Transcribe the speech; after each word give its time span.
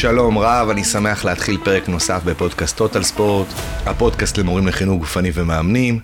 שלום 0.00 0.38
רב, 0.38 0.68
אני 0.70 0.84
שמח 0.84 1.24
להתחיל 1.24 1.58
פרק 1.64 1.88
נוסף 1.88 2.22
בפודקאסט 2.24 2.76
טוטל 2.76 3.02
ספורט, 3.02 3.46
הפודקאסט 3.86 4.38
למורים 4.38 4.66
לחינוך 4.66 5.00
גופני 5.00 5.30
ומאמנים. 5.34 6.00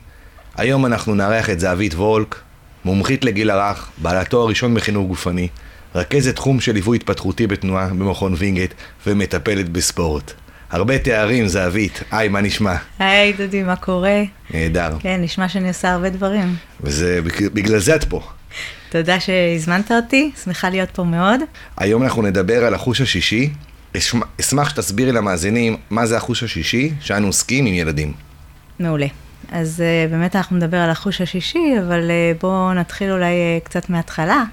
היום 0.56 0.86
אנחנו 0.86 1.14
נארח 1.14 1.50
את 1.50 1.60
זהבית 1.60 1.94
וולק, 1.94 2.40
מומחית 2.84 3.24
לגיל 3.24 3.50
הרך, 3.50 3.90
בעלת 3.98 4.28
תואר 4.30 4.48
ראשון 4.48 4.74
בחינוך 4.74 5.08
גופני, 5.08 5.48
רכזת 5.94 6.36
תחום 6.36 6.60
של 6.60 6.72
ליווי 6.72 6.96
התפתחותי 6.96 7.46
בתנועה 7.46 7.88
במכון 7.88 8.34
וינגייט 8.38 8.74
ומטפלת 9.06 9.68
בספורט. 9.68 10.32
הרבה 10.70 10.98
תארים, 10.98 11.48
זהבית. 11.48 12.02
היי, 12.10 12.28
מה 12.28 12.40
נשמע? 12.40 12.74
היי, 12.98 13.32
דודי, 13.32 13.62
מה 13.62 13.76
קורה? 13.76 14.22
נהדר. 14.54 14.96
כן, 15.00 15.20
נשמע 15.22 15.48
שאני 15.48 15.68
עושה 15.68 15.92
הרבה 15.92 16.10
דברים. 16.10 16.54
וזה, 16.80 17.20
בגלל 17.54 17.78
זה 17.78 17.94
את 17.94 18.04
פה. 18.04 18.22
תודה 18.90 19.20
שהזמנת 19.20 19.92
אותי, 19.92 20.30
שמחה 20.44 20.70
להיות 20.70 20.90
פה 20.90 21.04
מאוד. 21.04 21.40
היום 21.76 22.02
אנחנו 22.02 22.22
נדבר 22.22 22.64
על 22.64 22.74
החוש 22.74 23.00
השישי. 23.00 23.50
אשמח 24.40 24.68
שתסבירי 24.68 25.12
למאזינים 25.12 25.76
מה 25.90 26.06
זה 26.06 26.16
החוש 26.16 26.42
השישי 26.42 26.92
שאנו 27.00 27.26
עוסקים 27.26 27.66
עם 27.66 27.74
ילדים. 27.74 28.12
מעולה. 28.78 29.06
אז 29.52 29.82
uh, 30.06 30.10
באמת 30.10 30.36
אנחנו 30.36 30.56
נדבר 30.56 30.76
על 30.76 30.90
החוש 30.90 31.20
השישי, 31.20 31.74
אבל 31.86 32.00
uh, 32.00 32.40
בואו 32.40 32.74
נתחיל 32.74 33.10
אולי 33.10 33.32
uh, 33.32 33.64
קצת 33.64 33.90
מההתחלה. 33.90 34.44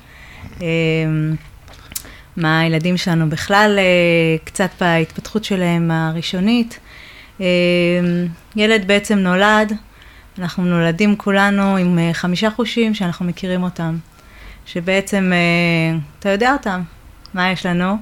Uh, 0.58 0.62
מה 2.38 2.60
הילדים 2.60 2.98
שלנו 2.98 3.30
בכלל, 3.30 3.80
uh, 3.80 4.46
קצת 4.46 4.70
בהתפתחות 4.82 5.44
שלהם 5.44 5.92
הראשונית. 5.92 6.80
Uh, 7.38 7.42
ילד 8.56 8.88
בעצם 8.88 9.18
נולד, 9.18 9.74
אנחנו 10.40 10.64
נולדים 10.64 11.16
כולנו 11.16 11.78
עם 11.78 11.98
uh, 11.98 12.14
חמישה 12.14 12.50
חושים 12.50 12.94
שאנחנו 12.94 13.26
מכירים 13.26 13.64
אותם. 13.64 13.98
שבעצם, 14.74 15.32
אה, 15.34 16.00
אתה 16.20 16.30
יודע 16.30 16.54
אותם. 16.54 16.82
מה 17.34 17.52
יש 17.52 17.66
לנו? 17.66 17.98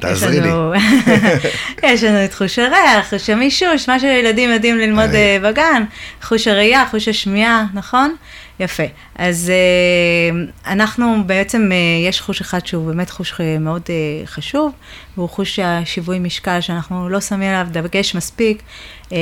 תעזרי 0.00 0.40
לי. 0.40 0.50
יש 1.92 2.04
לנו 2.04 2.24
את 2.24 2.34
חוש 2.34 2.58
הריח, 2.58 3.10
חוש 3.10 3.30
המישוש, 3.30 3.88
מה 3.88 4.00
שילדים 4.00 4.50
יודעים 4.50 4.78
ללמוד 4.78 5.10
אה, 5.14 5.38
בגן, 5.42 5.84
חוש 6.22 6.48
הראייה, 6.48 6.84
חוש 6.90 7.08
השמיעה, 7.08 7.66
נכון? 7.74 8.16
יפה. 8.60 8.82
אז 9.14 9.52
uh, 9.52 10.70
אנחנו 10.70 11.24
בעצם, 11.26 11.70
uh, 11.70 12.08
יש 12.08 12.20
חוש 12.20 12.40
אחד 12.40 12.66
שהוא 12.66 12.86
באמת 12.86 13.10
חוש 13.10 13.40
מאוד 13.60 13.82
uh, 13.82 14.26
חשוב, 14.26 14.72
והוא 15.16 15.28
חוש 15.28 15.58
השיווי 15.58 16.18
משקל 16.18 16.60
שאנחנו 16.60 17.08
לא 17.08 17.20
שמים 17.20 17.48
עליו 17.50 17.66
דגש 17.70 18.14
מספיק 18.14 18.62
uh, 19.04 19.12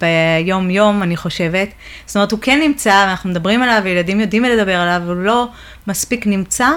ביום-יום, 0.00 1.02
אני 1.02 1.16
חושבת. 1.16 1.68
זאת 2.06 2.16
אומרת, 2.16 2.32
הוא 2.32 2.40
כן 2.42 2.60
נמצא, 2.60 3.04
ואנחנו 3.08 3.30
מדברים 3.30 3.62
עליו, 3.62 3.80
וילדים 3.84 4.20
יודעים 4.20 4.44
לדבר 4.44 4.76
עליו, 4.76 5.02
הוא 5.06 5.14
לא 5.14 5.48
מספיק 5.86 6.26
נמצא 6.26 6.68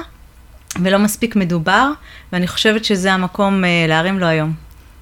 ולא 0.81 0.99
מספיק 0.99 1.35
מדובר, 1.35 1.91
ואני 2.33 2.47
חושבת 2.47 2.85
שזה 2.85 3.13
המקום 3.13 3.63
uh, 3.63 3.67
להרים 3.87 4.19
לו 4.19 4.25
היום. 4.25 4.53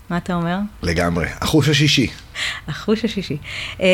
מה 0.10 0.18
אתה 0.18 0.34
אומר? 0.34 0.58
לגמרי. 0.84 1.26
החוש 1.42 1.70
השישי. 1.70 2.08
החוש 2.68 3.06
השישי. 3.06 3.38
אמ, 3.80 3.86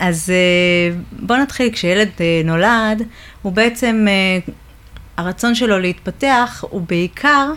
אז 0.00 0.30
אה, 0.30 0.96
בוא 1.12 1.36
נתחיל, 1.36 1.72
כשילד 1.72 2.08
אה, 2.20 2.42
נולד, 2.44 3.02
הוא 3.42 3.52
בעצם, 3.52 4.06
אה, 4.08 4.52
הרצון 5.16 5.54
שלו 5.54 5.78
להתפתח 5.78 6.64
הוא 6.70 6.82
בעיקר 6.88 7.52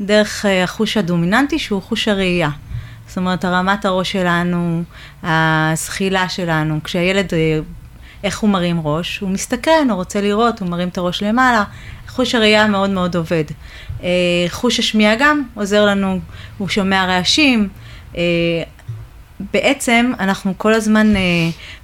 דרך 0.00 0.44
החוש 0.64 0.96
הדומיננטי 0.96 1.58
שהוא 1.58 1.82
חוש 1.82 2.08
הראייה. 2.08 2.50
זאת 3.06 3.16
אומרת, 3.16 3.44
הרמת 3.44 3.84
הראש 3.84 4.12
שלנו, 4.12 4.82
הזחילה 5.22 6.28
שלנו, 6.28 6.80
כשהילד, 6.84 7.32
איך 8.24 8.38
הוא 8.38 8.50
מרים 8.50 8.80
ראש? 8.84 9.18
הוא 9.18 9.30
מסתכן, 9.30 9.86
הוא 9.90 9.96
רוצה 9.96 10.20
לראות, 10.20 10.60
הוא 10.60 10.68
מרים 10.68 10.88
את 10.88 10.98
הראש 10.98 11.22
למעלה. 11.22 11.64
חוש 12.08 12.34
הראייה 12.34 12.66
מאוד 12.66 12.90
מאוד 12.90 13.16
עובד. 13.16 13.44
חוש 14.48 14.78
השמיעה 14.78 15.14
גם 15.18 15.42
עוזר 15.54 15.86
לנו, 15.86 16.20
הוא 16.58 16.68
שומע 16.68 17.06
רעשים. 17.06 17.68
בעצם 19.52 20.12
אנחנו 20.20 20.54
כל 20.56 20.74
הזמן 20.74 21.16
אה, 21.16 21.20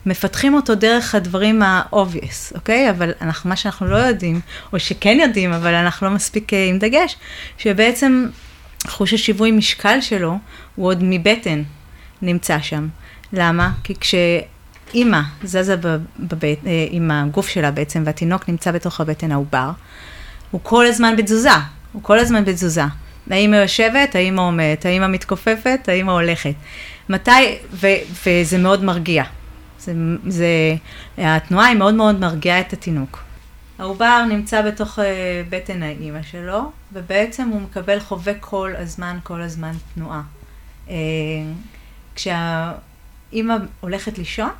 מפתחים 0.06 0.55
אותו 0.55 0.75
דרך 0.75 1.15
הדברים 1.15 1.62
ה-obvious, 1.62 2.55
אוקיי? 2.55 2.91
אבל 2.91 3.12
אנחנו, 3.21 3.50
מה 3.50 3.56
שאנחנו 3.56 3.87
לא 3.87 3.97
יודעים, 3.97 4.41
או 4.72 4.81
שכן 4.81 5.19
יודעים, 5.21 5.53
אבל 5.53 5.75
אנחנו 5.75 6.06
לא 6.06 6.12
מספיק 6.15 6.55
אה, 6.55 6.65
עם 6.65 6.78
דגש, 6.78 7.16
שבעצם 7.59 8.27
חוש 8.87 9.15
השיווי 9.15 9.50
משקל 9.50 10.00
שלו 10.00 10.38
הוא 10.75 10.87
עוד 10.87 10.99
מבטן 11.03 11.62
נמצא 12.22 12.59
שם. 12.62 12.88
למה? 13.32 13.71
כי 13.84 13.94
כשאימא 14.87 15.21
זזה 15.45 15.77
בבט, 16.19 16.67
אה, 16.67 16.87
עם 16.91 17.11
הגוף 17.11 17.49
שלה 17.49 17.71
בעצם, 17.71 18.03
והתינוק 18.07 18.49
נמצא 18.49 18.73
בתוך 18.73 19.01
הבטן 19.01 19.33
העובר, 19.33 19.71
הוא 20.51 20.61
כל 20.65 20.87
הזמן 20.87 21.17
בתזוזה, 21.17 21.51
הוא 21.93 22.03
כל 22.03 22.19
הזמן 22.19 22.45
בתזוזה. 22.45 22.85
האמא 23.31 23.57
יושבת, 23.57 24.15
האמא 24.15 24.41
עומדת, 24.41 24.87
האמא 24.87 25.07
מתכופפת, 25.07 25.89
האמא 25.89 26.11
הולכת. 26.11 26.55
מתי, 27.09 27.59
ו, 27.73 27.87
וזה 28.27 28.59
מאוד 28.59 28.85
מרגיע. 28.85 29.25
זה, 29.81 29.93
זה, 30.27 30.47
התנועה 31.19 31.67
היא 31.67 31.77
מאוד 31.77 31.95
מאוד 31.95 32.21
מרגיעה 32.21 32.61
את 32.61 32.73
התינוק. 32.73 33.19
העובר 33.79 34.25
נמצא 34.29 34.63
בתוך 34.63 34.99
uh, 34.99 35.03
בטן 35.51 35.83
האימא 35.83 36.23
שלו, 36.23 36.71
ובעצם 36.93 37.49
הוא 37.49 37.61
מקבל, 37.61 38.01
חווה 38.01 38.33
כל 38.41 38.73
הזמן, 38.79 39.19
כל 39.23 39.43
הזמן 39.43 39.73
תנועה. 39.95 40.23
Uh, 40.89 40.91
כשהאימא 42.15 43.55
הולכת 43.81 44.19
לישון, 44.19 44.51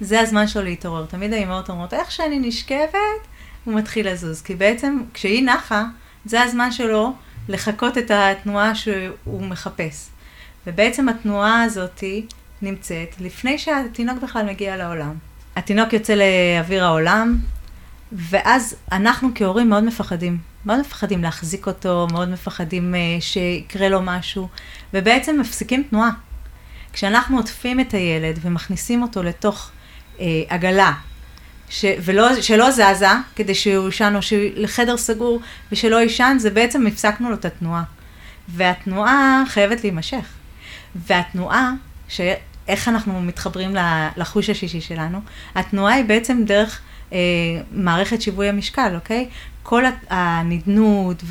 זה 0.00 0.20
הזמן 0.20 0.48
שלו 0.48 0.62
להתעורר. 0.62 1.06
תמיד 1.06 1.32
האימהות 1.32 1.70
אומרות, 1.70 1.94
איך 1.94 2.10
שאני 2.12 2.38
נשכבת, 2.38 3.20
הוא 3.64 3.74
מתחיל 3.74 4.12
לזוז. 4.12 4.42
כי 4.42 4.54
בעצם 4.54 4.98
כשהיא 5.14 5.44
נחה, 5.44 5.84
זה 6.24 6.42
הזמן 6.42 6.72
שלו 6.72 7.12
לחקות 7.48 7.98
את 7.98 8.10
התנועה 8.10 8.74
שהוא 8.74 9.42
מחפש. 9.42 10.08
ובעצם 10.66 11.08
התנועה 11.08 11.62
הזאת 11.62 12.04
נמצאת 12.62 13.20
לפני 13.20 13.58
שהתינוק 13.58 14.22
בכלל 14.22 14.46
מגיע 14.46 14.76
לעולם. 14.76 15.14
התינוק 15.56 15.92
יוצא 15.92 16.14
לאוויר 16.14 16.84
העולם, 16.84 17.38
ואז 18.12 18.76
אנחנו 18.92 19.28
כהורים 19.34 19.68
מאוד 19.68 19.84
מפחדים. 19.84 20.38
מאוד 20.66 20.80
מפחדים 20.80 21.22
להחזיק 21.22 21.66
אותו, 21.66 22.06
מאוד 22.12 22.28
מפחדים 22.28 22.94
uh, 22.94 23.22
שיקרה 23.22 23.88
לו 23.88 24.02
משהו, 24.02 24.48
ובעצם 24.94 25.40
מפסיקים 25.40 25.82
תנועה. 25.90 26.10
כשאנחנו 26.92 27.36
עוטפים 27.36 27.80
את 27.80 27.94
הילד 27.94 28.38
ומכניסים 28.42 29.02
אותו 29.02 29.22
לתוך 29.22 29.70
עגלה, 30.48 30.92
ש, 31.70 31.84
ולא, 32.04 32.40
שלא 32.40 32.70
זזה, 32.70 33.06
כדי 33.36 33.54
שהוא 33.54 33.86
יישן, 33.86 34.12
או 34.14 34.20
לחדר 34.54 34.96
סגור 34.96 35.40
ושלא 35.72 35.96
יישן, 35.96 36.36
זה 36.40 36.50
בעצם 36.50 36.86
הפסקנו 36.86 37.30
לו 37.30 37.34
את 37.34 37.44
התנועה. 37.44 37.82
והתנועה 38.48 39.42
חייבת 39.48 39.84
להימשך. 39.84 40.26
והתנועה, 40.94 41.72
איך 42.68 42.88
אנחנו 42.88 43.22
מתחברים 43.22 43.76
לחוש 44.16 44.50
השישי 44.50 44.80
שלנו, 44.80 45.20
התנועה 45.54 45.94
היא 45.94 46.04
בעצם 46.04 46.42
דרך 46.44 46.80
אה, 47.12 47.18
מערכת 47.72 48.22
שיווי 48.22 48.48
המשקל, 48.48 48.92
אוקיי? 48.94 49.28
כל 49.62 49.84
הנדנות 50.10 51.22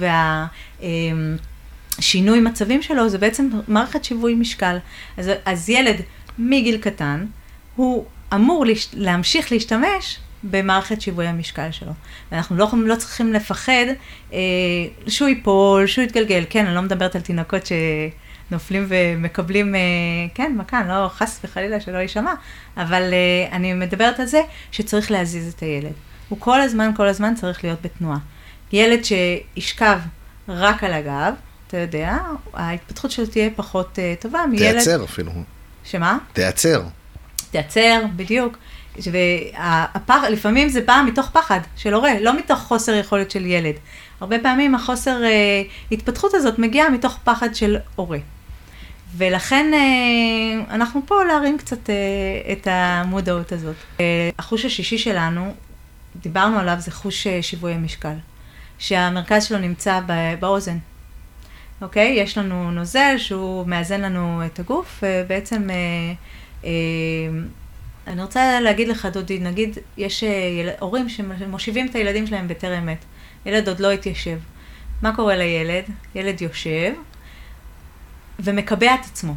והשינוי 1.99 2.37
אה, 2.37 2.43
מצבים 2.43 2.81
שלו 2.81 3.09
זה 3.09 3.17
בעצם 3.17 3.49
מערכת 3.67 4.03
שיווי 4.03 4.35
משקל. 4.35 4.77
אז, 5.17 5.31
אז 5.45 5.69
ילד 5.69 5.95
מגיל 6.37 6.77
קטן, 6.77 7.25
הוא 7.75 8.05
אמור 8.33 8.65
לש, 8.65 8.87
להמשיך 8.93 9.51
להשתמש 9.51 10.17
במערכת 10.43 11.01
שיווי 11.01 11.27
המשקל 11.27 11.71
שלו. 11.71 11.91
ואנחנו 12.31 12.57
לא, 12.57 12.69
לא 12.85 12.95
צריכים 12.95 13.33
לפחד 13.33 13.85
אה, 14.33 14.39
שהוא 15.07 15.27
ייפול, 15.27 15.87
שהוא 15.87 16.03
יתגלגל. 16.03 16.43
כן, 16.49 16.65
אני 16.65 16.75
לא 16.75 16.81
מדברת 16.81 17.15
על 17.15 17.21
תינוקות 17.21 17.65
ש... 17.65 17.71
נופלים 18.51 18.85
ומקבלים, 18.89 19.75
אה, 19.75 19.79
כן, 20.33 20.53
מכאן, 20.57 20.87
לא 20.87 21.07
חס 21.07 21.39
וחלילה 21.43 21.81
שלא 21.81 21.97
יישמע, 21.97 22.33
אבל 22.77 23.13
אה, 23.13 23.55
אני 23.55 23.73
מדברת 23.73 24.19
על 24.19 24.25
זה 24.25 24.41
שצריך 24.71 25.11
להזיז 25.11 25.53
את 25.53 25.59
הילד. 25.59 25.91
הוא 26.29 26.39
כל 26.39 26.61
הזמן, 26.61 26.91
כל 26.97 27.07
הזמן 27.07 27.35
צריך 27.35 27.63
להיות 27.63 27.81
בתנועה. 27.81 28.17
ילד 28.71 28.99
שישכב 29.03 29.99
רק 30.49 30.83
על 30.83 30.93
הגב, 30.93 31.33
אתה 31.67 31.77
יודע, 31.77 32.17
ההתפתחות 32.53 33.11
שלו 33.11 33.25
תהיה 33.25 33.49
פחות 33.55 33.99
uh, 33.99 34.21
טובה 34.21 34.45
מילד... 34.49 34.71
תייצר 34.71 35.03
אפילו. 35.03 35.31
שמה? 35.83 36.17
תייצר. 36.33 36.83
תייצר, 37.51 38.01
בדיוק. 38.15 38.57
והפח, 39.11 40.21
לפעמים 40.29 40.69
זה 40.69 40.81
בא 40.81 41.01
מתוך 41.07 41.29
פחד 41.29 41.59
של 41.75 41.93
הורה, 41.93 42.19
לא 42.21 42.37
מתוך 42.37 42.59
חוסר 42.59 42.93
יכולת 42.93 43.31
של 43.31 43.45
ילד. 43.45 43.75
הרבה 44.21 44.39
פעמים 44.39 44.75
החוסר 44.75 45.21
uh, 45.21 45.93
התפתחות 45.93 46.33
הזאת 46.33 46.59
מגיעה 46.59 46.89
מתוך 46.89 47.19
פחד 47.23 47.55
של 47.55 47.77
הורה. 47.95 48.17
ולכן 49.15 49.71
אה, 49.73 50.75
אנחנו 50.75 51.01
פה 51.05 51.23
להרים 51.23 51.57
קצת 51.57 51.89
אה, 51.89 51.95
את 52.51 52.67
המודעות 52.71 53.51
הזאת. 53.51 53.75
אה, 53.99 54.29
החוש 54.39 54.65
השישי 54.65 54.97
שלנו, 54.97 55.53
דיברנו 56.15 56.59
עליו, 56.59 56.75
זה 56.79 56.91
חוש 56.91 57.27
שיווי 57.41 57.73
המשקל, 57.73 58.15
שהמרכז 58.79 59.43
שלו 59.43 59.57
נמצא 59.57 59.99
באוזן. 60.39 60.77
אוקיי? 61.81 62.07
יש 62.07 62.37
לנו 62.37 62.71
נוזל 62.71 63.15
שהוא 63.17 63.67
מאזן 63.67 64.01
לנו 64.01 64.41
את 64.45 64.59
הגוף, 64.59 65.03
ובעצם, 65.03 65.67
אני 68.07 68.21
רוצה 68.21 68.59
להגיד 68.59 68.87
לך, 68.87 69.05
דודי, 69.05 69.39
נגיד, 69.39 69.77
יש 69.97 70.23
הורים 70.79 71.09
שמושיבים 71.09 71.87
את 71.87 71.95
הילדים 71.95 72.27
שלהם 72.27 72.47
בטרם 72.47 72.89
עת. 72.89 73.05
ילד 73.45 73.67
עוד 73.67 73.79
לא 73.79 73.91
התיישב. 73.91 74.39
מה 75.01 75.15
קורה 75.15 75.35
לילד? 75.35 75.83
ילד 76.15 76.41
יושב, 76.41 76.93
ומקבע 78.39 78.95
את 78.95 79.05
עצמו. 79.05 79.35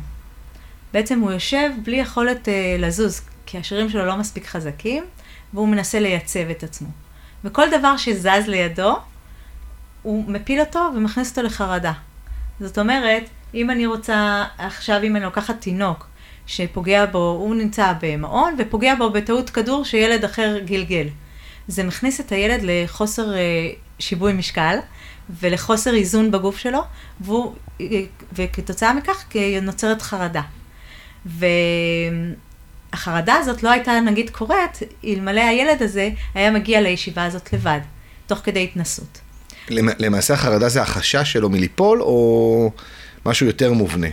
בעצם 0.93 1.21
הוא 1.21 1.33
יושב 1.33 1.71
בלי 1.85 1.97
יכולת 1.97 2.49
אה, 2.49 2.77
לזוז, 2.79 3.21
כי 3.47 3.59
השרירים 3.59 3.91
שלו 3.91 4.07
לא 4.07 4.17
מספיק 4.17 4.47
חזקים, 4.47 5.05
והוא 5.55 5.69
מנסה 5.69 6.01
לייצב 6.01 6.51
את 6.51 6.63
עצמו. 6.63 6.89
וכל 7.45 7.67
דבר 7.79 7.97
שזז 7.97 8.47
לידו, 8.47 8.97
הוא 10.03 10.25
מפיל 10.31 10.61
אותו 10.61 10.91
ומכניס 10.97 11.31
אותו 11.31 11.43
לחרדה. 11.43 11.93
זאת 12.61 12.79
אומרת, 12.79 13.23
אם 13.55 13.71
אני 13.71 13.87
רוצה, 13.87 14.45
עכשיו 14.59 15.03
אם 15.03 15.17
אני 15.17 15.25
לוקחת 15.25 15.61
תינוק 15.61 16.10
שפוגע 16.51 17.07
בו, 17.07 17.37
הוא 17.41 17.55
נמצא 17.55 17.93
במעון 18.01 18.55
ופוגע 18.59 18.95
בו 18.95 19.11
בטעות 19.11 19.51
כדור 19.51 19.85
שילד 19.85 20.25
אחר 20.25 20.59
גלגל. 20.65 21.07
זה 21.69 21.83
מכניס 21.85 22.21
את 22.21 22.33
הילד 22.33 22.61
לחוסר 22.63 23.35
אה, 23.35 23.71
שיווי 23.99 24.33
משקל 24.33 24.77
ולחוסר 25.41 25.95
איזון 25.95 26.31
בגוף 26.31 26.59
שלו, 26.59 26.81
והוא, 27.21 27.55
אה, 27.81 27.87
וכתוצאה 28.33 28.95
מכך 28.95 29.25
נוצרת 29.63 30.03
חרדה. 30.03 30.43
והחרדה 32.93 33.35
הזאת 33.35 33.63
לא 33.63 33.71
הייתה 33.71 34.01
נגיד 34.01 34.31
קורית, 34.31 34.79
אלמלא 35.05 35.41
הילד 35.41 35.83
הזה 35.83 36.11
היה 36.35 36.51
מגיע 36.51 36.81
לישיבה 36.81 37.25
הזאת 37.25 37.53
לבד, 37.53 37.81
תוך 38.27 38.39
כדי 38.39 38.65
התנסות. 38.65 39.21
למעשה 39.71 40.35
החרדה 40.35 40.69
זה 40.69 40.83
החשש 40.83 41.33
שלו 41.33 41.51
מליפול, 41.51 42.03
או 42.03 42.71
משהו 43.27 43.47
יותר 43.47 43.73
מובנה? 43.73 44.09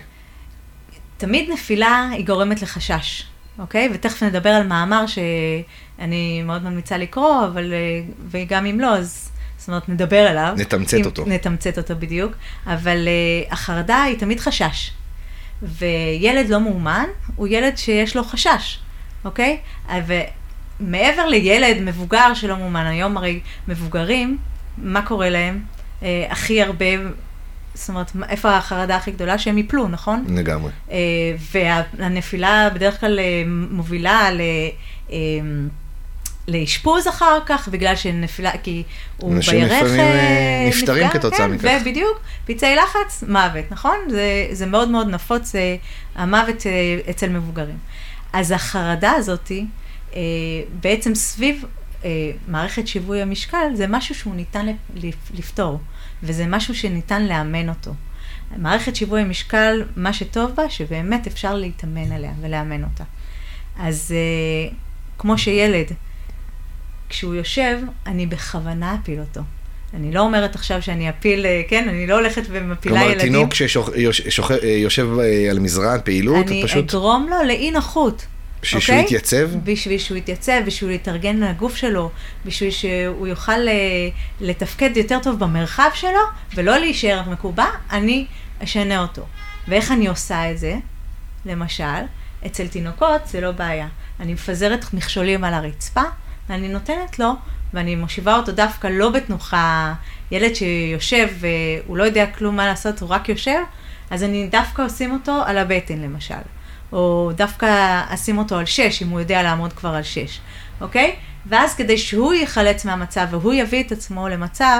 תמיד 1.17 1.49
נפילה 1.53 2.09
היא 2.11 2.25
גורמת 2.25 2.61
לחשש, 2.61 3.23
אוקיי? 3.59 3.89
ותכף 3.93 4.23
נדבר 4.23 4.49
על 4.49 4.67
מאמר 4.67 5.05
שאני 5.07 6.43
מאוד 6.43 6.63
ממליצה 6.63 6.97
לקרוא, 6.97 7.45
אבל, 7.45 7.73
וגם 8.29 8.65
אם 8.65 8.79
לא, 8.79 8.95
אז 8.95 9.29
זאת 9.57 9.67
אומרת, 9.67 9.89
נדבר 9.89 10.27
עליו. 10.27 10.53
נתמצת 10.57 11.05
אותו. 11.05 11.25
נתמצת 11.27 11.77
אותו 11.77 11.95
בדיוק, 11.99 12.33
אבל 12.67 13.07
uh, 13.07 13.53
החרדה 13.53 14.03
היא 14.03 14.17
תמיד 14.17 14.39
חשש. 14.39 14.91
וילד 15.61 16.49
לא 16.49 16.59
מאומן 16.59 17.05
הוא 17.35 17.47
ילד 17.47 17.77
שיש 17.77 18.15
לו 18.15 18.23
חשש, 18.23 18.79
אוקיי? 19.25 19.57
ומעבר 19.89 21.25
לילד 21.25 21.81
מבוגר 21.81 22.33
שלא 22.33 22.57
מאומן, 22.57 22.85
היום 22.85 23.17
הרי 23.17 23.39
מבוגרים, 23.67 24.37
מה 24.77 25.01
קורה 25.01 25.29
להם? 25.29 25.61
אה, 26.03 26.27
הכי 26.29 26.61
הרבה, 26.61 26.85
זאת 27.77 27.89
אומרת, 27.89 28.11
איפה 28.29 28.57
החרדה 28.57 28.95
הכי 28.95 29.11
גדולה? 29.11 29.37
שהם 29.37 29.57
יפלו, 29.57 29.87
נכון? 29.87 30.25
לגמרי. 30.29 30.71
אה, 30.91 30.97
והנפילה 31.51 32.69
בדרך 32.73 32.99
כלל 32.99 33.19
אה, 33.19 33.43
מובילה 33.47 34.31
ל... 34.31 34.41
אה, 35.11 35.17
לאשפוז 36.47 37.07
אחר 37.07 37.39
כך, 37.45 37.67
בגלל 37.67 37.95
שנפילה, 37.95 38.51
כי 38.63 38.83
הוא 39.17 39.29
בירך 39.29 39.49
אנשים 39.49 39.63
לפעמים 39.63 40.67
נפטרים 40.67 41.09
כתוצאה 41.09 41.37
כן, 41.37 41.51
מכך. 41.51 41.69
ובדיוק, 41.81 42.19
פצעי 42.45 42.75
לחץ, 42.75 43.23
מוות, 43.27 43.65
נכון? 43.71 43.97
זה, 44.09 44.47
זה 44.51 44.65
מאוד 44.65 44.89
מאוד 44.89 45.07
נפוץ, 45.07 45.55
אה, 45.55 45.75
המוות 46.15 46.63
אצל 47.09 47.29
מבוגרים. 47.29 47.77
אז 48.33 48.51
החרדה 48.51 49.11
הזאתי, 49.11 49.65
בעצם 50.81 51.15
סביב 51.15 51.65
מערכת 52.47 52.87
שיווי 52.87 53.21
המשקל, 53.21 53.67
זה 53.73 53.85
משהו 53.87 54.15
שהוא 54.15 54.35
ניתן 54.35 54.65
לפתור, 55.33 55.79
וזה 56.23 56.45
משהו 56.47 56.75
שניתן 56.75 57.25
לאמן 57.25 57.69
אותו. 57.69 57.91
מערכת 58.57 58.95
שיווי 58.95 59.21
המשקל, 59.21 59.83
מה 59.95 60.13
שטוב 60.13 60.51
בה, 60.55 60.69
שבאמת 60.69 61.27
אפשר 61.27 61.55
להתאמן 61.55 62.11
עליה 62.11 62.31
ולאמן 62.41 62.83
אותה. 62.83 63.03
אז 63.79 64.13
כמו 65.17 65.37
שילד, 65.37 65.87
כשהוא 67.09 67.35
יושב, 67.35 67.77
אני 68.05 68.25
בכוונה 68.25 68.95
אפיל 68.95 69.19
אותו. 69.19 69.41
אני 69.93 70.11
לא 70.11 70.21
אומרת 70.21 70.55
עכשיו 70.55 70.81
שאני 70.81 71.09
אפיל, 71.09 71.45
אה, 71.45 71.61
כן, 71.67 71.89
אני 71.89 72.07
לא 72.07 72.15
הולכת 72.15 72.41
ומפילה 72.49 72.95
כלומר, 72.95 73.11
ילדים. 73.11 73.33
כלומר, 73.33 73.49
תינוק 73.49 73.53
שיושב 74.29 75.07
אה, 75.19 75.47
על 75.49 75.59
מזרן 75.59 75.97
פעילות, 76.03 76.47
אני 76.47 76.63
פשוט... 76.63 76.77
אני 76.77 76.99
אגרום 76.99 77.27
לו 77.29 77.43
לאי 77.47 77.71
נוחות. 77.71 78.25
בשביל 78.61 78.81
שהוא 78.81 78.95
אוקיי? 78.95 79.05
יתייצב? 79.05 79.49
בשביל 79.63 79.97
שהוא 79.97 80.17
יתייצב, 80.17 80.61
בשביל 80.65 80.89
להתארגן 80.89 81.37
לגוף 81.37 81.75
שלו, 81.75 82.11
בשביל 82.45 82.71
שהוא 82.71 83.27
יוכל 83.27 83.67
אה, 83.67 83.73
לתפקד 84.41 84.97
יותר 84.97 85.19
טוב 85.23 85.39
במרחב 85.39 85.89
שלו, 85.93 86.19
ולא 86.55 86.77
להישאר 86.77 87.21
מקובע, 87.29 87.65
אני 87.91 88.25
אשנה 88.63 89.01
אותו. 89.01 89.25
ואיך 89.67 89.91
אני 89.91 90.07
עושה 90.07 90.51
את 90.51 90.57
זה? 90.57 90.75
למשל, 91.45 91.83
אצל 92.45 92.67
תינוקות 92.67 93.21
זה 93.27 93.41
לא 93.41 93.51
בעיה. 93.51 93.87
אני 94.19 94.33
מפזרת 94.33 94.93
מכשולים 94.93 95.43
על 95.43 95.53
הרצפה, 95.53 96.01
ואני 96.49 96.67
נותנת 96.67 97.19
לו, 97.19 97.33
ואני 97.73 97.95
מושיבה 97.95 98.35
אותו 98.35 98.51
דווקא 98.51 98.87
לא 98.87 99.09
בתנוחה, 99.09 99.93
ילד 100.31 100.53
שיושב 100.53 101.27
והוא 101.39 101.97
לא 101.97 102.03
יודע 102.03 102.25
כלום 102.25 102.55
מה 102.55 102.65
לעשות, 102.67 102.99
הוא 103.01 103.09
רק 103.09 103.29
יושב, 103.29 103.59
אז 104.09 104.23
אני 104.23 104.47
דווקא 104.47 104.85
אשים 104.85 105.13
אותו 105.13 105.41
על 105.45 105.57
הבטן 105.57 105.97
למשל. 105.97 106.56
או 106.91 107.31
דווקא 107.35 108.01
אשים 108.09 108.37
אותו 108.37 108.57
על 108.57 108.65
שש, 108.65 109.01
אם 109.03 109.09
הוא 109.09 109.19
יודע 109.19 109.43
לעמוד 109.43 109.73
כבר 109.73 109.89
על 109.89 110.03
שש, 110.03 110.39
אוקיי? 110.81 111.15
ואז 111.49 111.73
כדי 111.73 111.97
שהוא 111.97 112.33
ייחלץ 112.33 112.85
מהמצב 112.85 113.27
והוא 113.31 113.53
יביא 113.53 113.83
את 113.83 113.91
עצמו 113.91 114.27
למצב 114.27 114.79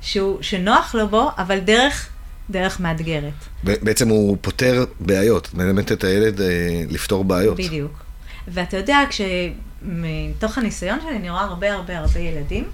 שהוא, 0.00 0.38
שנוח 0.42 0.94
לו 0.94 1.08
בו, 1.08 1.30
אבל 1.38 1.58
דרך, 1.58 2.08
דרך 2.50 2.80
מאתגרת. 2.80 3.32
בעצם 3.64 4.08
הוא 4.08 4.36
פותר 4.40 4.84
בעיות, 5.00 5.54
מלמד 5.54 5.92
את 5.92 6.04
הילד 6.04 6.40
אה, 6.40 6.46
לפתור 6.88 7.24
בעיות. 7.24 7.56
בדיוק. 7.56 8.04
ואתה 8.48 8.76
יודע, 8.76 8.98
כשמתוך 9.10 10.58
הניסיון 10.58 10.98
שלי 11.00 11.16
אני 11.16 11.30
רואה 11.30 11.42
הרבה 11.42 11.72
הרבה 11.72 11.98
הרבה 11.98 12.20
ילדים, 12.20 12.64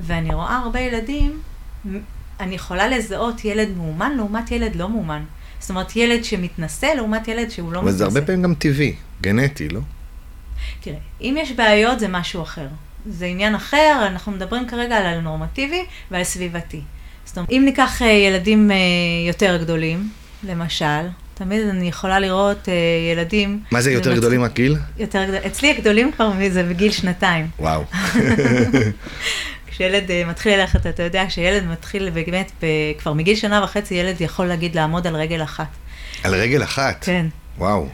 ואני 0.00 0.34
רואה 0.34 0.56
הרבה 0.56 0.80
ילדים, 0.80 1.40
אני 2.40 2.54
יכולה 2.54 2.88
לזהות 2.88 3.44
ילד 3.44 3.68
מאומן 3.76 4.12
לעומת 4.16 4.50
ילד 4.50 4.76
לא 4.76 4.88
מאומן. 4.88 5.22
זאת 5.60 5.70
אומרת, 5.70 5.96
ילד 5.96 6.24
שמתנשא 6.24 6.86
לעומת 6.86 7.28
ילד 7.28 7.50
שהוא 7.50 7.72
לא 7.72 7.80
מתנשא. 7.80 7.90
אבל 7.90 7.98
זה 7.98 8.04
הרבה 8.04 8.22
פעמים 8.22 8.42
גם 8.42 8.54
טבעי, 8.54 8.94
גנטי, 9.20 9.68
לא? 9.68 9.80
תראה, 10.80 10.96
אם 11.20 11.36
יש 11.38 11.52
בעיות 11.52 12.00
זה 12.00 12.08
משהו 12.08 12.42
אחר. 12.42 12.66
זה 13.06 13.26
עניין 13.26 13.54
אחר, 13.54 14.06
אנחנו 14.06 14.32
מדברים 14.32 14.68
כרגע 14.68 14.96
על 14.96 15.06
הנורמטיבי 15.06 15.84
ועל 16.10 16.24
סביבתי. 16.24 16.80
זאת 17.24 17.36
אומרת, 17.36 17.50
אם 17.50 17.62
ניקח 17.64 18.02
אה, 18.02 18.06
ילדים 18.06 18.70
אה, 18.70 18.76
יותר 19.28 19.56
גדולים, 19.56 20.08
למשל, 20.42 21.06
תמיד 21.34 21.66
אני 21.66 21.88
יכולה 21.88 22.20
לראות 22.20 22.64
uh, 22.64 22.70
ילדים... 23.12 23.60
מה 23.70 23.80
זה 23.80 23.90
יותר 23.90 24.16
גדולים 24.16 24.40
מהגיל? 24.40 24.76
יותר 24.98 25.24
גדולים. 25.24 25.42
אצלי 25.46 25.70
הגדולים 25.70 26.12
כבר 26.12 26.32
זה 26.50 26.62
בגיל 26.62 26.92
שנתיים. 26.92 27.46
וואו. 27.58 27.84
כשילד 29.80 30.08
uh, 30.08 30.28
מתחיל 30.28 30.60
ללכת, 30.60 30.86
אתה 30.86 31.02
יודע 31.02 31.24
שילד 31.28 31.64
מתחיל 31.66 32.10
באמת, 32.10 32.52
כבר 32.98 33.12
מגיל 33.12 33.36
שנה 33.36 33.64
וחצי 33.64 33.94
ילד 33.94 34.20
יכול 34.20 34.46
להגיד 34.46 34.74
לעמוד 34.74 35.06
על 35.06 35.16
רגל 35.16 35.42
אחת. 35.42 35.66
על 36.24 36.34
רגל 36.34 36.62
אחת? 36.62 37.04
כן. 37.04 37.26
וואו. 37.58 37.86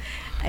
Uh, 0.42 0.46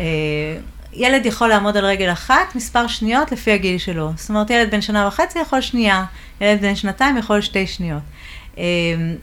ילד 0.93 1.25
יכול 1.25 1.49
לעמוד 1.49 1.77
על 1.77 1.85
רגל 1.85 2.11
אחת 2.11 2.55
מספר 2.55 2.87
שניות 2.87 3.31
לפי 3.31 3.51
הגיל 3.51 3.77
שלו. 3.77 4.11
זאת 4.15 4.29
אומרת, 4.29 4.49
ילד 4.49 4.71
בן 4.71 4.81
שנה 4.81 5.07
וחצי 5.07 5.39
יכול 5.39 5.61
שנייה, 5.61 6.05
ילד 6.41 6.61
בן 6.61 6.75
שנתיים 6.75 7.17
יכול 7.17 7.41
שתי 7.41 7.67
שניות. 7.67 8.03
Uh, 8.55 8.59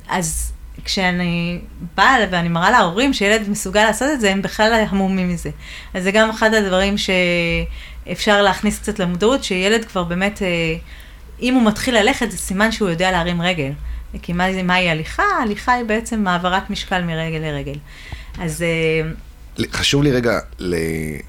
אז 0.09 0.53
כשאני 0.85 1.59
באה 1.97 2.17
ואני 2.31 2.49
מראה 2.49 2.71
להורים 2.71 3.13
שילד 3.13 3.49
מסוגל 3.49 3.85
לעשות 3.85 4.09
את 4.13 4.21
זה, 4.21 4.31
הם 4.31 4.43
בכלל 4.43 4.85
המומים 4.89 5.29
מזה. 5.29 5.51
אז 5.95 6.03
זה 6.03 6.11
גם 6.11 6.31
אחד 6.31 6.55
הדברים 6.55 6.95
שאפשר 6.99 8.43
להכניס 8.43 8.79
קצת 8.79 8.99
למודעות, 8.99 9.45
שילד 9.45 9.85
כבר 9.85 10.05
באמת, 10.05 10.43
אה, 10.43 10.77
אם 11.41 11.55
הוא 11.55 11.63
מתחיל 11.63 11.99
ללכת, 11.99 12.31
זה 12.31 12.39
סימן 12.39 12.73
שהוא 12.73 12.89
יודע 12.89 13.11
להרים 13.11 13.43
רגל. 13.43 13.73
כי 14.23 14.33
מה, 14.33 14.63
מהי 14.63 14.91
הליכה? 14.91 15.23
הליכה 15.43 15.73
היא 15.73 15.85
בעצם 15.85 16.27
העברת 16.27 16.71
משקל 16.71 17.03
מרגל 17.03 17.39
לרגל. 17.39 17.79
אז 18.39 18.63
אה, 18.63 19.11
חשוב 19.73 20.03
לי 20.03 20.13
רגע 20.13 20.39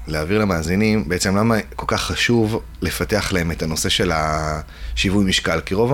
להעביר 0.06 0.38
למאזינים, 0.38 1.08
בעצם 1.08 1.36
למה 1.36 1.54
כל 1.76 1.84
כך 1.88 2.02
חשוב 2.02 2.62
לפתח 2.82 3.32
להם 3.32 3.50
את 3.50 3.62
הנושא 3.62 3.88
של 3.88 4.12
השיווי 4.14 5.24
משקל. 5.24 5.60
כי 5.60 5.74
רוב, 5.74 5.92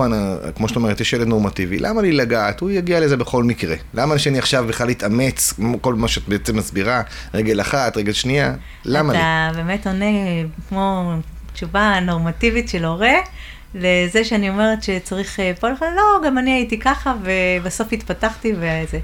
כמו 0.55 0.67
שאת 0.67 0.75
אומרת, 0.75 1.01
יש 1.01 1.13
ילד 1.13 1.27
נורמטיבי, 1.27 1.79
למה 1.79 2.01
לי 2.01 2.11
לגעת? 2.11 2.59
הוא 2.59 2.71
יגיע 2.71 2.99
לזה 2.99 3.17
בכל 3.17 3.43
מקרה. 3.43 3.75
למה 3.93 4.17
שאני 4.17 4.39
עכשיו 4.39 4.65
בכלל 4.67 4.91
אתאמץ, 4.91 5.53
כל 5.81 5.95
מה 5.95 6.07
שאת 6.07 6.27
בעצם 6.27 6.57
מסבירה, 6.57 7.01
רגל 7.33 7.61
אחת, 7.61 7.97
רגל 7.97 8.13
שנייה, 8.13 8.53
למה 8.85 9.13
אתה 9.13 9.19
לי? 9.19 9.51
אתה 9.51 9.63
באמת 9.63 9.87
עונה 9.87 10.05
כמו 10.69 11.13
תשובה 11.53 11.99
נורמטיבית 12.01 12.69
של 12.69 12.85
הורה. 12.85 13.13
לזה 13.75 14.23
שאני 14.23 14.49
אומרת 14.49 14.83
שצריך 14.83 15.39
אה, 15.39 15.51
פה 15.59 15.69
לך, 15.69 15.81
לא, 15.95 16.25
גם 16.25 16.37
אני 16.37 16.51
הייתי 16.51 16.79
ככה, 16.79 17.13
ובסוף 17.23 17.93
התפתחתי 17.93 18.53
וזה. 18.53 18.99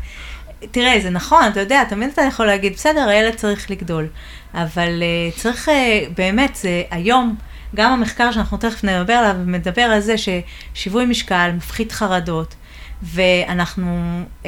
תראה, 0.72 1.00
זה 1.04 1.10
נכון, 1.10 1.44
אתה 1.52 1.60
יודע, 1.60 1.84
תמיד 1.84 2.10
אתה 2.14 2.22
יכול 2.22 2.46
להגיד, 2.46 2.74
בסדר, 2.74 3.10
הילד 3.10 3.36
צריך 3.36 3.72
לגדול, 3.72 4.08
אבל 4.54 5.04
uh, 5.04 5.40
צריך, 5.40 5.70
uh, 5.70 5.72
באמת, 6.18 6.56
זה 6.56 6.84
היום, 6.92 7.36
גם 7.76 7.92
המחקר 7.92 8.32
שאנחנו 8.32 8.58
תכף 8.58 8.84
נדבר 8.84 9.14
עליו, 9.14 9.36
מדבר 9.46 9.82
על 9.82 10.00
זה 10.00 10.16
ששיווי 10.18 11.06
משקל 11.06 11.52
מפחית 11.56 11.92
חרדות, 11.92 12.56
ואנחנו 13.04 14.22
uh, 14.44 14.46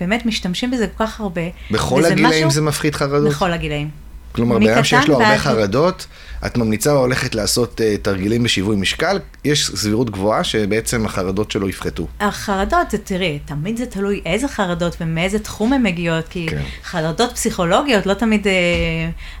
באמת 0.00 0.26
משתמשים 0.26 0.70
בזה 0.70 0.86
כל 0.86 1.06
כך 1.06 1.20
הרבה. 1.20 1.42
בכל 1.70 2.04
הגילאים 2.04 2.26
משהו, 2.26 2.50
זה 2.50 2.62
מפחית 2.62 2.94
חרדות? 2.94 3.32
בכל 3.32 3.52
הגילאים. 3.52 3.90
כלומר, 4.32 4.58
בן 4.58 4.68
אדם 4.68 4.84
שיש 4.84 5.08
לו 5.08 5.14
הרבה 5.14 5.38
חרדות, 5.38 6.06
את 6.46 6.56
ממליצה 6.56 6.90
הולכת 6.90 7.34
לעשות 7.34 7.80
uh, 7.80 8.02
תרגילים 8.02 8.42
בשיווי 8.42 8.76
משקל, 8.76 9.18
יש 9.44 9.66
סבירות 9.66 10.10
גבוהה 10.10 10.44
שבעצם 10.44 11.06
החרדות 11.06 11.50
שלו 11.50 11.68
יפחתו. 11.68 12.06
החרדות, 12.20 12.90
זה 12.90 12.98
תראי, 12.98 13.38
תמיד 13.44 13.76
זה 13.76 13.86
תלוי 13.86 14.20
איזה 14.26 14.48
חרדות 14.48 14.96
ומאיזה 15.00 15.38
תחום 15.38 15.72
הן 15.72 15.82
מגיעות, 15.82 16.28
כי 16.28 16.46
כן. 16.50 16.62
חרדות 16.84 17.32
פסיכולוגיות 17.32 18.06
לא 18.06 18.14
תמיד, 18.14 18.46
אה, 18.46 18.52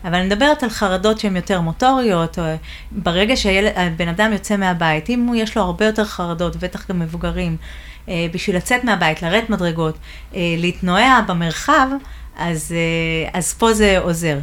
אבל 0.04 0.14
אני 0.14 0.26
מדברת 0.26 0.62
על 0.62 0.70
חרדות 0.70 1.20
שהן 1.20 1.36
יותר 1.36 1.60
מוטוריות, 1.60 2.38
או 2.38 2.44
ברגע 2.92 3.36
שהבן 3.36 4.08
אדם 4.08 4.32
יוצא 4.32 4.56
מהבית, 4.56 5.10
אם 5.10 5.32
יש 5.34 5.56
לו 5.56 5.62
הרבה 5.62 5.86
יותר 5.86 6.04
חרדות, 6.04 6.56
בטח 6.56 6.90
גם 6.90 6.98
מבוגרים, 6.98 7.56
אה, 8.08 8.26
בשביל 8.32 8.56
לצאת 8.56 8.84
מהבית, 8.84 9.22
לרדת 9.22 9.50
מדרגות, 9.50 9.98
אה, 10.34 10.40
להתנועע 10.58 11.20
במרחב, 11.26 11.88
אז, 12.36 12.74
אז 13.32 13.54
פה 13.54 13.72
זה 13.72 13.98
עוזר. 13.98 14.38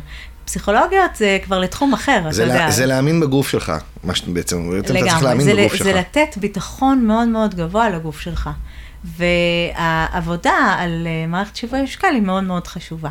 פסיכולוגיות 0.50 1.16
זה 1.16 1.38
כבר 1.44 1.60
לתחום 1.60 1.94
אחר, 1.94 2.20
אתה 2.22 2.32
זה, 2.32 2.44
יודע. 2.44 2.56
לה, 2.56 2.72
זה 2.72 2.86
להאמין 2.86 3.20
בגוף 3.20 3.50
שלך, 3.50 3.74
מה 4.04 4.16
שאתה 4.16 4.32
בעצם, 4.32 4.70
בעצם 4.72 4.98
אתה 4.98 5.06
צריך 5.10 5.24
להאמין 5.24 5.46
זה, 5.46 5.54
בגוף 5.54 5.74
ל- 5.74 5.78
שלך. 5.78 5.88
זה 5.88 5.94
לתת 5.94 6.38
ביטחון 6.38 7.06
מאוד 7.08 7.28
מאוד 7.28 7.56
גבוה 7.56 7.90
לגוף 7.90 8.20
שלך. 8.20 8.50
והעבודה 9.18 10.76
על 10.78 11.08
אה, 11.08 11.28
מערכת 11.28 11.56
שיווי 11.56 11.82
משקל 11.82 12.08
היא 12.14 12.22
מאוד 12.22 12.44
מאוד 12.44 12.68
חשובה. 12.68 13.10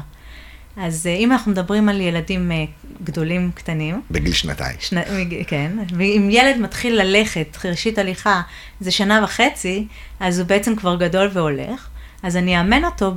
אז 0.77 1.07
אה, 1.07 1.15
אם 1.15 1.33
אנחנו 1.33 1.51
מדברים 1.53 1.89
על 1.89 2.01
ילדים 2.01 2.53
אה, 2.53 2.65
גדולים, 3.05 3.51
קטנים, 3.55 4.03
בגיל 4.11 4.33
שנתיים. 4.33 4.77
שני, 4.81 5.01
כן, 5.47 5.73
ואם 5.97 6.29
ילד 6.31 6.57
מתחיל 6.61 7.03
ללכת, 7.03 7.59
ראשית 7.65 7.99
הליכה, 7.99 8.41
זה 8.81 8.91
שנה 8.91 9.21
וחצי, 9.25 9.87
אז 10.21 10.39
הוא 10.39 10.47
בעצם 10.47 10.77
כבר 10.77 10.97
גדול 10.97 11.31
והולך, 11.33 11.89
אז 12.23 12.37
אני 12.37 12.59
אאמן 12.59 12.85
אותו 12.85 13.13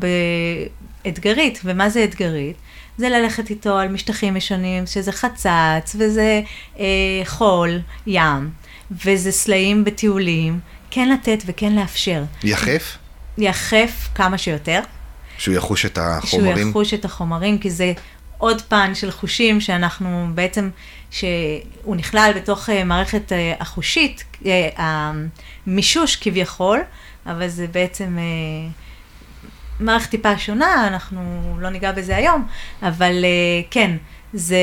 באתגרית, 1.06 1.62
ומה 1.64 1.90
זה 1.90 2.04
אתגרית? 2.04 2.56
זה 2.98 3.10
ללכת 3.10 3.50
איתו 3.50 3.78
על 3.78 3.88
משטחים 3.88 4.38
ישנים, 4.38 4.86
שזה 4.86 5.12
חצץ, 5.12 5.96
וזה 6.00 6.42
אה, 6.80 6.86
חול, 7.26 7.80
ים, 8.08 8.50
וזה 8.92 9.32
סלעים 9.32 9.84
בטיולים, 9.84 10.60
כן 10.92 11.10
לתת 11.10 11.44
וכן 11.46 11.76
לאפשר. 11.76 12.24
יחף, 12.44 12.98
יחף 13.38 14.10
כמה 14.16 14.38
שיותר, 14.38 14.80
שהוא 15.38 15.56
יחוש 15.56 15.86
את 15.86 15.96
שהוא 15.96 16.40
החומרים. 16.40 16.70
יחוש 16.70 16.94
את 16.94 17.06
החומרים, 17.06 17.58
כי 17.58 17.70
זה 17.70 17.94
עוד 18.38 18.62
פן 18.62 18.96
של 18.96 19.12
חושים 19.12 19.62
שאנחנו 19.62 20.28
בעצם, 20.36 20.70
שהוא 21.12 21.96
נכלל 21.96 22.32
בתוך 22.36 22.70
אה, 22.70 22.84
מערכת 22.84 23.32
אה, 23.32 23.54
החושית, 23.60 24.24
אה, 24.46 24.70
המישוש 25.66 26.16
כביכול, 26.16 26.80
אבל 27.26 27.48
זה 27.48 27.68
בעצם 27.68 28.18
אה, 28.20 28.70
מערכת 29.82 30.10
טיפה 30.10 30.38
שונה, 30.38 30.88
אנחנו 30.88 31.22
לא 31.60 31.70
ניגע 31.70 31.92
בזה 31.92 32.16
היום, 32.16 32.48
אבל 32.84 33.26
אה, 33.26 33.30
כן, 33.72 33.92
זה 34.34 34.58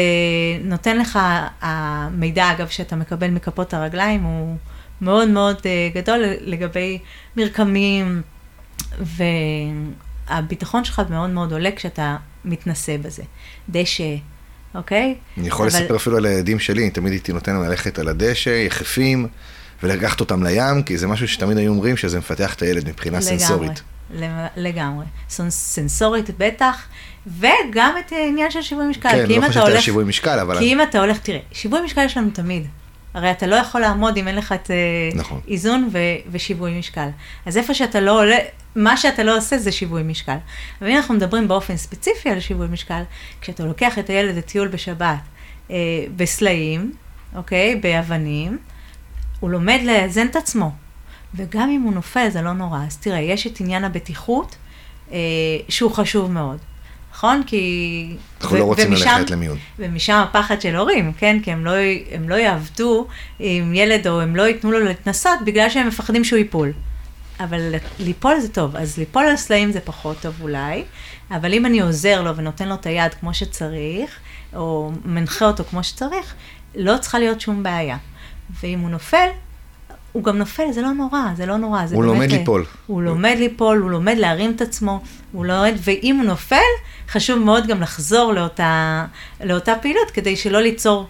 נותן 0.64 0.98
לך, 0.98 1.18
המידע 1.60 2.52
אגב 2.52 2.68
שאתה 2.68 2.96
מקבל 2.96 3.30
מכפות 3.30 3.74
הרגליים 3.74 4.22
הוא 4.22 4.56
מאוד 5.00 5.28
מאוד 5.28 5.56
אה, 5.66 5.88
גדול 5.94 6.18
לגבי 6.40 6.98
מרקמים, 7.36 8.22
והביטחון 10.30 10.84
שלך 10.84 11.02
מאוד 11.10 11.30
מאוד 11.30 11.52
עולה 11.52 11.70
כשאתה 11.76 12.16
מתנסה 12.44 12.96
בזה. 13.02 13.22
דשא, 13.68 14.14
אוקיי? 14.74 15.14
אני 15.38 15.48
יכול 15.48 15.68
אבל- 15.68 15.80
לספר 15.80 15.96
אפילו 15.96 16.16
על 16.16 16.26
הילדים 16.26 16.58
שלי, 16.58 16.82
אני 16.82 16.90
תמיד 16.90 17.12
הייתי 17.12 17.32
נותן 17.32 17.52
להם 17.52 17.62
ללכת 17.62 17.98
על 17.98 18.08
הדשא, 18.08 18.50
יחפים, 18.50 19.28
ולקחת 19.82 20.20
אותם 20.20 20.42
לים, 20.42 20.82
כי 20.82 20.98
זה 20.98 21.06
משהו 21.06 21.28
שתמיד 21.28 21.56
היו 21.58 21.70
אומרים 21.70 21.96
שזה 21.96 22.18
מפתח 22.18 22.54
את 22.54 22.62
הילד 22.62 22.88
מבחינה 22.88 23.20
סנסורית. 23.20 23.82
לגמרי, 24.10 24.46
לגמרי. 24.56 25.04
סנ- 25.30 25.50
סנסורית 25.50 26.30
בטח, 26.38 26.86
וגם 27.26 27.94
את 28.06 28.12
העניין 28.12 28.50
של 28.50 28.62
שיווי 28.62 28.86
משקל. 28.86 29.08
כן, 29.08 29.40
לא 29.40 29.48
חשבתי 29.48 29.70
על 29.72 29.80
שיווי 29.80 30.04
משקל, 30.04 30.38
אבל... 30.38 30.58
כי 30.58 30.64
אם 30.72 30.82
אתה 30.82 31.00
הולך, 31.00 31.18
תראה, 31.18 31.38
שיווי 31.52 31.80
משקל 31.80 32.04
יש 32.04 32.16
לנו 32.16 32.30
תמיד. 32.30 32.66
הרי 33.14 33.30
אתה 33.30 33.46
לא 33.46 33.56
יכול 33.56 33.80
לעמוד 33.80 34.16
אם 34.16 34.28
אין 34.28 34.36
לך 34.36 34.52
את 34.52 34.70
אה, 34.70 34.76
נכון. 35.14 35.40
איזון 35.48 35.88
ו- 35.92 35.98
ושיווי 36.30 36.78
משקל. 36.78 37.08
אז 37.46 37.56
איפה 37.56 37.74
שאתה 37.74 38.00
לא 38.00 38.20
עולה, 38.20 38.36
מה 38.76 38.96
שאתה 38.96 39.22
לא 39.22 39.36
עושה 39.36 39.58
זה 39.58 39.72
שיווי 39.72 40.02
משקל. 40.02 40.36
אבל 40.80 40.90
אם 40.90 40.96
אנחנו 40.96 41.14
מדברים 41.14 41.48
באופן 41.48 41.76
ספציפי 41.76 42.30
על 42.30 42.40
שיווי 42.40 42.66
משקל, 42.70 43.02
כשאתה 43.40 43.64
לוקח 43.64 43.98
את 43.98 44.10
הילד 44.10 44.36
לטיול 44.36 44.68
בשבת, 44.68 45.18
אה, 45.70 45.76
בסלעים, 46.16 46.92
אוקיי, 47.34 47.76
באבנים, 47.76 48.58
הוא 49.40 49.50
לומד 49.50 49.80
לאזן 49.84 50.26
את 50.26 50.36
עצמו. 50.36 50.70
וגם 51.34 51.70
אם 51.70 51.82
הוא 51.82 51.92
נופל 51.92 52.28
זה 52.30 52.42
לא 52.42 52.52
נורא. 52.52 52.78
אז 52.86 52.96
תראה, 52.96 53.18
יש 53.18 53.46
את 53.46 53.60
עניין 53.60 53.84
הבטיחות, 53.84 54.56
אה, 55.12 55.18
שהוא 55.68 55.90
חשוב 55.92 56.30
מאוד. 56.30 56.58
נכון? 57.12 57.42
כי... 57.46 58.16
אנחנו 58.40 58.56
ו- 58.56 58.58
לא 58.58 58.64
רוצים 58.64 58.92
ומשם- 58.92 59.18
ללכת 59.18 59.30
למיון. 59.30 59.58
ומשם 59.78 60.24
הפחד 60.28 60.60
של 60.60 60.76
הורים, 60.76 61.12
כן? 61.12 61.38
כי 61.42 61.52
הם 61.52 61.64
לא, 61.64 61.70
הם 62.12 62.28
לא 62.28 62.34
יעבדו 62.34 63.06
עם 63.38 63.74
ילד 63.74 64.06
או 64.08 64.20
הם 64.20 64.36
לא 64.36 64.42
ייתנו 64.42 64.72
לו 64.72 64.80
להתנסות 64.84 65.38
בגלל 65.44 65.70
שהם 65.70 65.86
מפחדים 65.88 66.24
שהוא 66.24 66.38
ייפול. 66.38 66.72
אבל 67.40 67.74
ליפול 67.98 68.40
זה 68.40 68.48
טוב, 68.48 68.76
אז 68.76 68.98
ליפול 68.98 69.24
על 69.24 69.36
סלעים 69.36 69.72
זה 69.72 69.80
פחות 69.80 70.16
טוב 70.20 70.34
אולי, 70.42 70.84
אבל 71.30 71.52
אם 71.54 71.66
אני 71.66 71.80
עוזר 71.80 72.22
לו 72.22 72.36
ונותן 72.36 72.68
לו 72.68 72.74
את 72.74 72.86
היד 72.86 73.14
כמו 73.14 73.34
שצריך, 73.34 74.18
או 74.54 74.92
מנחה 75.04 75.44
אותו 75.46 75.64
כמו 75.64 75.84
שצריך, 75.84 76.34
לא 76.74 76.98
צריכה 77.00 77.18
להיות 77.18 77.40
שום 77.40 77.62
בעיה. 77.62 77.96
ואם 78.62 78.80
הוא 78.80 78.90
נופל, 78.90 79.26
הוא 80.12 80.24
גם 80.24 80.38
נופל, 80.38 80.72
זה 80.72 80.82
לא 80.82 80.92
נורא, 80.92 81.22
זה 81.36 81.46
לא 81.46 81.56
נורא. 81.56 81.86
זה 81.86 81.94
הוא 81.94 82.04
באמת, 82.04 82.14
לומד 82.14 82.32
אה, 82.32 82.38
ליפול. 82.38 82.64
הוא 82.86 83.02
לומד 83.02 83.36
ליפול, 83.38 83.78
הוא 83.78 83.90
לומד 83.90 84.14
להרים 84.18 84.52
את 84.56 84.60
עצמו, 84.60 85.00
הוא 85.32 85.46
לומד, 85.46 85.74
ואם 85.84 86.16
הוא 86.16 86.24
נופל, 86.24 86.56
חשוב 87.08 87.38
מאוד 87.38 87.66
גם 87.66 87.80
לחזור 87.80 88.32
לאותה, 88.32 89.04
לאותה 89.44 89.74
פעילות, 89.82 90.10
כדי 90.10 90.36
שלא 90.36 90.60
ליצור 90.60 91.06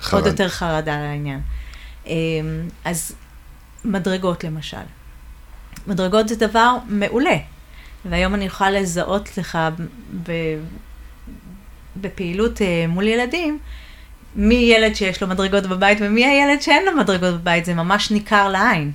חרד. 0.00 0.20
עוד 0.20 0.30
יותר 0.30 0.48
חרדה 0.48 0.94
על 0.94 1.04
העניין. 1.04 1.40
אמ, 2.06 2.12
אז 2.84 3.14
מדרגות 3.84 4.44
למשל. 4.44 4.76
מדרגות 5.86 6.28
זה 6.28 6.36
דבר 6.36 6.76
מעולה, 6.88 7.36
והיום 8.04 8.34
אני 8.34 8.44
יכולה 8.44 8.70
לזהות 8.70 9.38
לך 9.38 9.58
בפעילות 11.96 12.62
אה, 12.62 12.84
מול 12.88 13.06
ילדים, 13.06 13.58
מי 14.36 14.54
ילד 14.54 14.94
שיש 14.94 15.22
לו 15.22 15.28
מדרגות 15.28 15.66
בבית 15.66 15.98
ומי 16.00 16.24
הילד 16.26 16.62
שאין 16.62 16.84
לו 16.86 16.92
מדרגות 16.96 17.34
בבית, 17.34 17.64
זה 17.64 17.74
ממש 17.74 18.10
ניכר 18.10 18.48
לעין. 18.48 18.90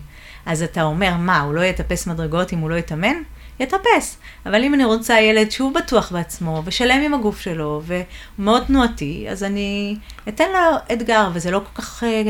אז 0.46 0.63
אתה 0.63 0.84
אומר, 0.84 1.13
מה, 1.20 1.39
הוא 1.41 1.53
לא 1.53 1.62
יטפס 1.62 2.08
מדרגות 2.08 2.53
אם 2.53 2.58
הוא 2.58 2.70
לא 2.70 2.75
יתאמן? 2.75 3.15
יטפס. 3.60 4.17
אבל 4.46 4.63
אם 4.63 4.74
אני 4.74 4.86
רוצה 4.86 5.22
ילד 5.22 5.51
שהוא 5.51 5.74
בטוח 5.74 6.12
בעצמו, 6.12 6.62
ושלם 6.65 7.01
עם 7.06 7.13
הגוף 7.13 7.39
שלו, 7.39 7.82
והוא 7.86 8.03
מאוד 8.39 8.63
תנועתי, 8.67 9.25
אז 9.29 9.44
אני 9.44 9.96
אתן 10.27 10.46
לו 10.53 10.94
אתגר, 10.96 11.29
וזה 11.34 11.51
לא 11.51 11.60
כל 11.60 11.82
כך 11.82 12.03
אה, 12.03 12.22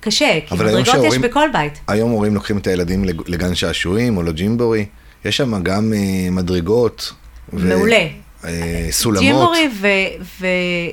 קשה, 0.00 0.38
כי 0.46 0.54
מדרגות 0.54 0.80
יש 0.80 0.88
שההורים- 0.88 1.20
בכל 1.22 1.48
בית. 1.52 1.80
היום 1.88 2.10
הורים 2.10 2.34
לוקחים 2.34 2.58
את 2.58 2.66
הילדים 2.66 3.04
לג- 3.04 3.22
לגן 3.30 3.54
שעשועים 3.54 4.16
או 4.16 4.22
לג'ימבורי, 4.22 4.86
יש 5.24 5.36
שם 5.36 5.62
גם 5.62 5.92
אה, 5.92 6.30
מדרגות. 6.30 7.12
ו- 7.52 7.68
מעולה. 7.68 8.06
סולמות. 8.90 9.22
ג'ימבורי 9.22 9.68
ו- 9.80 10.46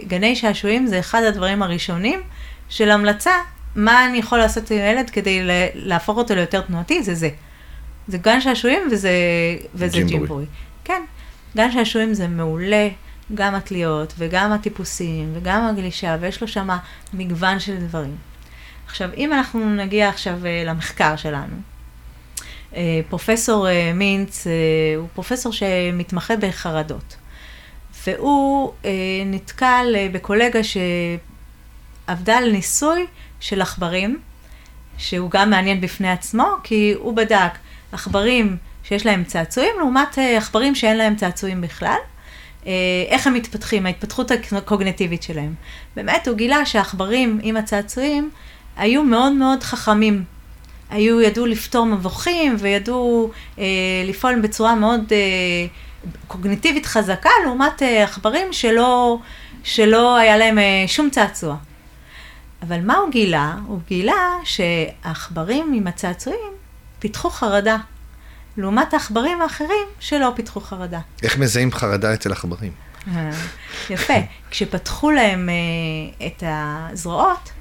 וגני 0.06 0.36
שעשועים 0.36 0.88
זה 0.88 1.00
אחד 1.00 1.24
הדברים 1.24 1.64
הראשונים 1.64 2.22
של 2.70 2.92
המלצה, 2.92 3.32
מה 3.76 4.06
אני 4.06 4.18
יכול 4.18 4.38
לעשות 4.38 4.72
עם 4.72 4.78
הילד 4.78 5.10
כדי 5.10 5.40
להפוך 5.76 6.18
אותו 6.18 6.36
ליותר 6.36 6.62
תנועתי, 6.62 7.04
זה 7.04 7.16
זה. 7.16 7.30
זה 8.08 8.18
גן 8.18 8.42
שעשועים 8.42 8.82
וזה, 8.92 9.12
וזה 9.76 9.98
ג'ימבורי. 9.98 10.18
ג'ימבורי. 10.18 10.46
כן, 10.84 11.02
גן 11.56 11.72
שעשועים 11.72 12.14
זה 12.14 12.28
מעולה, 12.28 12.88
גם 13.34 13.56
התליות 13.56 14.14
וגם 14.18 14.52
הטיפוסים 14.52 15.32
וגם 15.34 15.66
הגלישה, 15.66 16.18
ויש 16.20 16.42
לו 16.42 16.48
שם 16.48 16.70
מגוון 17.14 17.60
של 17.60 17.78
דברים. 17.78 18.16
עכשיו, 18.88 19.10
אם 19.18 19.34
אנחנו 19.34 19.76
נגיע 19.76 20.10
עכשיו 20.10 20.46
אה, 20.46 20.64
למחקר 20.66 21.16
שלנו, 21.16 21.56
אה, 22.76 23.00
פרופסור 23.10 23.70
אה, 23.70 23.92
מינץ 23.94 24.48
הוא 24.98 25.08
פרופסור 25.14 25.54
שמתמחה 25.54 26.36
בחרדות. 26.36 27.16
והוא 28.08 28.72
אה, 28.86 28.92
נתקל 29.26 29.96
אה, 29.96 30.08
בקולגה 30.12 30.60
שעבדה 30.64 32.38
על 32.38 32.52
ניסוי 32.52 33.06
של 33.40 33.62
עכברים, 33.62 34.20
שהוא 34.98 35.32
גם 35.32 35.50
מעניין 35.50 35.82
בפני 35.82 36.12
עצמו, 36.12 36.48
כי 36.64 36.94
הוא 36.98 37.16
בדק 37.16 37.52
עכברים 37.92 38.58
שיש 38.84 39.06
להם 39.06 39.24
צעצועים, 39.24 39.72
לעומת 39.78 40.20
אה, 40.20 40.38
עכברים 40.38 40.76
שאין 40.76 40.98
להם 40.98 41.16
צעצועים 41.16 41.62
בכלל. 41.62 41.98
אה, 42.68 42.72
איך 43.08 43.28
הם 43.28 43.34
מתפתחים, 43.34 43.86
ההתפתחות 43.86 44.32
הקוגנטיבית 44.52 45.24
שלהם. 45.24 45.54
באמת, 45.96 46.28
הוא 46.28 46.38
גילה 46.38 46.66
שהעכברים 46.66 47.40
עם 47.44 47.58
הצעצועים 47.58 48.30
היו 48.78 49.04
מאוד 49.04 49.32
מאוד 49.32 49.64
חכמים. 49.64 50.24
היו, 50.90 51.22
ידעו 51.22 51.46
לפתור 51.46 51.86
מבוכים 51.86 52.56
וידעו 52.60 53.32
אה, 53.60 53.64
לפעול 54.06 54.40
בצורה 54.40 54.76
מאוד 54.76 55.04
אה, 55.12 55.68
קוגניטיבית 56.28 56.86
חזקה, 56.86 57.30
לעומת 57.46 57.84
אה, 57.84 58.04
עכברים 58.04 58.54
שלא, 58.54 59.20
שלא 59.64 60.18
היה 60.18 60.38
להם 60.38 60.60
אה, 60.60 60.84
שום 60.88 61.10
צעצוע. 61.10 61.56
אבל 62.62 62.82
מה 62.82 62.98
הוא 62.98 63.12
גילה? 63.12 63.56
הוא 63.66 63.80
גילה 63.88 64.36
שהעכברים 64.44 65.74
עם 65.74 65.88
הצעצועים 65.88 66.52
פיתחו 67.00 67.30
חרדה, 67.30 67.78
לעומת 68.58 68.94
העכברים 68.94 69.42
האחרים 69.42 69.88
שלא 70.00 70.32
פיתחו 70.36 70.60
חרדה. 70.60 71.00
איך 71.24 71.38
מזהים 71.38 71.72
חרדה 71.72 72.14
אצל 72.14 72.32
עכברים? 72.32 72.72
אה, 73.08 73.32
יפה. 73.90 74.14
כשפתחו 74.52 75.12
להם 75.12 75.50
אה, 75.50 76.28
את 76.28 76.44
הזרועות, 76.48 77.52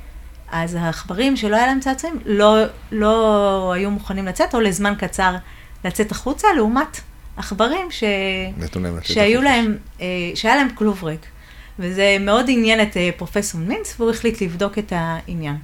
אז 0.50 0.74
העכברים 0.74 1.36
שלא 1.36 1.56
היה 1.56 1.66
להם 1.66 1.80
צעצועים, 1.80 2.18
לא, 2.26 2.56
לא 2.92 3.72
היו 3.72 3.90
מוכנים 3.90 4.26
לצאת, 4.26 4.54
או 4.54 4.60
לזמן 4.60 4.94
קצר 4.98 5.36
לצאת 5.84 6.10
החוצה, 6.10 6.48
לעומת 6.56 7.00
עכברים 7.38 7.90
ש... 7.90 8.04
שהיו. 9.02 9.42
להם, 9.42 9.76
אה, 10.00 10.06
שהיה 10.34 10.56
להם 10.56 10.68
כלוב 10.74 11.04
ריק. 11.04 11.26
וזה 11.78 12.16
מאוד 12.20 12.46
עניין 12.48 12.82
את 12.82 12.96
אה, 12.96 13.10
פרופסור 13.16 13.60
מינץ, 13.60 13.94
והוא 13.98 14.10
החליט 14.10 14.40
לבדוק 14.42 14.78
את 14.78 14.92
העניין. 14.96 15.56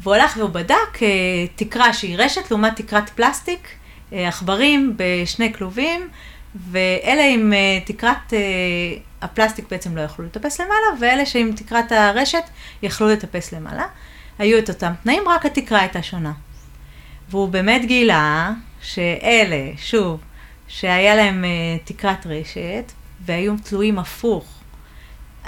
והוא 0.00 0.14
הלך 0.14 0.36
והוא 0.36 0.50
בדק 0.50 1.02
אה, 1.02 1.08
תקרה 1.56 1.92
שהיא 1.92 2.16
רשת 2.18 2.50
לעומת 2.50 2.76
תקרת 2.76 3.10
פלסטיק, 3.10 3.68
אה, 4.12 4.28
עכברים 4.28 4.96
בשני 4.96 5.52
כלובים, 5.54 6.08
ואלה 6.70 7.24
עם 7.24 7.52
אה, 7.52 7.78
תקרת 7.86 8.34
אה, 8.34 8.38
הפלסטיק 9.22 9.64
בעצם 9.70 9.96
לא 9.96 10.00
יכלו 10.00 10.24
לטפס 10.24 10.60
למעלה, 10.60 10.86
ואלה 11.00 11.26
שעם 11.26 11.52
תקרת 11.52 11.92
הרשת 11.92 12.44
יכלו 12.82 13.08
לטפס 13.08 13.52
למעלה. 13.52 13.84
היו 14.38 14.58
את 14.58 14.68
אותם 14.68 14.92
תנאים, 15.02 15.22
רק 15.28 15.46
התקרה 15.46 15.80
הייתה 15.80 16.02
שונה. 16.02 16.32
והוא 17.30 17.48
באמת 17.48 17.84
גילה 17.84 18.52
שאלה, 18.84 19.70
שוב, 19.76 20.20
שהיה 20.68 21.14
להם 21.14 21.44
אה, 21.44 21.50
תקרת 21.84 22.26
רשת, 22.26 22.92
והיו 23.26 23.54
תלויים 23.64 23.98
הפוך, 23.98 24.44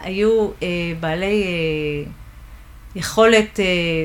היו 0.02 0.48
אה, 0.62 0.68
בעלי 1.00 1.42
אה, 1.44 2.10
יכולת 2.94 3.60
אה, 3.60 3.64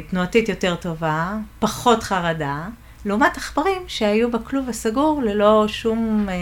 תנועתית 0.10 0.50
יותר 0.50 0.76
טובה, 0.76 1.34
פחות 1.60 2.04
חרדה, 2.04 2.68
לעומת 3.06 3.38
עכברים 3.38 3.82
שהיו 3.88 4.32
בכלוב 4.32 4.70
הסגור 4.70 5.22
ללא 5.26 5.66
שום 5.68 6.28
אה, 6.30 6.34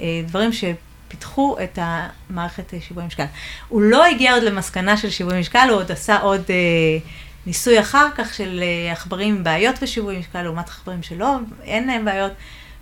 אה, 0.00 0.22
דברים 0.26 0.50
שפיתחו 0.52 1.56
את 1.64 1.78
המערכת 1.82 2.74
שיווי 2.80 3.04
משקל. 3.04 3.24
הוא 3.68 3.82
לא 3.82 4.04
הגיע 4.04 4.34
עוד 4.34 4.42
למסקנה 4.42 4.96
של 4.96 5.10
שיווי 5.10 5.40
משקל, 5.40 5.66
הוא 5.70 5.76
עוד 5.76 5.92
עשה 5.92 6.18
עוד 6.18 6.42
אה, 6.50 6.98
ניסוי 7.46 7.80
אחר 7.80 8.08
כך 8.14 8.34
של 8.34 8.60
אה, 8.62 8.92
עכברים 8.92 9.36
עם 9.36 9.44
בעיות 9.44 9.82
בשיווי 9.82 10.18
משקל, 10.18 10.42
לעומת 10.42 10.68
עכברים 10.68 11.02
שלא, 11.02 11.36
אין 11.62 11.86
להם 11.86 12.04
בעיות. 12.04 12.32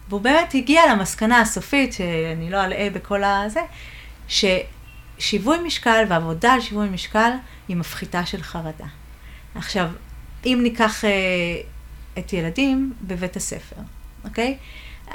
והוא 0.09 0.21
באמת 0.21 0.55
הגיע 0.55 0.83
למסקנה 0.93 1.41
הסופית, 1.41 1.93
שאני 1.93 2.51
לא 2.51 2.65
אלאה 2.65 2.89
בכל 2.93 3.25
הזה, 3.25 3.61
ששיווי 4.29 5.59
משקל 5.67 6.05
ועבודה 6.09 6.53
על 6.53 6.61
שיווי 6.61 6.89
משקל 6.89 7.31
היא 7.69 7.77
מפחיתה 7.77 8.27
של 8.27 8.43
חרדה. 8.43 8.87
עכשיו, 9.55 9.89
אם 10.47 10.61
ניקח 10.63 11.05
אה, 11.05 11.11
את 12.19 12.33
ילדים 12.33 12.93
בבית 13.03 13.37
הספר, 13.37 13.77
אוקיי? 14.25 14.57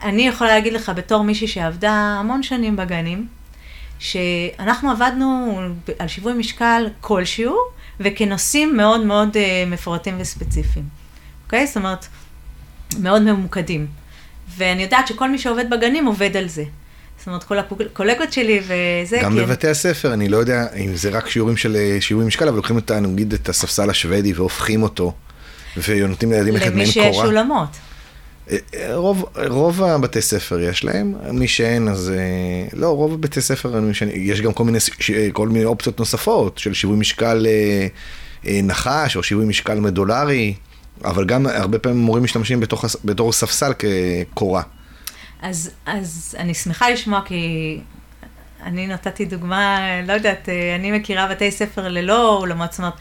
אני 0.01 0.27
יכולה 0.27 0.49
להגיד 0.49 0.73
לך 0.73 0.91
בתור 0.95 1.23
מישהי 1.23 1.47
שעבדה 1.47 1.91
המון 1.91 2.43
שנים 2.43 2.75
בגנים, 2.75 3.27
שאנחנו 3.99 4.91
עבדנו 4.91 5.59
על 5.99 6.07
שיווי 6.07 6.33
משקל 6.33 6.89
כלשהו, 7.01 7.57
וכנושאים 7.99 8.77
מאוד 8.77 9.05
מאוד 9.05 9.37
אה, 9.37 9.63
מפורטים 9.67 10.15
וספציפיים, 10.19 10.85
אוקיי? 11.45 11.67
זאת 11.67 11.77
אומרת, 11.77 12.05
מאוד 12.99 13.21
ממוקדים. 13.21 13.87
ואני 14.57 14.83
יודעת 14.83 15.07
שכל 15.07 15.29
מי 15.29 15.37
שעובד 15.37 15.69
בגנים 15.69 16.05
עובד 16.05 16.37
על 16.37 16.47
זה. 16.47 16.63
זאת 17.17 17.27
אומרת, 17.27 17.43
כל 17.43 17.59
הקולגות 17.59 18.33
שלי 18.33 18.59
וזה, 18.63 19.19
גם 19.21 19.31
כן. 19.31 19.37
בבתי 19.37 19.67
הספר, 19.67 20.13
אני 20.13 20.29
לא 20.29 20.37
יודע 20.37 20.65
אם 20.75 20.95
זה 20.95 21.09
רק 21.09 21.29
שיעורים 21.29 21.57
של 21.57 21.75
אה, 21.75 21.97
שיווי 22.01 22.25
משקל, 22.25 22.47
אבל 22.47 22.57
לוקחים 22.57 22.77
את, 22.77 22.91
נגיד, 22.91 23.33
את 23.33 23.49
הספסל 23.49 23.89
השוודי 23.89 24.33
והופכים 24.33 24.83
אותו, 24.83 25.13
ונותנים 25.87 26.31
לילדים 26.31 26.53
ללכת 26.53 26.65
למי 26.67 26.75
מעין 26.75 26.91
שיש 26.91 27.15
קורה. 27.15 27.25
אולמות. 27.25 27.69
אה, 28.51 28.57
אה, 28.75 28.95
רוב, 28.95 29.25
רוב 29.47 29.83
הבתי 29.83 30.21
ספר 30.21 30.59
יש 30.59 30.83
להם, 30.83 31.15
מי 31.31 31.47
שאין 31.47 31.87
אז 31.87 32.11
אה, 32.15 32.79
לא, 32.79 32.87
רוב 32.89 33.13
הבתי 33.13 33.41
ספר, 33.41 33.79
יש 34.13 34.41
גם 34.41 34.53
כל 34.53 34.63
מיני, 34.63 34.79
ש- 34.79 35.11
כל 35.33 35.47
מיני 35.47 35.65
אופציות 35.65 35.99
נוספות 35.99 36.57
של 36.57 36.73
שיווי 36.73 36.97
משקל 36.97 37.45
אה, 37.49 37.87
אה, 38.47 38.59
נחש 38.63 39.15
או 39.15 39.23
שיווי 39.23 39.45
משקל 39.45 39.79
מדולרי, 39.79 40.53
אבל 41.05 41.25
גם 41.25 41.45
הרבה 41.47 41.79
פעמים 41.79 41.97
מורים 41.99 42.23
משתמשים 42.23 42.59
בתוך, 42.59 42.85
בתור 43.05 43.33
ספסל 43.33 43.71
כקורה. 43.79 44.61
אז, 45.41 45.71
אז 45.85 46.35
אני 46.39 46.53
שמחה 46.53 46.89
לשמוע, 46.89 47.21
כי 47.25 47.79
אני 48.63 48.87
נתתי 48.87 49.25
דוגמה, 49.25 49.79
לא 50.07 50.13
יודעת, 50.13 50.49
אה, 50.49 50.75
אני 50.75 50.91
מכירה 50.91 51.27
בתי 51.27 51.51
ספר 51.51 51.87
ללא 51.87 52.37
אולמות, 52.37 52.71
זאת 52.71 52.79
אומרת, 52.79 52.93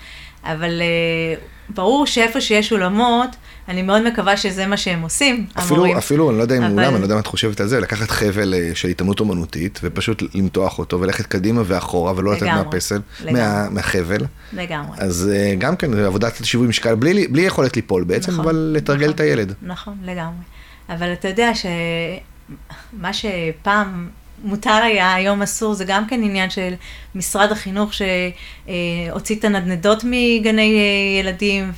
אבל 0.52 0.80
אה, 0.82 1.34
ברור 1.74 2.06
שאיפה 2.06 2.40
שיש 2.40 2.72
אולמות, 2.72 3.30
אני 3.68 3.82
מאוד 3.82 4.02
מקווה 4.02 4.36
שזה 4.36 4.66
מה 4.66 4.76
שהם 4.76 5.02
עושים, 5.02 5.46
המורים. 5.54 5.84
אפילו, 5.84 5.98
אפילו, 5.98 6.30
אני 6.30 6.38
לא 6.38 6.42
יודע 6.42 6.56
אם 6.56 6.62
אבל- 6.62 6.72
אולם, 6.72 6.92
אני 6.92 6.98
לא 7.00 7.04
יודע 7.04 7.14
מה 7.14 7.20
את 7.20 7.26
חושבת 7.26 7.60
על 7.60 7.66
זה, 7.68 7.80
לקחת 7.80 8.10
חבל 8.10 8.54
אה, 8.54 8.70
של 8.74 8.88
התעמלות 8.88 9.20
אומנותית, 9.20 9.80
ופשוט 9.82 10.22
למתוח 10.34 10.78
אותו 10.78 11.00
וללכת 11.00 11.26
קדימה 11.26 11.62
ואחורה, 11.66 12.12
ולא 12.16 12.32
לתת 12.32 12.42
לגמרי, 12.42 12.64
מהפסל, 12.64 13.00
לגמרי. 13.24 13.40
מה, 13.42 13.68
מהחבל. 13.70 14.24
לגמרי. 14.52 14.96
אז 14.98 15.30
אה, 15.34 15.54
גם 15.58 15.76
כן, 15.76 15.98
עבודת 15.98 16.44
שיווי 16.44 16.68
משקל, 16.68 16.94
בלי, 16.94 17.28
בלי 17.28 17.42
יכולת 17.42 17.76
ליפול 17.76 18.04
בעצם, 18.04 18.32
נכון, 18.32 18.44
אבל 18.44 18.70
לתרגל 18.76 19.02
נכון. 19.02 19.14
את 19.14 19.20
הילד. 19.20 19.54
נכון, 19.62 19.94
לגמרי. 20.02 20.44
אבל 20.88 21.12
אתה 21.12 21.28
יודע 21.28 21.50
שמה 21.54 23.12
שפעם 23.12 24.08
מותר 24.44 24.70
היה, 24.70 25.14
היום 25.14 25.42
אסור, 25.42 25.74
זה 25.74 25.84
גם 25.84 26.06
כן 26.06 26.22
עניין 26.22 26.50
של 26.50 26.74
משרד 27.14 27.52
החינוך 27.52 27.90
שהוציא 27.94 29.36
את 29.36 29.44
הנדנדות 29.44 30.04
מגני 30.04 30.78
אה, 30.78 31.20
ילדים, 31.20 31.72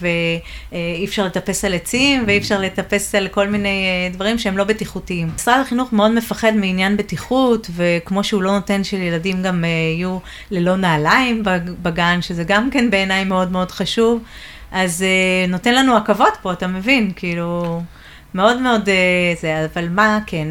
ואי 0.73 1.05
אפשר 1.05 1.25
לטפס 1.27 1.65
על 1.65 1.75
עצים, 1.75 2.25
ואי 2.27 2.39
אפשר 2.39 2.61
לטפס 2.61 3.15
על 3.15 3.29
כל 3.29 3.49
מיני 3.49 3.69
אה, 3.87 4.13
דברים 4.15 4.39
שהם 4.39 4.57
לא 4.59 4.65
בטיחותיים. 4.65 5.31
משרד 5.35 5.61
החינוך 5.61 5.93
מאוד 5.93 6.11
מפחד 6.11 6.53
מעניין 6.57 6.97
בטיחות, 6.97 7.71
וכמו 7.77 8.25
שהוא 8.25 8.43
לא 8.43 8.53
נותן 8.53 8.85
שילדים 8.85 9.43
גם 9.43 9.65
אה, 9.65 9.69
יהיו 9.69 10.19
ללא 10.51 10.77
נעליים 10.77 11.43
בג- 11.45 11.71
בגן, 11.83 12.23
שזה 12.23 12.45
גם 12.45 12.71
כן 12.71 12.91
בעיניי 12.91 13.25
מאוד 13.25 13.53
מאוד 13.53 13.71
חשוב, 13.71 14.23
אז 14.73 15.03
אה, 15.03 15.47
נותן 15.49 15.75
לנו 15.75 15.97
עכבות 15.97 16.37
פה, 16.43 16.53
אתה 16.53 16.67
מבין? 16.67 17.13
כאילו, 17.17 17.83
מאוד 18.35 18.61
מאוד 18.61 18.89
אה, 18.89 18.95
זה, 19.41 19.67
אבל 19.75 19.89
מה 19.89 20.19
כן? 20.27 20.49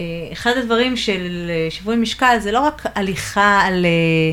אה, 0.00 0.32
אחד 0.32 0.50
הדברים 0.56 0.96
של 0.96 1.50
אה, 1.50 1.70
שיווי 1.70 1.96
משקל 1.96 2.36
זה 2.40 2.52
לא 2.52 2.60
רק 2.60 2.82
הליכה 2.94 3.60
על 3.64 3.86
אה, 3.86 4.32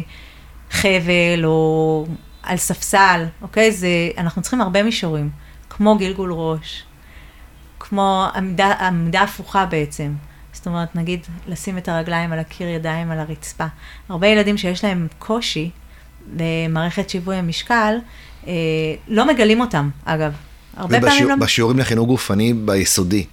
חבל 0.72 1.46
או 1.46 2.06
על 2.44 2.58
ספסל, 2.58 3.26
אוקיי? 3.42 3.72
זה, 3.72 3.88
אנחנו 4.18 4.42
צריכים 4.42 4.62
הרבה 4.62 4.84
מישורים, 4.84 5.30
כמו 5.70 5.98
גלגול 5.98 6.34
ראש, 6.34 6.84
כמו 7.80 8.28
עמידה, 8.36 8.72
עמידה 8.72 9.22
הפוכה 9.22 9.66
בעצם. 9.66 10.14
זאת 10.54 10.68
אומרת, 10.68 10.96
נגיד, 10.96 11.20
לשים 11.48 11.78
את 11.78 11.90
הרגליים 11.90 12.34
על 12.34 12.40
הקיר, 12.40 12.68
ידיים 12.68 13.12
על 13.12 13.20
הרצפה. 13.20 13.66
הרבה 14.10 14.28
ילדים 14.28 14.58
שיש 14.58 14.84
להם 14.84 15.08
קושי 15.20 15.70
במערכת 16.36 17.10
שיווי 17.10 17.36
המשקל, 17.36 17.96
לא 19.08 19.28
מגלים 19.28 19.62
אותם, 19.62 19.90
אגב. 20.06 20.34
הרבה 20.78 21.00
פעמים 21.00 21.14
ובשיעור- 21.14 21.32
לא... 21.32 21.36
בשיעורים 21.36 21.80
לחינוך 21.80 22.08
גופני 22.08 22.54
ביסודי, 22.54 23.26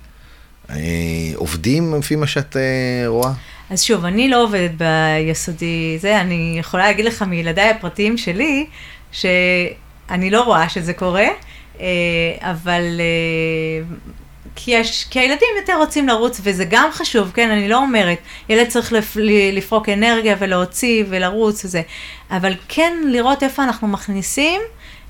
עובדים 1.34 1.94
לפי 1.94 2.16
מה 2.16 2.26
שאת 2.26 2.56
אה, 2.56 3.04
רואה? 3.06 3.32
אז 3.70 3.82
שוב, 3.82 4.04
אני 4.04 4.28
לא 4.28 4.42
עובדת 4.42 4.70
ביסודי 4.70 5.98
זה, 6.00 6.20
אני 6.20 6.56
יכולה 6.58 6.86
להגיד 6.86 7.04
לך 7.04 7.22
מילדיי 7.22 7.70
הפרטיים 7.70 8.18
שלי, 8.18 8.66
שאני 9.12 10.30
לא 10.30 10.42
רואה 10.42 10.68
שזה 10.68 10.92
קורה, 10.92 11.26
אה, 11.80 11.86
אבל... 12.40 13.00
אה, 13.00 13.96
כי, 14.56 14.70
יש, 14.70 15.06
כי 15.10 15.20
הילדים 15.20 15.48
יותר 15.60 15.72
רוצים 15.76 16.08
לרוץ, 16.08 16.40
וזה 16.42 16.64
גם 16.70 16.88
חשוב, 16.92 17.30
כן, 17.34 17.50
אני 17.50 17.68
לא 17.68 17.78
אומרת, 17.78 18.18
ילד 18.48 18.68
צריך 18.68 18.92
לפ, 18.92 19.16
לפרוק 19.52 19.88
אנרגיה 19.88 20.36
ולהוציא 20.38 21.04
ולרוץ 21.08 21.64
וזה, 21.64 21.82
אבל 22.30 22.52
כן 22.68 22.92
לראות 23.06 23.42
איפה 23.42 23.64
אנחנו 23.64 23.88
מכניסים 23.88 24.60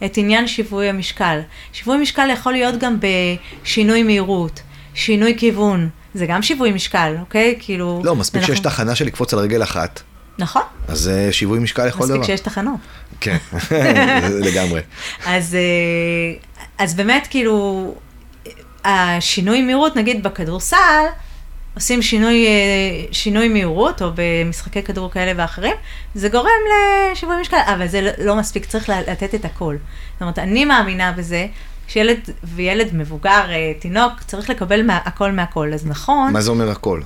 את 0.04 0.16
עניין 0.16 0.46
שיווי 0.46 0.88
המשקל. 0.88 1.40
שיווי 1.72 1.98
משקל 1.98 2.30
יכול 2.30 2.52
להיות 2.52 2.78
גם 2.78 2.96
בשינוי 3.00 4.02
מהירות, 4.02 4.60
שינוי 4.94 5.34
כיוון, 5.38 5.88
זה 6.14 6.26
גם 6.26 6.42
שיווי 6.42 6.72
משקל, 6.72 7.14
אוקיי? 7.20 7.56
כאילו... 7.58 8.02
לא, 8.04 8.16
מספיק 8.16 8.40
אנחנו- 8.40 8.54
שיש 8.54 8.62
תחנה 8.64 8.94
של 8.94 9.04
לקפוץ 9.06 9.32
על 9.34 9.38
רגל 9.40 9.62
אחת, 9.62 10.02
נכון, 10.38 10.62
אז 10.88 11.08
אה, 11.08 11.32
שיווי 11.32 11.58
משקל 11.58 11.86
לכל 11.86 11.98
דבר. 12.08 12.18
מספיק 12.18 12.24
שיש 12.26 12.40
תחנות. 12.40 12.80
כן, 13.20 13.36
לגמרי. 14.46 14.80
אז, 15.26 15.54
אה, 15.54 15.60
אז 16.78 16.94
באמת, 16.94 17.26
כאילו, 17.30 17.94
השינוי 18.84 19.62
מהירות, 19.62 19.96
נגיד 19.96 20.22
בכדורסל, 20.22 20.76
עושים 21.74 22.02
שינוי, 22.02 22.46
אה, 22.46 22.50
שינוי 23.12 23.48
מהירות, 23.48 24.02
או 24.02 24.10
במשחקי 24.14 24.82
כדור 24.82 25.10
כאלה 25.10 25.32
ואחרים, 25.36 25.74
זה 26.14 26.28
גורם 26.28 26.48
לשיווי 27.12 27.36
משקל, 27.40 27.56
אבל 27.74 27.86
זה 27.86 28.00
לא- 28.00 28.10
לא 28.18 28.36
מספיק, 28.36 28.64
צריך 28.66 28.88
לתת 28.88 29.34
את 29.34 29.44
הכל. 29.44 29.76
זאת 30.12 30.22
אומרת, 30.22 30.38
אני 30.38 30.64
מאמינה 30.64 31.12
בזה, 31.12 31.46
שילד 31.88 32.18
וילד 32.44 32.88
מבוגר, 32.92 33.42
אה, 33.50 33.72
תינוק, 33.78 34.12
צריך 34.26 34.50
לקבל 34.50 34.82
מה, 34.82 34.98
הכל 35.04 35.32
מהכל. 35.32 35.72
אז 35.74 35.86
נכון, 35.86 36.32
מה 36.32 36.40
זה 36.40 36.50
אומר 36.50 36.70
הכל? 36.70 37.00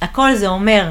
הכל 0.00 0.34
זה 0.34 0.46
אומר 0.48 0.90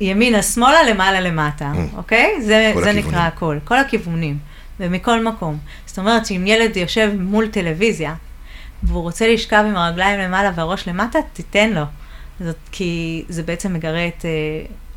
ימינה, 0.00 0.42
שמאלה, 0.42 0.82
למעלה, 0.82 1.20
למטה, 1.20 1.72
Mm. 1.74 1.96
אוקיי? 1.96 2.34
זה, 2.40 2.46
זה 2.46 2.68
הכיוונים. 2.70 3.06
נקרא 3.08 3.20
הכל, 3.20 3.58
כל 3.64 3.78
הכיוונים, 3.78 4.38
ומכל 4.80 5.24
מקום. 5.24 5.58
זאת 5.86 5.98
אומרת 5.98 6.26
שאם 6.26 6.44
ילד 6.46 6.76
יושב 6.76 7.10
מול 7.18 7.48
טלוויזיה, 7.48 8.14
והוא 8.82 9.02
רוצה 9.02 9.28
לשכב 9.28 9.64
עם 9.68 9.76
הרגליים 9.76 10.20
למעלה 10.20 10.50
והראש 10.54 10.88
למטה, 10.88 11.18
תיתן 11.32 11.70
לו. 11.70 11.82
זאת, 12.40 12.56
כי 12.72 13.24
זה 13.28 13.42
בעצם 13.42 13.72
מגרה 13.74 14.06
את, 14.08 14.24
אה, 14.24 14.30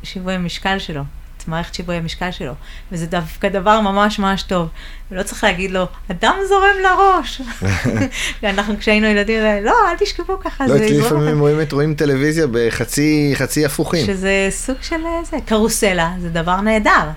שיווי 0.02 0.34
המשקל 0.34 0.78
שלו, 0.78 1.02
את 1.42 1.48
מערכת 1.48 1.74
שיווי 1.74 1.96
המשקל 1.96 2.30
שלו, 2.30 2.52
וזה 2.92 3.06
דווקא 3.06 3.48
דבר 3.48 3.80
ממש 3.80 4.18
ממש 4.18 4.42
טוב. 4.42 4.68
ולא 5.10 5.22
צריך 5.22 5.44
להגיד 5.44 5.70
לו, 5.70 5.86
הדם 6.10 6.34
זורם 6.48 6.74
לראש. 6.82 7.40
ואנחנו 8.42 8.74
כשהיינו 8.78 9.06
ילדים, 9.06 9.40
לא, 9.64 9.74
אל 9.90 9.96
תשכבו 9.98 10.40
ככה, 10.40 10.66
לא, 10.66 10.78
זה 10.78 10.84
אצלי 10.84 10.98
לפעמים. 11.00 11.40
רואים 11.40 11.60
את- 11.60 11.72
רואים 11.72 11.94
טלוויזיה 11.94 12.46
בחצי 12.52 13.32
חצי 13.34 13.64
הפוכים. 13.66 14.06
שזה 14.06 14.46
סוג 14.50 14.76
של 14.82 15.06
אה, 15.06 15.24
זה, 15.30 15.36
קרוסלה, 15.46 16.10
זה 16.20 16.28
דבר 16.28 16.60
נהדר. 16.60 17.08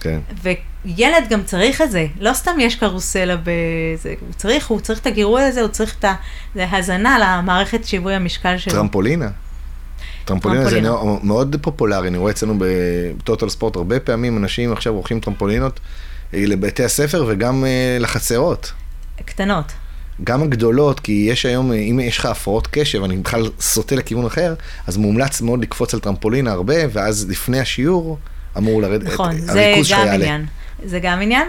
כן. 0.00 0.18
וילד 0.42 1.28
גם 1.30 1.42
צריך 1.44 1.80
את 1.80 1.90
זה, 1.90 2.06
לא 2.20 2.32
סתם 2.34 2.60
יש 2.60 2.74
קרוסלה 2.76 3.36
בזה, 3.36 4.14
הוא 4.20 4.32
צריך, 4.36 4.66
הוא 4.66 4.80
צריך 4.80 4.98
את 4.98 5.06
הגירוי 5.06 5.42
הזה, 5.42 5.60
הוא 5.60 5.68
צריך 5.68 5.94
את 5.98 6.04
ה... 6.04 6.14
זה 6.54 6.66
הזנה 6.72 7.18
למערכת 7.38 7.84
שיווי 7.84 8.14
המשקל 8.14 8.58
שלו. 8.58 8.72
טרמפולינה. 8.72 9.28
טרמפולינה 10.24 10.70
זה. 10.70 10.80
נאו- 10.80 11.20
מאוד 11.22 11.56
פופולרי, 11.62 12.08
אני 12.08 12.18
רואה 12.18 12.30
אצלנו 12.32 12.54
בטוטל 12.58 13.48
ספורט 13.48 13.76
הרבה 13.76 14.00
פעמים 14.00 14.36
אנשים 14.36 14.72
עכשיו 14.72 14.94
רוכשים 14.94 15.20
טרמפולינות 15.20 15.80
אה, 16.34 16.42
לבתי 16.46 16.84
הספר 16.84 17.24
וגם 17.28 17.64
אה, 17.64 17.96
לחצרות. 18.00 18.72
קטנות. 19.24 19.72
גם 20.24 20.42
הגדולות, 20.42 21.00
כי 21.00 21.26
יש 21.30 21.46
היום, 21.46 21.72
אה, 21.72 21.76
אם 21.76 22.00
יש 22.00 22.18
לך 22.18 22.26
הפרעות 22.26 22.68
קשב, 22.70 23.04
אני 23.04 23.16
בכלל 23.16 23.50
סוטה 23.60 23.94
לכיוון 23.94 24.26
אחר, 24.26 24.54
אז 24.86 24.96
מומלץ 24.96 25.40
מאוד 25.40 25.62
לקפוץ 25.62 25.94
על 25.94 26.00
טרמפולינה 26.00 26.52
הרבה, 26.52 26.74
ואז 26.92 27.26
לפני 27.30 27.60
השיעור 27.60 28.18
אמור 28.56 28.82
לרדת, 28.82 29.12
נכון, 29.12 29.30
את- 29.36 29.40
זה 29.40 29.66
הריכוז 29.66 29.86
שלך 29.86 29.98
גם 29.98 30.06
יעלה. 30.06 30.14
עניין. 30.24 30.46
זה 30.84 30.98
גם 31.00 31.20
עניין. 31.22 31.48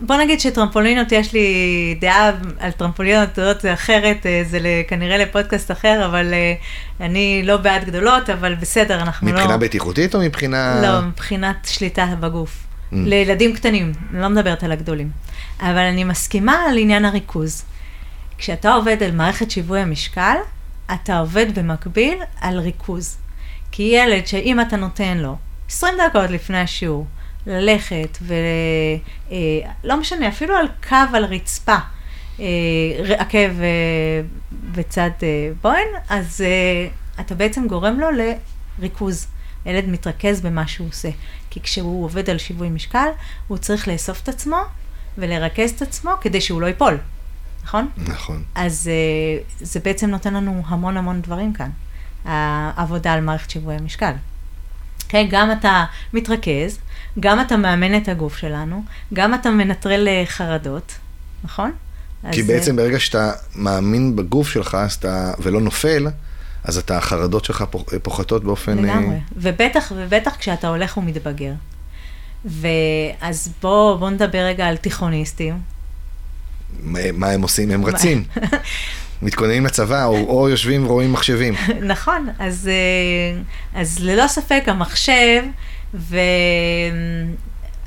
בוא 0.00 0.16
נגיד 0.16 0.40
שטרמפולינות, 0.40 1.12
יש 1.12 1.32
לי 1.32 1.96
דעה 2.00 2.30
על 2.58 2.70
טרמפולינות 2.70 3.28
גדולות 3.32 3.60
זה 3.60 3.72
אחרת, 3.72 4.26
אה, 4.26 4.42
זה 4.50 4.58
כנראה 4.88 5.18
לפודקאסט 5.18 5.70
אחר, 5.70 6.06
אבל 6.06 6.34
אה, 6.34 6.54
אני 7.00 7.42
לא 7.44 7.56
בעד 7.56 7.84
גדולות, 7.84 8.30
אבל 8.30 8.54
בסדר, 8.54 9.00
אנחנו 9.00 9.28
לא... 9.28 9.34
מבחינה 9.34 9.56
בטיחותית 9.56 10.14
או 10.14 10.20
מבחינה... 10.20 10.80
לא, 10.82 11.00
מבחינת 11.00 11.56
שליטה 11.70 12.06
בגוף. 12.20 12.66
Mm. 12.92 12.96
לילדים 12.96 13.54
קטנים, 13.54 13.92
אני 14.12 14.22
לא 14.22 14.28
מדברת 14.28 14.64
על 14.64 14.72
הגדולים. 14.72 15.10
אבל 15.60 15.78
אני 15.78 16.04
מסכימה 16.04 16.62
על 16.70 16.78
עניין 16.78 17.04
הריכוז. 17.04 17.64
כשאתה 18.38 18.72
עובד 18.72 19.02
על 19.02 19.12
מערכת 19.12 19.50
שיווי 19.50 19.80
המשקל, 19.80 20.36
אתה 20.94 21.18
עובד 21.18 21.58
במקביל 21.58 22.18
על 22.40 22.58
ריכוז. 22.58 23.16
כי 23.72 23.82
ילד 23.82 24.26
שאם 24.26 24.60
אתה 24.60 24.76
נותן 24.76 25.18
לו 25.18 25.36
20 25.68 25.94
דקות 26.08 26.30
לפני 26.30 26.58
השיעור, 26.58 27.06
ללכת 27.46 28.18
ו... 28.22 28.34
אה, 29.30 29.96
משנה, 29.96 30.28
אפילו 30.28 30.56
על 30.56 30.66
קו 30.88 31.16
על 31.16 31.24
רצפה, 31.24 31.76
אה, 32.40 32.44
עקב 33.18 33.60
אה, 33.60 34.20
בצד 34.52 35.10
בוהן, 35.62 35.88
אז 36.08 36.44
אתה 37.20 37.34
בעצם 37.34 37.66
גורם 37.68 38.00
לו 38.00 38.06
לריכוז. 38.78 39.26
ילד 39.66 39.88
מתרכז 39.88 40.40
במה 40.40 40.66
שהוא 40.66 40.88
עושה. 40.88 41.08
כי 41.50 41.60
כשהוא 41.60 42.04
עובד 42.04 42.30
על 42.30 42.38
שיווי 42.38 42.68
משקל, 42.68 43.08
הוא 43.48 43.58
צריך 43.58 43.88
לאסוף 43.88 44.22
את 44.22 44.28
עצמו 44.28 44.56
ולרכז 45.18 45.70
את 45.70 45.82
עצמו 45.82 46.10
כדי 46.20 46.40
שהוא 46.40 46.60
לא 46.60 46.66
ייפול, 46.66 46.98
נכון? 47.64 47.88
נכון. 47.96 48.42
אז 48.54 48.90
זה 49.60 49.80
בעצם 49.80 50.10
נותן 50.10 50.34
לנו 50.34 50.62
המון 50.66 50.96
המון 50.96 51.20
דברים 51.20 51.52
כאן, 51.52 51.70
העבודה 52.24 53.12
על 53.12 53.20
מערכת 53.20 53.50
שיווי 53.50 53.74
המשקל. 53.74 54.12
אוקיי? 55.04 55.28
גם 55.30 55.52
אתה 55.52 55.84
מתרכז, 56.12 56.78
גם 57.20 57.40
אתה 57.40 57.56
מאמן 57.56 57.96
את 57.96 58.08
הגוף 58.08 58.36
שלנו, 58.36 58.82
גם 59.14 59.34
אתה 59.34 59.50
מנטרל 59.50 60.08
אה, 60.08 60.22
חרדות, 60.26 60.92
נכון? 61.44 61.72
כי 62.32 62.42
אז, 62.42 62.50
אה, 62.50 62.54
בעצם 62.56 62.76
ברגע 62.76 62.98
שאתה 63.00 63.32
מאמין 63.54 64.16
בגוף 64.16 64.48
שלך 64.48 64.74
אז 64.74 64.92
אתה, 64.94 65.32
ולא 65.38 65.60
נופל, 65.60 66.06
אז 66.64 66.78
אתה, 66.78 66.98
החרדות 66.98 67.44
שלך 67.44 67.64
פוח- 67.70 67.84
פוחתות 68.02 68.44
באופן... 68.44 68.78
אה, 68.78 68.82
לגמרי. 68.82 69.16
ובטח, 69.36 69.92
ובטח 69.96 70.36
כשאתה 70.38 70.68
הולך 70.68 70.96
ומתבגר. 70.96 71.52
ואז 72.44 73.48
בוא, 73.62 73.96
בוא 73.96 74.10
נדבר 74.10 74.38
רגע 74.38 74.66
על 74.66 74.76
תיכוניסטים. 74.76 75.58
מה, 76.82 77.12
מה 77.12 77.28
הם 77.30 77.42
עושים? 77.42 77.70
הם 77.70 77.84
רצים. 77.84 78.24
מתכוננים 79.22 79.66
לצבא, 79.66 80.04
או, 80.04 80.16
או 80.28 80.48
יושבים 80.48 80.86
ורואים 80.86 81.12
מחשבים. 81.12 81.54
נכון, 81.92 82.28
אז, 82.38 82.68
אה, 82.68 83.40
אז 83.80 83.98
ללא 84.00 84.26
ספק 84.26 84.62
המחשב 84.66 85.42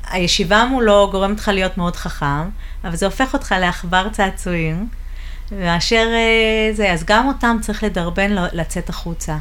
והישיבה 0.08 0.64
מולו 0.64 1.08
גורמת 1.12 1.38
לך 1.38 1.48
להיות 1.48 1.78
מאוד 1.78 1.96
חכם, 1.96 2.48
אבל 2.84 2.96
זה 2.96 3.06
הופך 3.06 3.34
אותך 3.34 3.54
לעכבר 3.60 4.08
צעצועים, 4.12 4.88
מאשר 5.52 6.06
אה, 6.12 6.74
זה, 6.74 6.92
אז 6.92 7.04
גם 7.04 7.28
אותם 7.28 7.56
צריך 7.60 7.84
לדרבן 7.84 8.30
לצאת 8.52 8.88
החוצה 8.88 9.36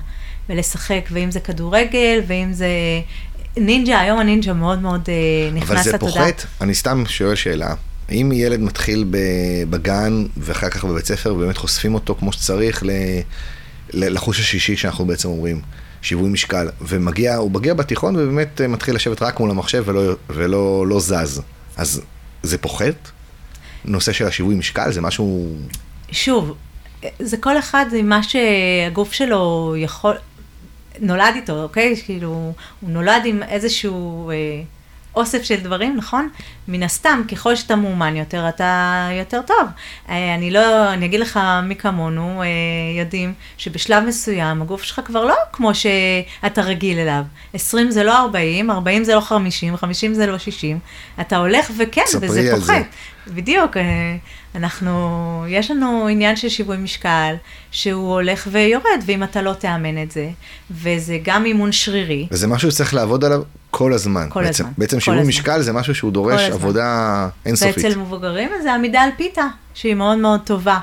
ולשחק, 0.49 1.06
ואם 1.12 1.32
זה 1.32 1.39
כדורגל, 1.39 2.21
ואם 2.27 2.54
זה 2.54 2.67
נינג'ה, 3.58 3.99
היום 3.99 4.19
הנינג'ה 4.19 4.54
מאוד 4.54 4.82
מאוד 4.82 5.10
אה, 5.10 5.51
נכנס 5.54 5.69
אבל 5.69 5.82
זה 5.84 5.91
לתודעה. 5.91 6.13
פוחת, 6.13 6.45
אני 6.62 6.75
סתם 6.75 7.04
שואל 7.08 7.36
שאלה. 7.36 7.73
אם 8.12 8.32
ילד 8.34 8.60
מתחיל 8.60 9.06
בגן 9.69 10.26
ואחר 10.38 10.69
כך 10.69 10.86
בבית 10.86 11.06
ספר, 11.06 11.34
באמת 11.34 11.58
חושפים 11.58 11.93
אותו 11.93 12.15
כמו 12.15 12.34
שצריך 12.34 12.84
לחוש 13.93 14.39
השישי 14.39 14.78
שאנחנו 14.78 15.06
בעצם 15.06 15.30
אומרים, 15.30 15.62
שיווי 16.02 16.30
משקל, 16.30 16.69
ומגיע, 16.82 17.36
הוא 17.36 17.52
מגיע 17.52 17.74
בתיכון 17.74 18.15
ובאמת 18.15 18.62
אה, 18.62 18.67
מתחיל 18.67 18.95
לשבת 18.95 19.21
רק 19.21 19.39
מול 19.39 19.52
המחשב 19.52 19.84
ולא, 19.86 20.15
ולא 20.30 20.88
לא 20.88 21.00
זז, 21.00 21.41
אז 21.78 22.02
זה 22.43 22.58
פוחת? 22.58 23.12
נושא 23.86 24.12
של 24.12 24.28
השיווי 24.28 24.56
משקל 24.56 24.91
זה 24.91 25.02
משהו... 25.02 25.56
שוב, 26.12 26.54
זה 27.19 27.38
כל 27.38 27.60
אחד 27.60 27.86
עם 27.97 28.10
מה 28.10 28.21
שהגוף 28.24 29.13
שלו 29.13 29.74
יכול, 29.78 30.15
נולד 31.00 31.34
איתו, 31.36 31.63
אוקיי? 31.63 31.95
כאילו, 32.06 32.54
הוא 32.80 32.89
נולד 32.89 33.21
עם 33.26 33.43
איזשהו 33.43 34.32
אה, 34.32 34.36
אוסף 35.15 35.43
של 35.43 35.56
דברים, 35.56 35.97
נכון? 35.97 36.30
מן 36.67 36.84
הסתם, 36.84 37.21
ככל 37.32 37.56
שאתה 37.56 37.76
מאומן 37.76 38.15
יותר, 38.15 38.50
אתה 38.50 39.10
יותר 39.19 39.41
טוב. 39.47 39.67
אה, 40.10 40.36
אני 40.36 40.52
לא, 40.52 40.93
אני 40.93 41.06
אגיד 41.06 41.19
לך, 41.19 41.39
מי 41.63 41.76
כמונו 41.76 42.41
אה, 42.41 42.47
יודעים 43.00 43.34
שבשלב 43.58 44.04
מסוים 44.04 44.62
הגוף 44.62 44.84
שלך 44.84 45.02
כבר 45.06 45.26
לא 45.26 45.36
כמו 45.54 45.71
שאתה 45.76 46.62
רגיל 46.62 47.00
אליו. 47.00 47.24
20 47.54 47.91
זה 47.91 48.04
לא 48.04 48.19
40, 48.19 48.71
40 48.71 49.04
זה 49.04 49.15
לא 49.15 49.21
50, 49.21 49.78
50 49.78 50.13
זה 50.13 50.26
לא 50.26 50.38
60. 50.38 50.80
אתה 51.21 51.38
הולך 51.38 51.71
וכן, 51.78 52.02
וזה 52.21 52.54
על 52.54 52.60
זה. 52.60 52.74
פוחת. 52.74 52.86
בדיוק, 53.28 53.78
אה, 53.78 53.84
אנחנו, 54.56 55.45
יש 55.47 55.71
לנו 55.71 56.08
עניין 56.08 56.36
של 56.36 56.50
שיווי 56.50 56.78
משקל, 56.78 57.36
שהוא 57.71 58.13
הולך 58.13 58.47
ויורד, 58.52 59.04
ואם 59.06 59.24
אתה 59.24 59.41
לא 59.41 59.54
תאמן 59.54 60.04
את 60.04 60.12
זה, 60.12 60.30
וזה 60.71 61.17
גם 61.24 61.45
אימון 61.45 61.71
שרירי, 61.71 62.28
וזה 62.32 62.47
משהו 62.47 62.71
שצריך 62.71 62.93
לעבוד 62.93 63.26
עליו 63.26 63.41
כל 63.71 63.93
הזמן. 63.93 64.27
כל 64.29 64.43
בעצם, 64.43 64.63
הזמן, 64.63 64.73
בעצם 64.77 64.99
שיווי. 64.99 65.23
משקל 65.23 65.62
זה 65.62 65.73
משהו 65.73 65.95
שהוא 65.95 66.12
דורש. 66.12 66.41
עבודה 66.41 67.27
אינסופית. 67.45 67.86
ואצל 67.86 67.99
מבוגרים 67.99 68.49
זה 68.63 68.73
עמידה 68.73 69.01
על 69.01 69.10
פיתה, 69.17 69.45
שהיא 69.73 69.95
מאוד 69.95 70.17
מאוד 70.17 70.39
טובה. 70.45 70.79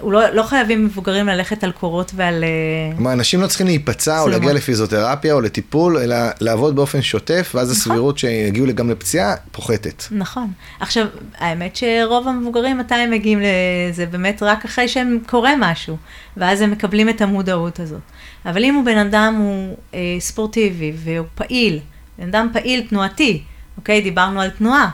הוא 0.00 0.12
לא, 0.12 0.28
לא 0.28 0.42
חייבים 0.42 0.84
מבוגרים 0.84 1.26
ללכת 1.26 1.64
על 1.64 1.72
קורות 1.72 2.12
ועל... 2.14 2.44
אה, 2.44 2.96
כלומר, 2.96 3.12
אנשים 3.12 3.40
לא 3.40 3.46
צריכים 3.46 3.66
להיפצע 3.66 4.12
או 4.12 4.24
סלומון. 4.24 4.32
להגיע 4.32 4.52
לפיזיותרפיה 4.52 5.34
או 5.34 5.40
לטיפול, 5.40 5.98
אלא 5.98 6.16
לעבוד 6.40 6.76
באופן 6.76 7.02
שוטף, 7.02 7.52
ואז 7.54 7.70
נכון. 7.70 7.80
הסבירות 7.80 8.18
שיגיעו 8.18 8.66
גם 8.74 8.90
לפציעה 8.90 9.34
פוחתת. 9.52 10.04
נכון. 10.10 10.52
עכשיו, 10.80 11.06
האמת 11.38 11.76
שרוב 11.76 12.28
המבוגרים, 12.28 12.78
מתי 12.78 12.94
הם 12.94 13.10
מגיעים 13.10 13.40
לזה? 13.40 14.06
באמת 14.06 14.42
רק 14.42 14.64
אחרי 14.64 14.88
שהם 14.88 15.18
קורה 15.26 15.52
משהו, 15.58 15.96
ואז 16.36 16.60
הם 16.60 16.70
מקבלים 16.70 17.08
את 17.08 17.20
המודעות 17.20 17.80
הזאת. 17.80 18.00
אבל 18.46 18.64
אם 18.64 18.74
הוא 18.74 18.84
בן 18.84 18.98
אדם, 18.98 19.34
הוא 19.38 19.76
אה, 19.94 20.16
ספורטיבי 20.18 20.92
והוא 20.96 21.26
פעיל, 21.34 21.78
בן 22.18 22.28
אדם 22.28 22.48
פעיל 22.52 22.86
תנועתי, 22.88 23.42
אוקיי? 23.76 24.00
דיברנו 24.00 24.40
על 24.40 24.50
תנועה, 24.50 24.90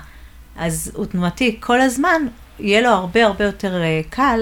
אז 0.57 0.93
הוא 0.95 1.07
תנועתי 1.07 1.57
כל 1.61 1.81
הזמן, 1.81 2.23
יהיה 2.61 2.81
לו 2.81 2.89
הרבה 2.89 3.27
הרבה 3.27 3.45
יותר 3.45 3.83
אה, 3.83 4.01
קל 4.11 4.41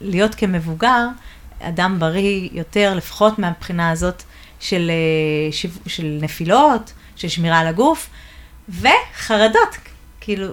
להיות 0.00 0.34
כמבוגר, 0.34 1.06
אדם 1.60 1.96
בריא 1.98 2.48
יותר, 2.52 2.94
לפחות 2.94 3.38
מהבחינה 3.38 3.90
הזאת 3.90 4.22
של, 4.60 4.90
אה, 4.90 5.52
של 5.86 6.18
נפילות, 6.20 6.92
של 7.16 7.28
שמירה 7.28 7.58
על 7.58 7.66
הגוף, 7.66 8.10
וחרדות, 8.68 9.76
כאילו, 10.20 10.48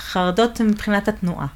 חרדות 0.00 0.60
מבחינת 0.60 1.08
התנועה, 1.08 1.46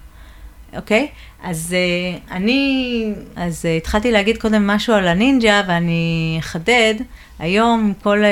אוקיי? 0.77 1.09
אז 1.43 1.75
אה, 1.75 2.37
אני, 2.37 3.13
אז 3.37 3.67
אה, 3.67 3.77
התחלתי 3.77 4.13
להגיד 4.13 4.39
קודם 4.39 4.67
משהו 4.67 4.95
על 4.95 5.09
הנינג'ה, 5.09 5.63
ואני 5.69 6.37
אחדד, 6.41 6.95
היום 7.43 7.93
כל 8.03 8.25
אה, 8.25 8.31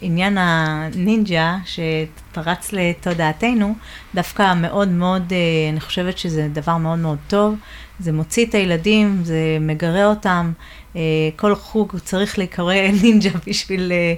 עניין 0.00 0.38
הנינג'ה 0.40 1.56
שפרץ 1.64 2.72
לתודעתנו, 2.72 3.74
דווקא 4.14 4.54
מאוד 4.54 4.88
מאוד, 4.88 5.32
אה, 5.32 5.70
אני 5.72 5.80
חושבת 5.80 6.18
שזה 6.18 6.48
דבר 6.52 6.76
מאוד 6.76 6.98
מאוד 6.98 7.18
טוב. 7.28 7.54
זה 8.00 8.12
מוציא 8.12 8.46
את 8.46 8.54
הילדים, 8.54 9.20
זה 9.24 9.38
מגרה 9.60 10.06
אותם. 10.06 10.52
אה, 10.96 11.00
כל 11.36 11.54
חוג 11.54 11.98
צריך 12.04 12.38
להיקרא 12.38 12.74
נינג'ה 13.02 13.30
בשביל 13.46 13.92
אה, 13.92 14.14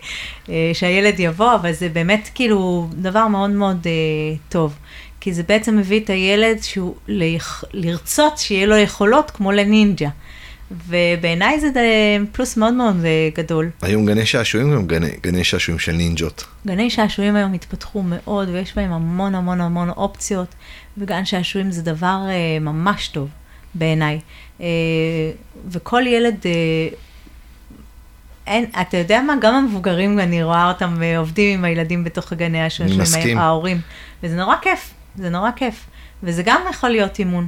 אה, 0.49 0.71
שהילד 0.75 1.21
יבוא, 1.21 1.55
אבל 1.55 1.73
זה 1.73 1.89
באמת 1.89 2.31
כאילו 2.35 2.89
דבר 2.93 3.29
מאוד 3.29 3.51
מאוד 3.51 3.87
אה, 3.87 4.37
טוב. 4.49 4.75
כי 5.21 5.33
זה 5.33 5.43
בעצם 5.43 5.77
מביא 5.77 6.01
את 6.01 6.11
הילד 6.11 6.63
שהוא. 6.63 6.95
לרצות 7.73 8.39
שיהיה 8.39 8.67
לו 8.67 8.77
יכולות 8.77 9.31
כמו 9.31 9.53
לנינג'ה. 9.53 10.09
ובעיניי 10.89 11.61
זה 11.61 11.71
ד- 11.71 12.27
פלוס 12.33 12.57
מאוד 12.57 12.75
מאוד 12.75 12.97
אה, 13.05 13.29
גדול. 13.35 13.71
היום 13.83 14.07
גני 14.07 14.27
שעשועים 14.27 14.75
גם 14.75 14.87
גני, 14.87 15.11
גני 15.23 15.45
שעשועים 15.45 15.79
של 15.79 15.93
נינג'ות. 15.93 16.45
גני 16.67 16.91
שעשועים 16.91 17.37
היום 17.37 17.53
התפתחו 17.55 18.03
מאוד, 18.03 18.49
ויש 18.49 18.77
בהם 18.77 18.93
המון 18.93 19.35
המון 19.35 19.61
המון 19.61 19.91
אופציות, 19.91 20.55
וגן 20.99 21.25
שעשועים 21.25 21.71
זה 21.71 21.83
דבר 21.83 22.19
אה, 22.29 22.59
ממש 22.61 23.09
טוב 23.09 23.29
בעיניי. 23.75 24.21
אה, 24.61 24.67
וכל 25.71 26.03
ילד, 26.07 26.37
אה, 26.47 26.51
אין, 28.47 28.65
אתה 28.81 28.97
יודע 28.97 29.21
מה, 29.23 29.35
גם 29.41 29.55
המבוגרים, 29.55 30.19
אני 30.21 30.43
רואה 30.43 30.69
אותם 30.69 31.03
אה, 31.03 31.19
עובדים 31.19 31.59
עם 31.59 31.65
הילדים 31.65 32.05
בתוך 32.05 32.33
הגני 32.33 32.63
השעשועים, 32.63 33.01
מסכים. 33.01 33.39
ההורים, 33.39 33.81
וזה 34.23 34.37
נורא 34.37 34.55
כיף, 34.63 34.91
זה 35.17 35.31
נורא 35.31 35.51
כיף. 35.57 35.85
וזה 36.23 36.43
גם 36.43 36.61
יכול 36.71 36.91
להיות 36.91 37.19
אימון. 37.19 37.47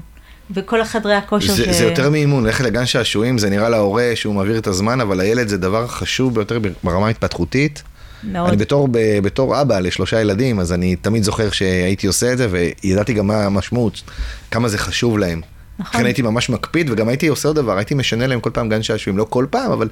וכל 0.50 0.80
החדרי 0.80 1.14
הכושר 1.14 1.52
זה, 1.52 1.72
זה 1.72 1.84
יותר 1.84 2.10
מאימון, 2.10 2.44
ללכת 2.44 2.64
לגן 2.64 2.86
שעשועים 2.86 3.38
זה 3.38 3.50
נראה 3.50 3.68
להורה 3.68 4.10
שהוא 4.14 4.34
מעביר 4.34 4.58
את 4.58 4.66
הזמן, 4.66 5.00
אבל 5.00 5.16
לילד 5.20 5.48
זה 5.48 5.56
דבר 5.58 5.86
חשוב 5.86 6.34
ביותר 6.34 6.58
ברמה 6.84 7.06
ההתפתחותית. 7.06 7.82
מאוד. 8.24 8.48
אני 8.48 8.56
בתור, 8.56 8.88
ב- 8.90 9.18
בתור 9.22 9.60
אבא 9.60 9.78
לשלושה 9.78 10.20
ילדים, 10.20 10.60
אז 10.60 10.72
אני 10.72 10.96
תמיד 10.96 11.22
זוכר 11.22 11.50
שהייתי 11.50 12.06
עושה 12.06 12.32
את 12.32 12.38
זה, 12.38 12.48
וידעתי 12.50 13.12
גם 13.12 13.26
מה 13.26 13.44
המשמעות, 13.44 14.02
כמה 14.50 14.68
זה 14.68 14.78
חשוב 14.78 15.18
להם. 15.18 15.40
נכון. 15.78 15.92
לכן 16.00 16.04
הייתי 16.06 16.22
ממש 16.22 16.50
מקפיד, 16.50 16.90
וגם 16.90 17.08
הייתי 17.08 17.26
עושה 17.26 17.48
עוד 17.48 17.56
דבר, 17.56 17.76
הייתי 17.76 17.94
משנה 17.94 18.26
להם 18.26 18.40
כל 18.40 18.50
פעם 18.50 18.68
גן 18.68 18.82
שעשועים, 18.82 19.18
לא 19.18 19.26
כל 19.30 19.46
פעם, 19.50 19.72
אבל 19.72 19.88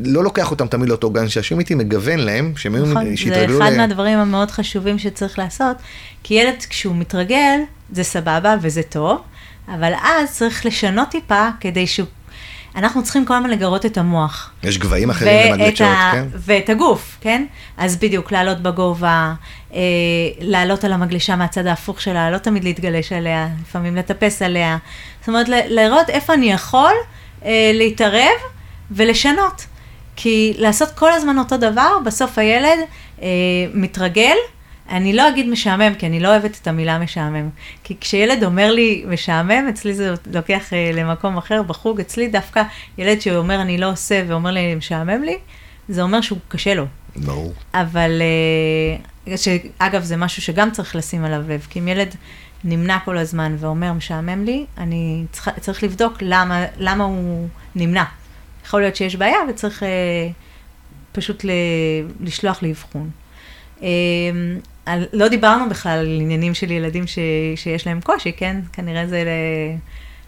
לא 0.00 0.24
לוקח 0.24 0.50
אותם 0.50 0.66
תמיד 0.66 0.88
לאותו 0.88 1.10
גן 1.10 1.28
שעשועים, 1.28 1.58
הייתי 1.58 1.74
מגוון 1.74 2.18
להם, 2.18 2.52
שהם 2.56 2.74
היו, 2.74 2.86
נכון, 2.86 3.10
זה 3.10 3.16
שיתרגלו 3.16 3.62
אחד 3.62 3.72
ל- 3.72 3.76
מהדברים 3.76 4.18
המאוד 4.18 4.50
חשובים 4.50 4.98
שצריך 4.98 5.38
לעשות, 5.38 5.76
כי 6.22 6.34
ילד 6.34 6.54
כשהוא 6.70 6.96
מתרגל, 6.96 7.58
זה 7.92 8.02
סבבה 8.02 8.54
וזה 8.62 8.82
טוב, 8.82 9.20
אבל 9.74 9.92
אז 10.02 10.32
צריך 10.36 10.66
לשנות 10.66 11.08
טיפה 11.08 11.48
כדי 11.60 11.86
שהוא... 11.86 12.06
אנחנו 12.76 13.02
צריכים 13.02 13.24
כל 13.26 13.34
הזמן 13.34 13.50
לגרות 13.50 13.86
את 13.86 13.98
המוח. 13.98 14.50
יש 14.62 14.78
גבהים 14.78 15.10
אחרים 15.10 15.52
למגלצ'ות, 15.52 15.80
ה- 15.86 16.10
כן? 16.12 16.24
ואת 16.34 16.68
הגוף, 16.68 17.16
כן? 17.20 17.44
אז 17.76 17.96
בדיוק, 17.96 18.32
לעלות 18.32 18.60
בגובה, 18.62 19.34
אה, 19.74 19.78
לעלות 20.40 20.84
על 20.84 20.92
המגלשה 20.92 21.36
מהצד 21.36 21.66
ההפוך 21.66 22.00
שלה, 22.00 22.30
לא 22.30 22.38
תמיד 22.38 22.64
להתגלש 22.64 23.12
עליה, 23.12 23.48
לפעמים 23.62 23.96
לטפס 23.96 24.42
עליה. 24.42 24.78
זאת 25.20 25.28
אומרת, 25.28 25.48
ל- 25.48 25.80
לראות 25.80 26.10
איפה 26.10 26.34
אני 26.34 26.52
יכול 26.52 26.92
אה, 27.44 27.70
להתערב 27.74 28.36
ולשנות. 28.90 29.66
כי 30.16 30.54
לעשות 30.58 30.90
כל 30.90 31.12
הזמן 31.12 31.38
אותו 31.38 31.56
דבר, 31.56 31.98
בסוף 32.04 32.38
הילד 32.38 32.78
אה, 33.22 33.26
מתרגל. 33.74 34.36
אני 34.90 35.12
לא 35.12 35.28
אגיד 35.28 35.48
משעמם, 35.48 35.94
כי 35.94 36.06
אני 36.06 36.20
לא 36.20 36.28
אוהבת 36.28 36.58
את 36.62 36.66
המילה 36.66 36.98
משעמם. 36.98 37.48
כי 37.84 37.96
כשילד 38.00 38.44
אומר 38.44 38.72
לי 38.72 39.04
משעמם, 39.08 39.68
אצלי 39.68 39.94
זה 39.94 40.14
לוקח 40.32 40.72
אה, 40.72 40.90
למקום 40.94 41.36
אחר. 41.36 41.62
בחוג 41.62 42.00
אצלי 42.00 42.28
דווקא 42.28 42.62
ילד 42.98 43.20
שאומר 43.20 43.62
אני 43.62 43.78
לא 43.78 43.90
עושה 43.90 44.22
ואומר 44.26 44.50
לי 44.50 44.74
משעמם 44.74 45.22
לי, 45.22 45.36
זה 45.88 46.02
אומר 46.02 46.20
שהוא 46.20 46.38
קשה 46.48 46.74
לו. 46.74 46.84
ברור. 47.16 47.54
אבל, 47.74 48.22
אה, 49.26 49.36
שאגב, 49.36 50.02
זה 50.02 50.16
משהו 50.16 50.42
שגם 50.42 50.70
צריך 50.70 50.96
לשים 50.96 51.24
עליו 51.24 51.42
לב, 51.48 51.66
כי 51.70 51.78
אם 51.78 51.88
ילד 51.88 52.14
נמנע 52.64 52.98
כל 53.04 53.18
הזמן 53.18 53.56
ואומר 53.58 53.92
משעמם 53.92 54.44
לי, 54.44 54.66
אני 54.78 55.24
צריך, 55.32 55.50
צריך 55.60 55.82
לבדוק 55.82 56.18
למה, 56.20 56.64
למה 56.78 57.04
הוא 57.04 57.48
נמנע. 57.74 58.04
יכול 58.66 58.80
להיות 58.80 58.96
שיש 58.96 59.16
בעיה 59.16 59.38
וצריך 59.50 59.82
אה, 59.82 59.88
פשוט 61.12 61.44
ל, 61.44 61.50
לשלוח 62.20 62.62
לאבחון. 62.62 63.10
על, 64.88 65.04
לא 65.12 65.28
דיברנו 65.28 65.68
בכלל 65.68 65.98
על 65.98 66.20
עניינים 66.20 66.54
של 66.54 66.70
ילדים 66.70 67.06
ש, 67.06 67.18
שיש 67.56 67.86
להם 67.86 68.00
קושי, 68.00 68.32
כן? 68.32 68.60
כנראה 68.72 69.06
זה 69.06 69.24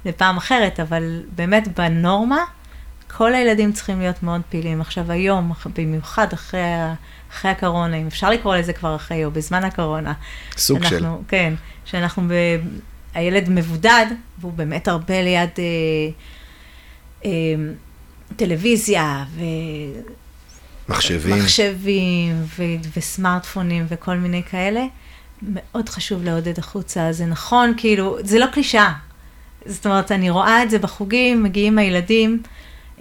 לפעם 0.04 0.36
אחרת, 0.36 0.80
אבל 0.80 1.22
באמת 1.34 1.78
בנורמה, 1.78 2.44
כל 3.16 3.34
הילדים 3.34 3.72
צריכים 3.72 4.00
להיות 4.00 4.22
מאוד 4.22 4.40
פעילים. 4.48 4.80
עכשיו 4.80 5.12
היום, 5.12 5.52
במיוחד 5.76 6.32
אחרי, 6.32 6.60
אחרי 7.30 7.50
הקורונה, 7.50 7.96
אם 7.96 8.06
אפשר 8.06 8.30
לקרוא 8.30 8.56
לזה 8.56 8.72
כבר 8.72 8.96
אחרי, 8.96 9.24
או 9.24 9.30
בזמן 9.30 9.64
הקורונה. 9.64 10.12
סוג 10.56 10.84
של. 10.84 10.94
אנחנו, 10.94 11.22
כן, 11.28 11.54
שאנחנו, 11.84 12.22
ב, 12.22 12.32
הילד 13.14 13.48
מבודד, 13.48 14.06
והוא 14.38 14.52
באמת 14.52 14.88
הרבה 14.88 15.22
ליד 15.22 15.50
אה, 15.58 15.64
אה, 17.24 17.30
טלוויזיה, 18.36 19.24
ו... 19.34 19.40
מחשבים. 20.90 21.36
מחשבים 21.36 22.44
ו- 22.58 22.88
וסמארטפונים 22.96 23.86
וכל 23.88 24.14
מיני 24.14 24.42
כאלה, 24.50 24.84
מאוד 25.42 25.88
חשוב 25.88 26.24
לעודד 26.24 26.58
החוצה. 26.58 27.12
זה 27.12 27.26
נכון, 27.26 27.74
כאילו, 27.76 28.18
זה 28.24 28.38
לא 28.38 28.46
קלישאה. 28.46 28.92
זאת 29.66 29.86
אומרת, 29.86 30.12
אני 30.12 30.30
רואה 30.30 30.62
את 30.62 30.70
זה 30.70 30.78
בחוגים, 30.78 31.42
מגיעים 31.42 31.78
הילדים. 31.78 32.42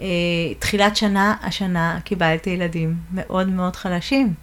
אה, 0.00 0.06
תחילת 0.58 0.96
שנה, 0.96 1.34
השנה 1.42 1.98
קיבלתי 2.04 2.50
ילדים 2.50 2.94
מאוד 3.14 3.48
מאוד 3.48 3.76
חלשים. 3.76 4.34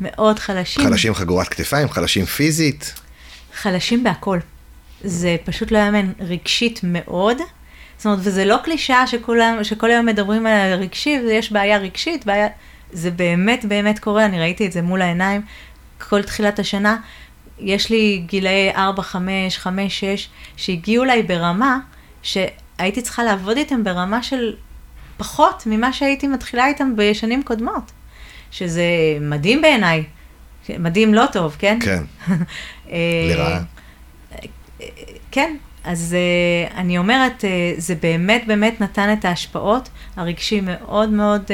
מאוד 0.00 0.38
חלשים. 0.38 0.84
חלשים 0.84 1.14
חגורת 1.14 1.48
כתפיים, 1.48 1.88
חלשים 1.88 2.24
פיזית. 2.24 2.94
חלשים 3.54 4.04
בהכל. 4.04 4.38
זה 5.04 5.36
פשוט 5.44 5.70
לא 5.70 5.78
יאמן, 5.78 6.12
רגשית 6.20 6.80
מאוד. 6.82 7.36
זאת 7.96 8.06
אומרת, 8.06 8.18
וזה 8.22 8.44
לא 8.44 8.56
קלישאה 8.64 9.06
שכולם, 9.06 9.64
שכל 9.64 9.90
היום 9.90 10.06
מדברים 10.06 10.46
על 10.46 10.72
הרגשי, 10.72 11.20
ויש 11.26 11.52
בעיה 11.52 11.78
רגשית, 11.78 12.26
בעיה... 12.26 12.48
זה 12.92 13.10
באמת 13.10 13.64
באמת 13.64 13.98
קורה, 13.98 14.24
אני 14.24 14.40
ראיתי 14.40 14.66
את 14.66 14.72
זה 14.72 14.82
מול 14.82 15.02
העיניים 15.02 15.42
כל 15.98 16.22
תחילת 16.22 16.58
השנה. 16.58 16.96
יש 17.58 17.90
לי 17.90 18.22
גילאי 18.26 18.70
4, 18.76 19.02
5, 19.02 19.58
5, 19.58 20.00
6, 20.00 20.28
שהגיעו 20.56 21.04
אליי 21.04 21.22
ברמה 21.22 21.78
שהייתי 22.22 23.02
צריכה 23.02 23.24
לעבוד 23.24 23.56
איתם 23.56 23.84
ברמה 23.84 24.22
של 24.22 24.54
פחות 25.16 25.62
ממה 25.66 25.92
שהייתי 25.92 26.26
מתחילה 26.26 26.66
איתם 26.66 26.92
בשנים 26.96 27.42
קודמות. 27.42 27.92
שזה 28.50 28.82
מדהים 29.20 29.62
בעיניי. 29.62 30.04
מדהים 30.78 31.14
לא 31.14 31.24
טוב, 31.32 31.56
כן? 31.58 31.78
כן, 31.80 32.02
אה, 32.90 32.96
לרעה. 33.28 33.60
כן, 35.30 35.56
אז 35.84 36.16
uh, 36.16 36.74
אני 36.74 36.98
אומרת, 36.98 37.44
uh, 37.44 37.80
זה 37.80 37.94
באמת 37.94 38.46
באמת 38.46 38.80
נתן 38.80 39.12
את 39.12 39.24
ההשפעות 39.24 39.88
הרגשי 40.16 40.60
מאוד 40.60 41.10
מאוד 41.10 41.42
uh, 41.44 41.50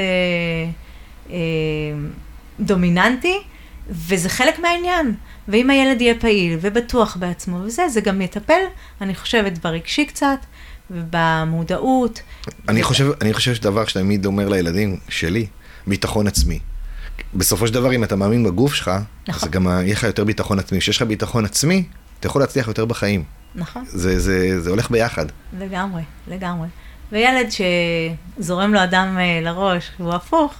דומיננטי, 2.61 3.39
וזה 3.91 4.29
חלק 4.29 4.59
מהעניין. 4.59 5.15
ואם 5.49 5.71
הילד 5.71 6.01
יהיה 6.01 6.15
פעיל 6.21 6.59
ובטוח 6.61 7.17
בעצמו 7.17 7.57
וזה, 7.57 7.89
זה 7.89 8.01
גם 8.01 8.21
יטפל, 8.21 8.61
אני 9.01 9.15
חושבת, 9.15 9.59
ברגשי 9.59 10.07
קצת, 10.07 10.39
ובמודעות. 10.91 12.21
אני 12.69 12.81
ו- 12.83 12.85
חושב, 12.85 13.11
אני 13.21 13.35
חושב 13.35 13.55
שדבר 13.55 13.87
שתמיד 13.87 14.27
אומר 14.27 14.49
לילדים 14.49 14.97
שלי, 15.09 15.47
ביטחון 15.87 16.27
עצמי. 16.27 16.59
בסופו 17.35 17.67
של 17.67 17.75
דבר, 17.75 17.95
אם 17.95 18.05
אתה 18.05 18.17
מאמין 18.17 18.45
בגוף 18.45 18.75
שלך, 18.75 18.91
נכון. 19.29 19.49
אז 19.49 19.55
גם 19.55 19.67
יהיה 19.67 19.93
לך 19.93 20.03
יותר 20.03 20.25
ביטחון 20.25 20.59
עצמי. 20.59 20.79
כשיש 20.81 20.97
לך 20.97 21.03
ביטחון 21.03 21.45
עצמי, 21.45 21.85
אתה 22.21 22.27
יכול 22.27 22.43
להצליח 22.43 22.69
יותר 22.69 22.85
בחיים. 22.85 23.25
נכון. 23.55 23.85
זה, 23.87 24.19
זה, 24.21 24.61
זה 24.61 24.71
הולך 24.71 24.91
ביחד. 24.91 25.27
לגמרי, 25.59 26.03
לגמרי. 26.29 26.69
וילד 27.13 27.47
שזורם 28.39 28.75
לו 28.75 28.85
אדם 28.85 29.19
אה, 29.19 29.41
לראש, 29.43 29.91
והוא 30.01 30.15
הפוך, 30.15 30.55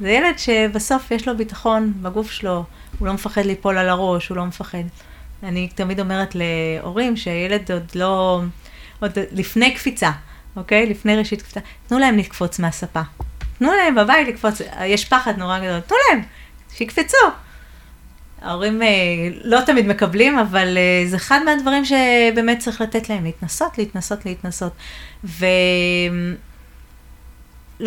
זה 0.00 0.10
ילד 0.10 0.38
שבסוף 0.38 1.10
יש 1.10 1.28
לו 1.28 1.36
ביטחון 1.36 1.92
בגוף 2.02 2.30
שלו, 2.30 2.64
הוא 2.98 3.08
לא 3.08 3.14
מפחד 3.14 3.44
ליפול 3.44 3.78
על 3.78 3.88
הראש, 3.88 4.28
הוא 4.28 4.36
לא 4.36 4.44
מפחד. 4.44 4.82
אני 5.42 5.68
תמיד 5.68 6.00
אומרת 6.00 6.34
להורים 6.34 7.16
שהילד 7.16 7.72
עוד 7.72 7.84
לא, 7.94 8.40
עוד 9.00 9.18
לפני 9.32 9.74
קפיצה, 9.74 10.10
אוקיי? 10.56 10.86
לפני 10.86 11.16
ראשית 11.16 11.42
קפיצה, 11.42 11.60
תנו 11.86 11.98
להם 11.98 12.18
לקפוץ 12.18 12.58
מהספה. 12.58 13.02
תנו 13.58 13.72
להם 13.72 13.94
בבית 13.94 14.28
לקפוץ, 14.28 14.60
יש 14.84 15.04
פחד 15.04 15.38
נורא 15.38 15.58
גדול, 15.58 15.80
תנו 15.80 15.96
להם, 16.10 16.22
שיקפצו. 16.74 17.16
ההורים 18.42 18.82
אה, 18.82 18.88
לא 19.44 19.60
תמיד 19.66 19.86
מקבלים, 19.86 20.38
אבל 20.38 20.76
אה, 20.76 21.04
זה 21.08 21.16
אחד 21.16 21.40
מהדברים 21.44 21.84
שבאמת 21.84 22.58
צריך 22.58 22.80
לתת 22.80 23.08
להם, 23.08 23.24
להתנסות, 23.24 23.78
להתנסות, 23.78 24.26
להתנסות. 24.26 24.72
ולא 25.24 26.32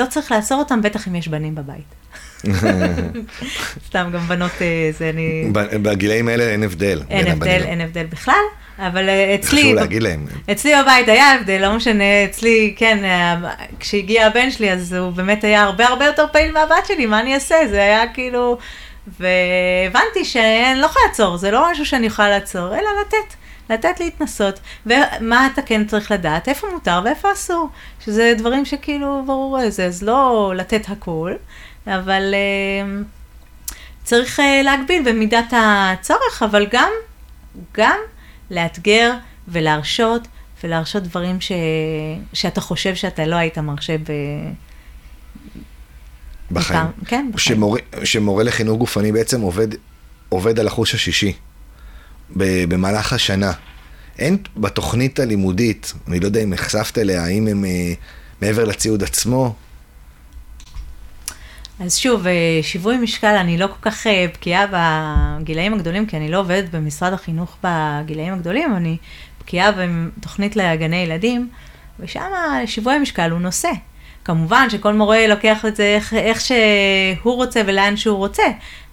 צריך 0.10 0.32
לעצור 0.32 0.60
אותם, 0.60 0.82
בטח 0.82 1.08
אם 1.08 1.16
יש 1.16 1.28
בנים 1.28 1.56
בבית. 1.56 1.97
סתם, 3.88 4.10
גם 4.14 4.28
בנות 4.28 4.52
אה, 4.62 4.90
זה 4.98 5.10
אני... 5.10 5.52
בגילאים 5.54 6.28
האלה 6.28 6.44
אין 6.44 6.64
הבדל. 6.64 7.02
אין 7.10 7.28
הבדל. 7.28 7.48
אין 7.50 7.82
הבדל 7.82 8.06
בכלל, 8.06 8.44
אבל 8.80 9.10
אה, 9.10 9.36
אצלי... 9.36 9.62
חשוב 9.62 9.74
להגיד 9.74 10.04
להם. 10.04 10.26
אצלי 10.52 10.72
בבית 10.82 11.08
היה 11.08 11.34
הבדל, 11.34 11.62
לא 11.62 11.76
משנה, 11.76 12.26
אצלי, 12.26 12.74
כן, 12.78 13.04
אה, 13.04 13.36
כשהגיע 13.80 14.28
הבן 14.28 14.52
שלי, 14.52 14.72
אז 14.72 14.94
הוא 14.94 15.10
באמת 15.12 15.44
היה 15.44 15.64
הרבה 15.64 15.88
הרבה 15.88 16.06
יותר 16.06 16.26
פעיל 16.32 16.52
מהבת 16.52 16.86
שלי, 16.88 17.06
מה 17.06 17.20
אני 17.20 17.34
אעשה? 17.34 17.56
זה 17.70 17.84
היה 17.84 18.08
כאילו... 18.14 18.58
והבנתי 19.20 20.26
שאני 20.26 20.80
לא 20.80 20.86
יכולה 20.86 21.06
לעצור, 21.08 21.38
זה 21.38 21.52
לא 21.52 21.72
משהו 21.72 21.86
שאני 21.86 22.06
יכולה 22.08 22.30
לעצור, 22.30 22.68
אלא 22.68 22.88
לתת, 23.02 23.36
לתת 23.70 24.00
להתנסות. 24.00 24.60
ומה 24.86 25.50
אתה 25.54 25.62
כן 25.62 25.86
צריך 25.86 26.12
לדעת, 26.12 26.48
איפה 26.48 26.68
מותר 26.74 27.02
ואיפה 27.06 27.32
אסור, 27.32 27.70
שזה 28.06 28.34
דברים 28.38 28.66
שכאילו 28.66 29.24
ברור 29.26 29.70
זה, 29.70 29.86
אז 29.86 30.04
לא 30.04 30.54
לתת 30.56 30.90
הכול, 30.90 31.38
אבל 31.88 32.34
אה, 32.34 33.02
צריך 34.04 34.40
אה, 34.40 34.62
להגביל 34.64 35.12
במידת 35.12 35.54
הצורך, 35.54 36.44
אבל 36.44 36.68
גם, 36.72 36.92
גם 37.74 37.98
לאתגר 38.52 39.14
ולהרשות 39.48 40.28
ולהרשות 40.64 41.04
דברים 41.04 41.42
ש... 41.42 41.52
שאתה 42.34 42.62
חושב 42.62 42.96
שאתה 42.96 43.26
לא 43.26 43.36
היית 43.36 43.58
מרשה 43.58 43.98
ב... 43.98 44.12
בחיים. 46.52 46.86
כן, 47.06 47.30
בחיים. 47.34 47.58
שמורה, 47.58 47.80
שמורה 48.04 48.44
לחינוך 48.44 48.78
גופני 48.78 49.12
בעצם 49.12 49.42
עובד, 49.42 49.68
עובד 50.30 50.60
על 50.60 50.68
החוש 50.68 50.96
השישי 50.96 51.34
במהלך 52.30 53.14
השנה. 53.14 53.52
אין 54.20 54.38
בתוכנית 54.58 55.20
הלימודית, 55.20 55.94
אני 56.08 56.20
לא 56.20 56.26
יודע 56.26 56.44
אם 56.44 56.50
נחשפת 56.54 56.98
אליה, 56.98 57.24
האם 57.24 57.48
הם 57.48 57.66
אה, 57.66 57.94
מעבר 58.42 58.66
לציוד 58.66 59.04
עצמו, 59.04 59.56
אז 61.80 61.98
שוב, 61.98 62.28
אה, 62.28 62.60
שיווי 62.62 62.98
משקל, 62.98 63.36
אני 63.36 63.58
לא 63.58 63.68
כל 63.68 63.90
כך 63.90 64.08
אה, 64.08 64.26
בקיאה 64.34 64.66
בגילאים 64.72 65.74
הגדולים, 65.74 66.06
כי 66.06 66.18
אני 66.18 66.32
לא 66.32 66.40
עובדת 66.40 66.70
במשרד 66.70 67.14
החינוך 67.14 67.58
בגילאים 67.64 68.34
הגדולים, 68.34 68.76
אני 68.76 68.98
בקיאה 69.42 69.72
בתוכנית 69.72 70.56
לגני 70.56 70.96
ילדים, 70.96 71.50
ושם 72.00 72.32
שיווי 72.66 72.94
המשקל 72.94 73.32
הוא 73.32 73.40
נושא. 73.40 73.70
כמובן 74.28 74.70
שכל 74.70 74.94
מורה 74.94 75.28
לוקח 75.28 75.66
את 75.66 75.76
זה 75.76 75.84
איך, 75.84 76.14
איך 76.14 76.42
שהוא 76.42 77.36
רוצה 77.36 77.62
ולאן 77.66 77.98
שהוא 77.98 78.18
רוצה. 78.18 78.44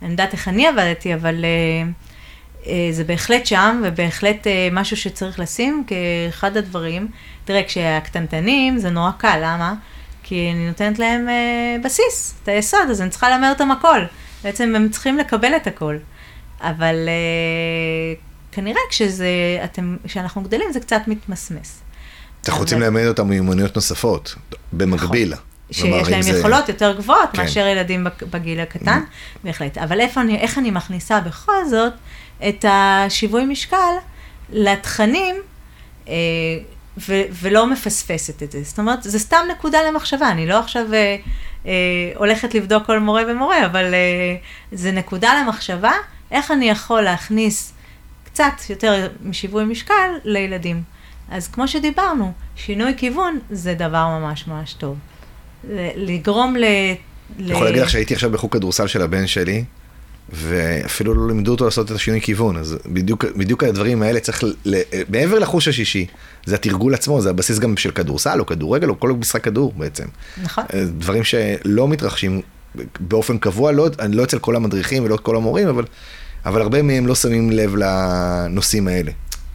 אני 0.03 0.11
יודעת 0.11 0.33
איך 0.33 0.49
אני 0.49 0.67
עבדתי, 0.67 1.15
אבל 1.15 1.45
אה, 1.45 1.91
אה, 2.67 2.89
זה 2.93 3.05
בהחלט 3.05 3.47
שם, 3.47 3.83
ובהחלט 3.85 4.47
אה, 4.47 4.69
משהו 4.73 4.97
שצריך 4.97 5.41
לשים 5.41 5.85
כאחד 5.87 6.57
הדברים. 6.57 7.09
תראה, 7.45 7.63
כשהקטנטנים 7.63 8.79
זה 8.79 8.91
נורא 8.91 9.11
קל, 9.19 9.39
למה? 9.43 9.75
כי 10.27 10.51
אני 10.55 10.67
נותנת 10.69 10.99
להם 10.99 11.29
אה, 11.29 11.35
בסיס, 11.85 12.35
את 12.43 12.49
היסוד, 12.49 12.91
אז 12.91 13.01
אני 13.01 13.11
צריכה 13.11 13.31
ללמד 13.31 13.49
אותם 13.49 13.71
הכל. 13.71 14.01
בעצם 14.45 14.73
הם 14.77 14.89
צריכים 14.89 15.19
לקבל 15.19 15.57
את 15.57 15.67
הכל. 15.67 15.97
אבל 16.61 16.95
אה, 17.09 18.15
כנראה 18.53 18.81
כשזה, 18.91 19.29
אתם, 19.65 19.97
כשאנחנו 20.07 20.43
גדלים 20.43 20.73
זה 20.73 20.81
קצת 20.81 21.01
מתמסמס. 21.07 21.81
אנחנו 22.49 22.61
רוצים 22.61 22.81
ללמד 22.81 23.07
אותם 23.07 23.29
מיומנויות 23.29 23.75
נוספות, 23.77 24.35
במקביל. 24.73 25.35
כלומר, 25.81 25.99
שיש 26.05 26.09
להם 26.13 26.23
זה- 26.23 26.39
יכולות 26.39 26.69
יותר 26.69 26.97
גבוהות 26.97 27.29
כן. 27.33 27.43
מאשר 27.43 27.67
ילדים 27.67 28.07
בגיל 28.31 28.61
הקטן, 28.61 29.01
בהחלט. 29.45 29.79
אבל 29.79 30.01
איפה 30.01 30.21
אני, 30.21 30.39
איך 30.39 30.59
אני 30.59 30.71
מכניסה 30.71 31.21
בכל 31.21 31.65
זאת 31.71 31.93
את 32.49 32.65
השיווי 32.69 33.45
משקל 33.45 33.93
לתכנים, 34.51 35.37
אה, 36.09 36.13
ו- 36.99 37.23
ולא 37.43 37.67
מפספסת 37.67 38.43
את 38.43 38.53
זה. 38.53 38.63
זאת 38.63 38.79
אומרת, 38.79 39.03
זה 39.03 39.19
סתם 39.19 39.47
נקודה 39.51 39.79
למחשבה, 39.89 40.31
אני 40.31 40.47
לא 40.47 40.59
עכשיו 40.59 40.95
אה, 40.95 41.17
אה, 41.67 41.73
הולכת 42.17 42.55
לבדוק 42.55 42.87
כל 42.87 42.99
מורה 42.99 43.23
ומורה, 43.29 43.67
אבל 43.67 43.95
אה, 43.95 44.37
זה 44.73 44.93
נקודה 44.93 45.43
למחשבה, 45.43 45.93
איך 46.31 46.51
אני 46.51 46.71
יכול 46.71 47.03
להכניס 47.03 47.73
קצת 48.25 48.53
יותר 48.71 49.09
משיווי 49.25 49.65
משקל 49.65 50.11
לילדים. 50.25 50.83
אז 51.31 51.49
כמו 51.49 51.69
שדיברנו, 51.69 52.33
שינוי 52.57 52.95
כיוון 52.97 53.39
זה 53.51 53.75
דבר 53.75 54.07
ממש 54.07 54.47
ממש 54.47 54.73
טוב. 54.73 54.97
לגרום 55.97 56.57
ל... 56.57 56.65
אני 57.39 57.53
יכול 57.53 57.65
להגיד 57.65 57.83
לך 57.83 57.91
שהייתי 57.91 58.15
עכשיו 58.15 58.31
בחוג 58.31 58.53
כדורסל 58.53 58.87
של 58.87 59.03
הבן 59.03 59.27
שלי, 59.27 59.65
ואפילו 60.33 61.15
לא 61.15 61.29
לימדו 61.29 61.53
אותו 61.53 61.65
לעשות 61.65 61.91
את 61.91 61.97
השינוי 61.97 62.21
כיוון, 62.21 62.57
אז 62.57 62.77
בדיוק, 62.87 63.25
בדיוק 63.37 63.65
הדברים 63.65 64.03
האלה 64.03 64.21
צריך, 64.21 64.45
ל, 64.65 64.75
מעבר 65.09 65.39
לחוש 65.39 65.69
השישי, 65.69 66.07
זה 66.47 66.55
התרגול 66.55 66.95
עצמו, 66.95 67.21
זה 67.21 67.31
הבסיס 67.31 67.59
גם 67.59 67.77
של 67.77 67.91
כדורסל 67.91 68.41
או 68.41 68.47
כדורגל 68.47 68.89
או 68.89 69.01
כל 69.01 69.13
משחק 69.13 69.45
כדור 69.45 69.73
בעצם. 69.77 70.05
נכון. 70.43 70.65
אה, 70.75 70.85
דברים 70.85 71.25
שלא 71.25 71.89
מתרחשים 71.89 72.41
באופן 73.01 73.39
קבוע, 73.39 73.73
לא, 73.73 73.89
לא 74.09 74.25
אצל 74.25 74.39
כל 74.39 74.57
המדריכים 74.57 75.05
ולא 75.05 75.17
כל 75.17 75.37
המורים, 75.37 75.69
אבל, 75.69 75.85
אבל 76.47 76.61
הרבה 76.61 76.83
מהם 76.83 77.07
לא 77.07 77.15
שמים 77.15 77.51
לב 77.51 77.75
לנושאים 77.77 78.89
האלה, 78.89 79.13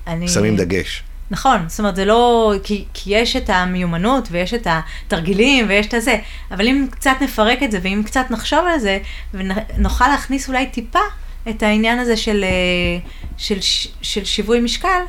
אני... 0.07 0.27
שמים 0.27 0.55
דגש. 0.55 1.03
נכון, 1.31 1.65
זאת 1.67 1.79
אומרת, 1.79 1.95
זה 1.95 2.05
לא... 2.05 2.53
כי, 2.63 2.85
כי 2.93 3.15
יש 3.15 3.35
את 3.35 3.49
המיומנות 3.49 4.27
ויש 4.31 4.53
את 4.53 4.67
התרגילים 4.69 5.65
ויש 5.69 5.87
את 5.87 5.93
הזה, 5.93 6.17
אבל 6.51 6.67
אם 6.67 6.87
קצת 6.91 7.15
נפרק 7.21 7.63
את 7.63 7.71
זה 7.71 7.79
ואם 7.81 8.01
קצת 8.05 8.25
נחשוב 8.29 8.59
על 8.73 8.79
זה, 8.79 8.99
ונוכל 9.33 10.07
להכניס 10.07 10.47
אולי 10.47 10.65
טיפה 10.67 10.99
את 11.49 11.63
העניין 11.63 11.99
הזה 11.99 12.17
של, 12.17 12.43
אה, 12.43 13.09
של, 13.37 13.61
ש- 13.61 13.87
של 14.01 14.25
שיווי 14.25 14.61
משקל, 14.61 15.01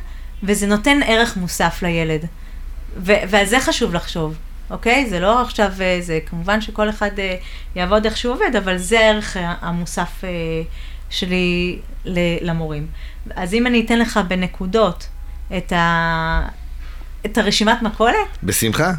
וזה 0.42 0.66
נותן 0.66 1.00
ערך 1.06 1.36
מוסף 1.36 1.82
לילד. 1.82 2.24
ו- 2.96 3.22
ועל 3.28 3.46
זה 3.46 3.60
חשוב 3.60 3.94
לחשוב, 3.94 4.34
אוקיי? 4.70 5.06
זה 5.10 5.20
לא 5.20 5.42
עכשיו, 5.42 5.72
אה, 5.80 5.98
זה 6.00 6.18
כמובן 6.26 6.60
שכל 6.60 6.90
אחד 6.90 7.18
אה, 7.18 7.36
יעבוד 7.76 8.04
איך 8.04 8.16
שהוא 8.16 8.34
עובד, 8.34 8.56
אבל 8.56 8.76
זה 8.76 9.00
הערך 9.00 9.36
המוסף 9.40 10.24
שלי 11.10 11.78
למורים. 12.40 12.86
אז 13.34 13.54
אם 13.54 13.66
אני 13.66 13.80
אתן 13.80 13.98
לך 13.98 14.20
בנקודות 14.28 15.08
את, 15.56 15.72
ה... 15.72 16.48
את 17.26 17.38
הרשימת 17.38 17.82
מכולת, 17.82 18.38
בשמחה, 18.42 18.92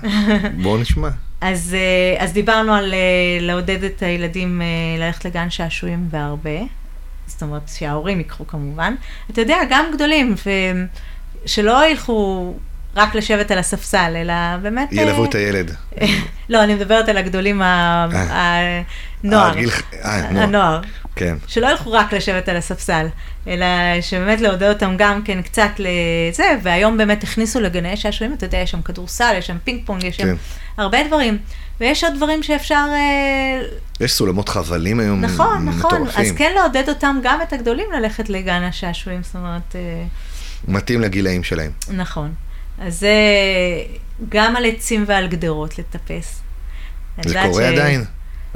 בואו 0.57 0.77
נשמע. 0.77 1.09
אז, 1.41 1.75
אה, 1.77 2.23
אז 2.23 2.33
דיברנו 2.33 2.73
על 2.73 2.93
אה, 2.93 2.99
לעודד 3.41 3.83
את 3.83 4.03
הילדים 4.03 4.61
אה, 4.61 4.65
ללכת 5.05 5.25
לגן 5.25 5.49
שעשועים 5.49 6.07
והרבה, 6.11 6.59
זאת 7.27 7.43
אומרת 7.43 7.61
שההורים 7.67 8.17
ייקחו 8.17 8.47
כמובן. 8.47 8.95
אתה 9.29 9.41
יודע, 9.41 9.57
גם 9.69 9.85
גדולים, 9.93 10.35
ו... 10.45 10.49
שלא 11.45 11.89
ילכו 11.89 12.53
רק 12.95 13.15
לשבת 13.15 13.51
על 13.51 13.57
הספסל, 13.57 14.13
אלא 14.15 14.33
באמת... 14.61 14.89
ילוו 14.91 15.25
את 15.25 15.35
הילד. 15.35 15.75
לא, 16.49 16.63
אני 16.63 16.75
מדברת 16.75 17.09
על 17.09 17.17
הגדולים. 17.17 17.61
הנוער. 17.63 19.53
הנוער. 20.03 20.81
כן. 21.21 21.37
שלא 21.47 21.67
ילכו 21.67 21.91
רק 21.91 22.13
לשבת 22.13 22.49
על 22.49 22.57
הספסל, 22.57 23.07
אלא 23.47 23.65
שבאמת 24.01 24.41
לעודד 24.41 24.69
אותם 24.69 24.95
גם 24.97 25.21
כן 25.23 25.41
קצת 25.41 25.69
לזה, 25.79 26.43
והיום 26.63 26.97
באמת 26.97 27.23
הכניסו 27.23 27.59
לגני 27.59 27.97
שעשועים, 27.97 28.33
אתה 28.33 28.45
יודע, 28.45 28.57
יש 28.57 28.71
שם 28.71 28.81
כדורסל, 28.81 29.33
יש 29.37 29.47
שם 29.47 29.57
פינג 29.63 29.81
פונג, 29.85 30.03
יש 30.03 30.17
שם 30.17 30.23
כן. 30.23 30.35
הרבה 30.77 31.07
דברים, 31.07 31.37
ויש 31.79 32.03
עוד 32.03 32.13
דברים 32.15 32.43
שאפשר, 32.43 32.85
אה, 32.93 33.61
יש 33.99 34.11
סולמות 34.13 34.49
חבלים 34.49 34.99
היום 34.99 35.21
נכון, 35.21 35.65
נכון, 35.65 36.01
מטורפים. 36.01 36.21
אז 36.25 36.31
כן 36.37 36.51
לעודד 36.55 36.89
אותם, 36.89 37.19
גם 37.23 37.39
את 37.41 37.53
הגדולים, 37.53 37.85
ללכת 37.93 38.29
לגן 38.29 38.63
השעשועים, 38.63 39.23
זאת 39.23 39.35
אומרת, 39.35 39.75
אה, 39.75 40.03
מתאים 40.67 41.01
לגילאים 41.01 41.43
שלהם. 41.43 41.71
נכון. 41.89 42.33
אז 42.79 42.99
זה 42.99 43.15
גם 44.29 44.55
על 44.55 44.65
עצים 44.65 45.03
ועל 45.07 45.27
גדרות 45.27 45.79
לטפס. 45.79 46.41
זה 47.25 47.39
קורה 47.45 47.63
ש- 47.63 47.65
עדיין? 47.65 48.05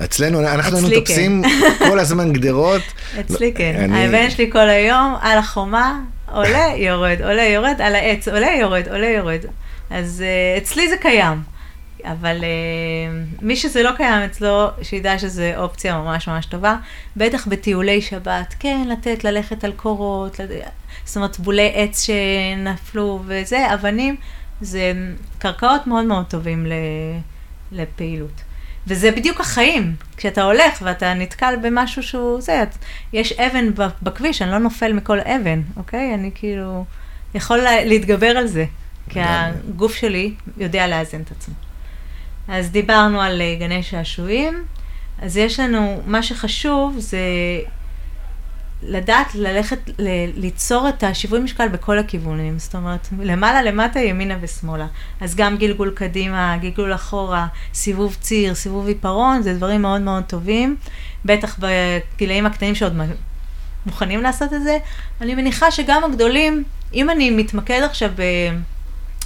אצלנו, 0.04 0.40
אנחנו 0.40 0.80
אצלי 0.80 0.98
מטפסים 0.98 1.42
כל 1.78 2.00
הזמן 2.00 2.34
גדרות. 2.34 2.82
אצלי 3.20 3.52
לא, 3.52 3.58
כן. 3.58 3.76
אני- 3.80 4.06
הבן 4.06 4.30
שלי 4.30 4.52
כל 4.52 4.70
היום 4.70 5.16
על 5.22 5.38
החומה, 5.38 6.00
עולה, 6.32 6.68
יורד, 6.78 7.22
עולה, 7.22 7.44
יורד, 7.44 7.82
על 7.82 7.96
העץ, 7.96 8.28
עולה, 8.28 8.48
יורד, 8.60 8.88
עולה, 8.88 9.08
יורד. 9.08 9.40
אז 9.90 10.24
uh, 10.58 10.62
אצלי 10.62 10.90
זה 10.90 10.98
קיים. 10.98 11.42
אבל 12.04 12.38
uh, 12.42 13.42
מי 13.42 13.56
שזה 13.56 13.84
לא 13.84 13.92
קיים 13.98 14.22
אצלו, 14.22 14.68
שידע 14.82 15.20
שזו 15.20 15.44
אופציה 15.58 15.98
ממש 15.98 16.28
ממש 16.28 16.46
טובה. 16.46 16.76
בטח 17.18 17.48
בטיולי 17.48 18.02
שבת, 18.02 18.56
כן, 18.60 18.88
לתת, 18.90 19.24
ללכת 19.24 19.64
על 19.64 19.72
קורות, 19.72 20.40
לד... 20.40 20.50
זאת 21.06 21.16
אומרת, 21.16 21.40
בולי 21.40 21.72
עץ 21.74 22.06
שנפלו 22.06 23.24
וזה, 23.28 23.74
אבנים, 23.74 24.16
זה 24.62 24.94
קרקעות 25.40 25.88
מאוד 25.88 26.06
מאוד 26.06 26.26
טובים 26.26 26.66
ל... 26.66 26.74
לפעילות. 27.72 28.42
וזה 28.88 29.12
בדיוק 29.12 29.42
החיים. 29.42 29.96
כשאתה 30.18 30.44
הולך 30.44 30.82
ואתה 30.82 31.14
נתקל 31.14 31.54
במשהו 31.62 32.04
שהוא 32.04 32.42
זה, 32.42 32.64
את- 32.64 32.76
יש 33.14 33.32
אבן 33.34 33.66
בכביש, 34.04 34.42
אני 34.42 34.52
לא 34.52 34.58
נופל 34.58 34.94
מכל 34.94 35.20
אבן, 35.20 35.62
אוקיי? 35.78 36.14
אני 36.14 36.32
כאילו 36.36 36.86
יכול 37.36 37.58
לה- 37.58 37.86
להתגבר 37.86 38.28
על 38.38 38.48
זה, 38.48 38.66
כי. 39.10 39.20
הגוף 39.24 39.96
שלי 39.96 40.34
יודע 40.58 40.88
לאזן 40.88 41.22
את 41.22 41.32
עצמו. 41.32 41.54
אז 42.48 42.72
דיברנו 42.72 43.22
על 43.22 43.42
אה, 43.42 43.56
גני 43.60 43.84
שעשועים, 43.84 44.64
אז 45.22 45.38
יש 45.38 45.60
לנו, 45.60 46.02
מה 46.06 46.24
שחשוב 46.24 46.96
זה 47.00 47.20
לדעת 48.84 49.36
ללכת, 49.36 49.80
ל- 50.00 50.40
ליצור 50.40 50.90
את 50.90 51.04
השיווי 51.04 51.40
משקל 51.40 51.68
בכל 51.68 52.00
הכיוונים, 52.00 52.60
זאת 52.60 52.76
אומרת, 52.76 53.08
למעלה, 53.20 53.62
למטה, 53.62 54.00
ימינה 54.00 54.38
ושמאלה. 54.42 54.88
אז 55.22 55.36
גם 55.36 55.58
גלגול 55.58 55.92
קדימה, 55.96 56.58
גלגול 56.62 56.94
אחורה, 56.96 57.48
סיבוב 57.74 58.18
ציר, 58.22 58.54
סיבוב 58.56 58.88
עיפרון, 58.88 59.42
זה 59.42 59.54
דברים 59.54 59.82
מאוד 59.82 60.02
מאוד 60.02 60.24
טובים. 60.24 60.76
בטח 61.26 61.60
בגילאים 61.60 62.46
הקטנים 62.46 62.76
שעוד 62.76 62.94
מוכנים 63.86 64.22
לעשות 64.22 64.54
את 64.54 64.64
זה. 64.64 64.78
אני 65.22 65.36
מניחה 65.36 65.72
שגם 65.72 66.04
הגדולים, 66.04 66.64
אם 66.94 67.10
אני 67.10 67.30
מתמקד 67.30 67.82
עכשיו 67.84 68.10
ב... 68.16 68.22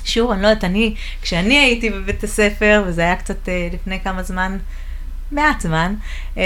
שיעור, 0.03 0.33
אני 0.33 0.41
לא 0.41 0.47
יודעת, 0.47 0.63
אני, 0.63 0.95
כשאני 1.21 1.57
הייתי 1.57 1.89
בבית 1.89 2.23
הספר, 2.23 2.83
וזה 2.87 3.01
היה 3.01 3.15
קצת 3.15 3.49
אה, 3.49 3.67
לפני 3.73 3.99
כמה 3.99 4.23
זמן, 4.23 4.57
מעט 5.31 5.61
זמן, 5.61 5.95
אה, 6.37 6.43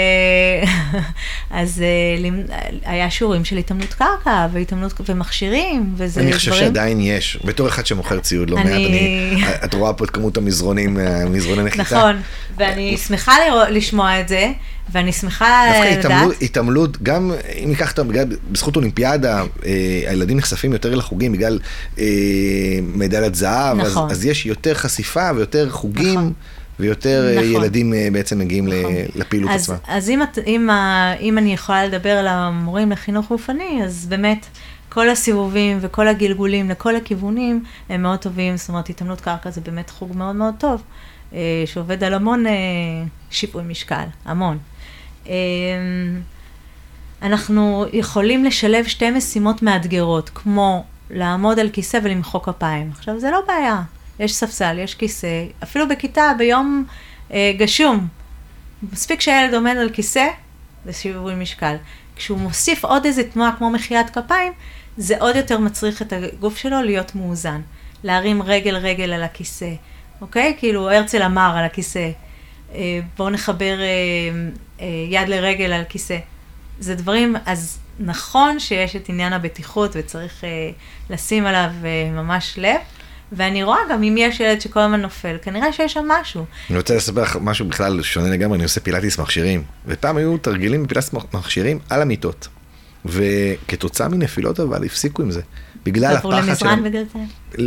אז 1.50 1.82
אה, 1.82 2.30
היה 2.84 3.10
שיעורים 3.10 3.44
של 3.44 3.56
התעמלות 3.56 3.94
קרקע 3.94 4.46
והתעמלות 4.52 5.00
ומכשירים, 5.08 5.94
וזה 5.96 6.20
אני 6.20 6.26
דברים... 6.26 6.38
חושב 6.38 6.52
שעדיין 6.54 7.00
יש, 7.00 7.38
בתור 7.44 7.68
אחד 7.68 7.86
שמוכר 7.86 8.20
ציוד 8.20 8.50
לא 8.50 8.56
מעט, 8.56 8.66
אני- 8.66 8.86
אני- 8.86 9.42
את 9.64 9.74
רואה 9.74 9.92
פה 9.92 10.04
את 10.04 10.10
כמות 10.10 10.36
המזרונים, 10.36 10.98
אה, 10.98 11.24
מזרוני 11.28 11.62
נחיתה. 11.62 11.82
נכון, 11.82 12.16
ואני 12.58 12.96
שמחה 12.96 13.32
לשמוע 13.70 14.20
את 14.20 14.28
זה, 14.28 14.52
ואני 14.92 15.12
שמחה 15.12 15.64
דווקא 15.72 15.88
לדעת. 15.88 16.04
התעמלות, 16.04 16.42
התעמלות, 16.42 17.02
גם 17.02 17.32
אם 17.64 17.68
ניקח 17.68 17.92
את 17.92 17.98
בגלל, 17.98 18.24
בזכות 18.50 18.76
אולימפיאדה, 18.76 19.42
הילדים 20.08 20.36
נחשפים 20.36 20.72
יותר 20.72 20.94
לחוגים 20.94 21.32
בגלל 21.32 21.58
מדליית 22.82 23.34
זהב, 23.34 23.76
נכון. 23.76 24.10
אז, 24.10 24.16
אז 24.18 24.24
יש 24.24 24.46
יותר 24.46 24.74
חשיפה 24.74 25.30
ויותר 25.36 25.70
חוגים, 25.70 26.10
נכון. 26.18 26.32
ויותר 26.80 27.26
אה, 27.28 27.34
נכון. 27.34 27.62
ילדים 27.62 27.94
אה, 27.94 28.08
בעצם 28.12 28.38
מגיעים 28.38 28.68
נכון. 28.68 28.92
לפעילות 29.14 29.50
אז, 29.50 29.62
עצמה. 29.62 29.76
אז 29.88 30.10
אם, 30.10 30.22
את, 30.22 30.38
אם, 30.46 30.68
אם 31.20 31.38
אני 31.38 31.54
יכולה 31.54 31.86
לדבר 31.86 32.10
על 32.10 32.26
המורים 32.26 32.90
לחינוך 32.90 33.28
גופני, 33.28 33.80
אז 33.84 34.06
באמת 34.06 34.46
כל 34.88 35.08
הסיבובים 35.08 35.78
וכל 35.80 36.08
הגלגולים 36.08 36.70
לכל 36.70 36.96
הכיוונים 36.96 37.64
הם 37.88 38.02
מאוד 38.02 38.18
טובים, 38.18 38.56
זאת 38.56 38.68
אומרת 38.68 38.88
התעמלות 38.88 39.20
קרקע 39.20 39.50
זה 39.50 39.60
באמת 39.60 39.90
חוג 39.90 40.16
מאוד 40.16 40.36
מאוד 40.36 40.54
טוב, 40.58 40.82
אה, 41.32 41.38
שעובד 41.66 42.04
על 42.04 42.14
המון 42.14 42.44
שיווי 43.30 43.62
משקל, 43.64 44.04
המון. 44.24 44.58
אנחנו 47.22 47.86
יכולים 47.92 48.44
לשלב 48.44 48.84
שתי 48.86 49.10
משימות 49.10 49.62
מאתגרות, 49.62 50.30
כמו 50.34 50.84
לעמוד 51.10 51.58
על 51.58 51.68
כיסא 51.68 51.98
ולמחוא 52.02 52.40
כפיים. 52.40 52.90
עכשיו, 52.90 53.20
זה 53.20 53.30
לא 53.30 53.40
בעיה. 53.48 53.82
יש 54.18 54.34
ספסל, 54.34 54.78
יש 54.78 54.94
כיסא, 54.94 55.44
אפילו 55.62 55.88
בכיתה, 55.88 56.32
ביום 56.38 56.84
אה, 57.32 57.52
גשום. 57.58 58.08
מספיק 58.92 59.20
שהילד 59.20 59.54
עומד 59.54 59.76
על 59.76 59.90
כיסא, 59.90 60.26
זה 60.84 60.92
שיווי 60.92 61.34
משקל. 61.34 61.76
כשהוא 62.16 62.38
מוסיף 62.38 62.84
עוד 62.84 63.04
איזה 63.06 63.30
תנועה 63.30 63.52
כמו 63.58 63.70
מחיית 63.70 64.10
כפיים, 64.10 64.52
זה 64.96 65.18
עוד 65.18 65.36
יותר 65.36 65.58
מצריך 65.58 66.02
את 66.02 66.12
הגוף 66.12 66.56
שלו 66.56 66.82
להיות 66.82 67.14
מאוזן. 67.14 67.60
להרים 68.04 68.42
רגל 68.42 68.76
רגל 68.76 69.12
על 69.12 69.22
הכיסא, 69.22 69.70
אוקיי? 70.20 70.56
כאילו 70.58 70.90
הרצל 70.90 71.22
אמר 71.22 71.54
על 71.56 71.64
הכיסא, 71.64 72.10
אה, 72.74 73.00
בואו 73.16 73.30
נחבר 73.30 73.80
אה, 73.80 73.86
אה, 74.80 74.86
יד 75.10 75.28
לרגל 75.28 75.72
על 75.72 75.84
כיסא. 75.88 76.18
זה 76.78 76.94
דברים, 76.94 77.36
אז 77.46 77.78
נכון 78.00 78.60
שיש 78.60 78.96
את 78.96 79.08
עניין 79.08 79.32
הבטיחות 79.32 79.90
וצריך 79.94 80.44
אה, 80.44 80.70
לשים 81.10 81.46
עליו 81.46 81.70
אה, 81.84 82.10
ממש 82.10 82.54
לב, 82.56 82.80
ואני 83.36 83.62
רואה 83.62 83.78
גם 83.90 84.02
אם 84.02 84.14
יש 84.18 84.40
ילד 84.40 84.60
שכל 84.60 84.80
הזמן 84.80 85.00
נופל, 85.00 85.36
כנראה 85.42 85.72
שיש 85.72 85.92
שם 85.92 86.08
משהו. 86.08 86.44
אני 86.70 86.78
רוצה 86.78 86.96
לספר 86.96 87.22
לך 87.22 87.38
משהו 87.40 87.68
בכלל 87.68 88.02
שונה 88.02 88.28
לגמרי, 88.28 88.56
אני 88.56 88.64
עושה 88.64 88.80
פילאטיס 88.80 89.18
מכשירים, 89.18 89.62
ופעם 89.86 90.16
היו 90.16 90.38
תרגילים 90.38 90.82
בפילאטיס 90.82 91.12
מכשירים 91.32 91.78
על 91.90 92.02
המיטות, 92.02 92.48
וכתוצאה 93.04 94.08
מנפילות 94.08 94.60
אבל 94.60 94.84
הפסיקו 94.84 95.22
עם 95.22 95.30
זה. 95.30 95.40
בגלל 95.84 96.16
עברו 96.16 96.32
הפחד 96.32 96.48
למזרן 96.48 96.56
שלהם. 96.56 96.84
בגלל 96.84 97.04
זה? 97.12 97.18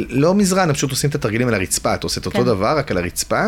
לא 0.09 0.35
מזרן, 0.35 0.69
הם 0.69 0.73
פשוט 0.73 0.91
עושים 0.91 1.09
את 1.09 1.15
התרגילים 1.15 1.47
על 1.47 1.53
הרצפה, 1.53 1.93
אתה 1.93 2.05
עושה 2.05 2.21
את 2.21 2.25
אותו 2.25 2.39
כן. 2.39 2.45
דבר, 2.45 2.77
רק 2.77 2.91
על 2.91 2.97
הרצפה, 2.97 3.43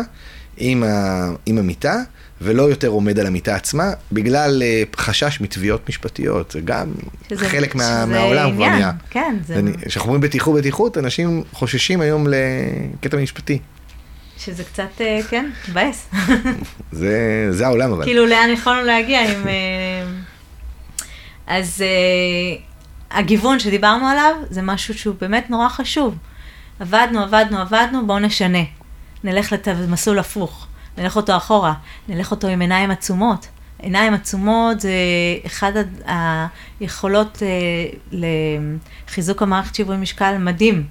עם, 0.56 0.82
ה, 0.82 1.28
עם 1.46 1.58
המיטה, 1.58 1.96
ולא 2.40 2.62
יותר 2.62 2.88
עומד 2.88 3.18
על 3.18 3.26
המיטה 3.26 3.54
עצמה, 3.54 3.84
בגלל 4.12 4.62
אה, 4.62 4.82
חשש 4.96 5.40
מתביעות 5.40 5.88
משפטיות, 5.88 6.50
זה 6.50 6.60
גם 6.60 6.92
שזה- 7.28 7.48
חלק 7.48 7.74
מה, 7.74 7.82
שזה 7.82 8.06
מהעולם 8.06 8.52
כבר 8.54 8.68
נהיה. 8.68 8.92
כן, 9.10 9.36
זה... 9.46 9.60
כשאנחנו 9.86 10.08
אומרים 10.12 10.20
בטיחות 10.20 10.58
בטיחות, 10.60 10.98
אנשים 10.98 11.42
חוששים 11.52 12.00
היום 12.00 12.26
לקטע 12.28 13.16
משפטי. 13.16 13.58
שזה 14.38 14.64
קצת, 14.64 15.00
אה, 15.00 15.20
כן, 15.30 15.50
מבאס. 15.68 16.08
זה, 16.92 17.16
זה 17.50 17.66
העולם 17.66 17.92
אבל. 17.92 18.04
כאילו, 18.04 18.26
לאן 18.26 18.50
יכולנו 18.52 18.82
להגיע 18.86 19.20
עם... 19.32 19.48
אה, 19.48 19.52
אז 21.46 21.82
אה, 21.82 22.56
הגיוון 23.18 23.58
שדיברנו 23.58 24.06
עליו, 24.06 24.34
זה 24.50 24.62
משהו 24.62 24.94
שהוא 24.94 25.14
באמת 25.20 25.50
נורא 25.50 25.68
חשוב. 25.68 26.14
עבדנו, 26.80 27.22
עבדנו, 27.22 27.58
עבדנו, 27.58 28.06
בואו 28.06 28.18
נשנה. 28.18 28.58
נלך 29.24 29.54
למסלול 29.66 30.18
הפוך, 30.18 30.66
נלך 30.98 31.16
אותו 31.16 31.36
אחורה, 31.36 31.74
נלך 32.08 32.30
אותו 32.30 32.48
עם 32.48 32.60
עיניים 32.60 32.90
עצומות. 32.90 33.48
עיניים 33.78 34.14
עצומות 34.14 34.80
זה 34.80 34.90
אחד 35.46 35.72
היכולות 36.80 37.42
אה, 37.42 37.48
לחיזוק 39.08 39.42
המערכת 39.42 39.74
שיווי 39.74 39.96
משקל 39.96 40.38
מדהים. 40.38 40.86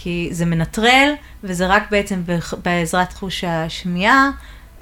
כי 0.00 0.28
זה 0.30 0.46
מנטרל, 0.46 1.12
וזה 1.44 1.66
רק 1.66 1.90
בעצם 1.90 2.22
בעזרת 2.64 3.12
חוש 3.12 3.44
השמיעה, 3.44 4.30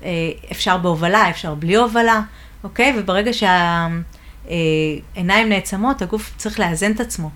אה, 0.03 0.09
אפשר 0.53 0.77
בהובלה, 0.77 1.31
אפשר 1.31 1.55
בלי 1.55 1.77
הובלה, 1.77 2.21
אוקיי? 2.65 2.95
וברגע 2.99 3.31
שהעיניים 3.33 3.99
נעצמות, 5.49 6.03
הגוף 6.03 6.33
צריך 6.37 6.61
לאזן 6.61 6.93
את 6.93 7.01
עצמו. 7.01 7.31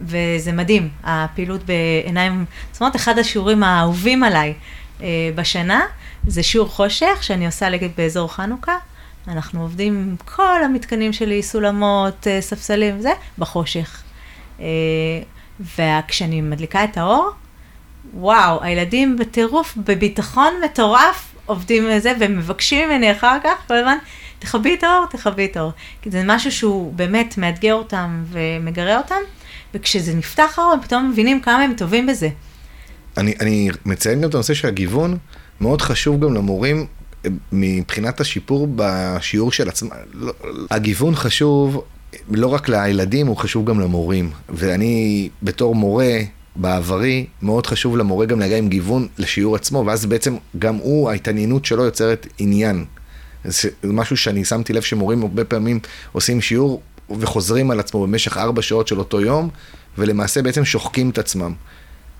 וזה 0.00 0.52
מדהים, 0.52 0.88
הפעילות 1.04 1.60
בעיניים 1.64 2.44
עצמות. 2.70 2.96
אחד 2.96 3.18
השיעורים 3.18 3.62
האהובים 3.62 4.24
עליי 4.24 4.54
אה, 5.02 5.06
בשנה, 5.34 5.80
זה 6.26 6.42
שיעור 6.42 6.68
חושך 6.68 7.18
שאני 7.22 7.46
עושה 7.46 7.68
באזור 7.96 8.32
חנוכה. 8.32 8.76
אנחנו 9.28 9.62
עובדים 9.62 9.96
עם 9.96 10.16
כל 10.24 10.64
המתקנים 10.64 11.12
שלי, 11.12 11.42
סולמות, 11.42 12.26
אה, 12.26 12.40
ספסלים, 12.40 13.00
זה, 13.00 13.10
בחושך. 13.38 14.02
אה, 14.60 14.66
וכשאני 15.76 16.40
מדליקה 16.40 16.84
את 16.84 16.96
האור, 16.98 17.30
וואו, 18.14 18.62
הילדים 18.62 19.16
בטירוף, 19.16 19.76
בביטחון 19.76 20.54
מטורף, 20.64 21.34
עובדים 21.46 21.86
על 21.86 21.98
זה, 21.98 22.12
ומבקשים 22.20 22.88
ממני 22.88 23.12
אחר 23.12 23.38
כך, 23.44 23.68
כל 23.68 23.74
הזמן, 23.74 23.98
תכבי 24.38 24.74
את 24.74 24.84
האור, 24.84 25.06
תכבי 25.10 25.44
את 25.44 25.56
האור. 25.56 25.72
כי 26.02 26.10
זה 26.10 26.22
משהו 26.26 26.52
שהוא 26.52 26.92
באמת 26.92 27.38
מאתגר 27.38 27.74
אותם 27.74 28.24
ומגרה 28.28 28.98
אותם, 28.98 29.20
וכשזה 29.74 30.14
נפתח 30.14 30.58
האור, 30.58 30.72
הם 30.72 30.80
פתאום 30.80 31.10
מבינים 31.10 31.40
כמה 31.40 31.62
הם 31.62 31.74
טובים 31.76 32.06
בזה. 32.06 32.28
אני, 33.16 33.34
אני 33.40 33.68
מציין 33.84 34.20
גם 34.20 34.28
את 34.28 34.34
הנושא 34.34 34.54
של 34.54 34.68
הגיוון, 34.68 35.18
מאוד 35.60 35.82
חשוב 35.82 36.24
גם 36.24 36.34
למורים 36.34 36.86
אה, 37.24 37.30
מבחינת 37.52 38.20
השיפור 38.20 38.68
בשיעור 38.76 39.52
של 39.52 39.68
עצמם. 39.68 39.90
לא, 40.14 40.32
הגיוון 40.70 41.14
חשוב 41.14 41.84
לא 42.30 42.46
רק 42.46 42.68
לילדים, 42.68 43.26
הוא 43.26 43.36
חשוב 43.36 43.64
גם 43.64 43.80
למורים. 43.80 44.30
ואני 44.48 45.28
בתור 45.42 45.74
מורה 45.74 46.18
בעברי, 46.56 47.26
מאוד 47.42 47.66
חשוב 47.66 47.96
למורה 47.96 48.26
גם 48.26 48.40
להגיע 48.40 48.58
עם 48.58 48.68
גיוון 48.68 49.08
לשיעור 49.18 49.56
עצמו, 49.56 49.84
ואז 49.86 50.06
בעצם 50.06 50.36
גם 50.58 50.74
הוא, 50.76 51.10
ההתעניינות 51.10 51.64
שלו 51.64 51.84
יוצרת 51.84 52.26
עניין. 52.38 52.84
זה 53.44 53.68
משהו 53.84 54.16
שאני 54.16 54.44
שמתי 54.44 54.72
לב 54.72 54.82
שמורים 54.82 55.22
הרבה 55.22 55.44
פעמים 55.44 55.80
עושים 56.12 56.40
שיעור 56.40 56.82
וחוזרים 57.10 57.70
על 57.70 57.80
עצמו 57.80 58.06
במשך 58.06 58.36
ארבע 58.36 58.62
שעות 58.62 58.88
של 58.88 58.98
אותו 58.98 59.20
יום, 59.20 59.48
ולמעשה 59.98 60.42
בעצם 60.42 60.64
שוחקים 60.64 61.10
את 61.10 61.18
עצמם. 61.18 61.54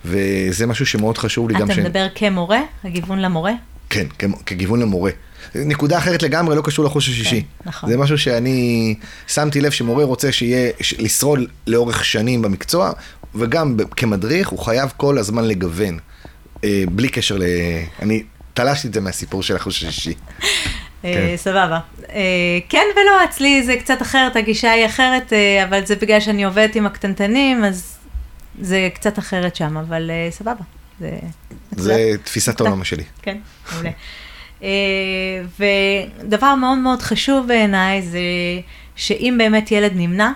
וזה 0.04 0.66
משהו 0.66 0.86
שמאוד 0.86 1.18
חשוב 1.18 1.48
לי 1.50 1.58
גם 1.58 1.70
אתה 1.70 1.80
מדבר 1.80 2.06
כמורה? 2.14 2.60
הגיוון 2.84 3.18
למורה? 3.18 3.52
כן, 3.90 4.06
כגיוון 4.46 4.80
למורה. 4.80 5.10
נקודה 5.54 5.98
אחרת 5.98 6.22
לגמרי, 6.22 6.56
לא 6.56 6.62
קשור 6.62 6.84
לחוש 6.84 7.08
השישי. 7.08 7.40
כן, 7.42 7.68
נכון. 7.68 7.90
זה 7.90 7.96
משהו 7.96 8.18
שאני 8.18 8.94
שמתי 9.26 9.60
לב 9.60 9.70
שמורה 9.70 10.04
רוצה 10.04 10.32
שיהיה, 10.32 10.70
ש- 10.80 10.94
לשרוד 10.98 11.40
לאורך 11.66 12.04
שנים 12.04 12.42
במקצוע, 12.42 12.92
וגם 13.34 13.76
כמדריך 13.96 14.48
הוא 14.48 14.58
חייב 14.58 14.92
כל 14.96 15.18
הזמן 15.18 15.44
לגוון. 15.44 15.98
אה, 16.64 16.84
בלי 16.92 17.08
קשר 17.08 17.36
ל... 17.38 17.42
אני 18.02 18.22
תלשתי 18.54 18.88
את 18.88 18.94
זה 18.94 19.00
מהסיפור 19.00 19.42
של 19.42 19.56
החוש 19.56 19.84
השישי. 19.84 20.14
אה, 21.04 21.12
כן. 21.14 21.36
סבבה. 21.36 21.78
אה, 22.10 22.20
כן 22.68 22.84
ולא, 22.96 23.24
אצלי 23.24 23.62
זה 23.62 23.76
קצת 23.76 24.02
אחרת, 24.02 24.36
הגישה 24.36 24.70
היא 24.70 24.86
אחרת, 24.86 25.32
אה, 25.32 25.64
אבל 25.68 25.86
זה 25.86 25.96
בגלל 25.96 26.20
שאני 26.20 26.44
עובדת 26.44 26.74
עם 26.74 26.86
הקטנטנים, 26.86 27.64
אז 27.64 27.95
זה 28.60 28.88
קצת 28.94 29.18
אחרת 29.18 29.56
שם, 29.56 29.76
אבל 29.76 30.10
אה, 30.10 30.28
סבבה. 30.30 30.64
זה... 31.00 31.18
זה 31.76 32.12
תפיסת 32.24 32.60
העולם 32.60 32.84
שלי. 32.84 33.04
כן, 33.22 33.38
מעולה. 33.72 33.90
אה, 34.62 34.68
ודבר 36.22 36.54
מאוד 36.54 36.78
מאוד 36.78 37.02
חשוב 37.02 37.46
בעיניי 37.46 38.02
זה 38.02 38.20
שאם 38.96 39.34
באמת 39.38 39.70
ילד 39.72 39.92
נמנע, 39.94 40.32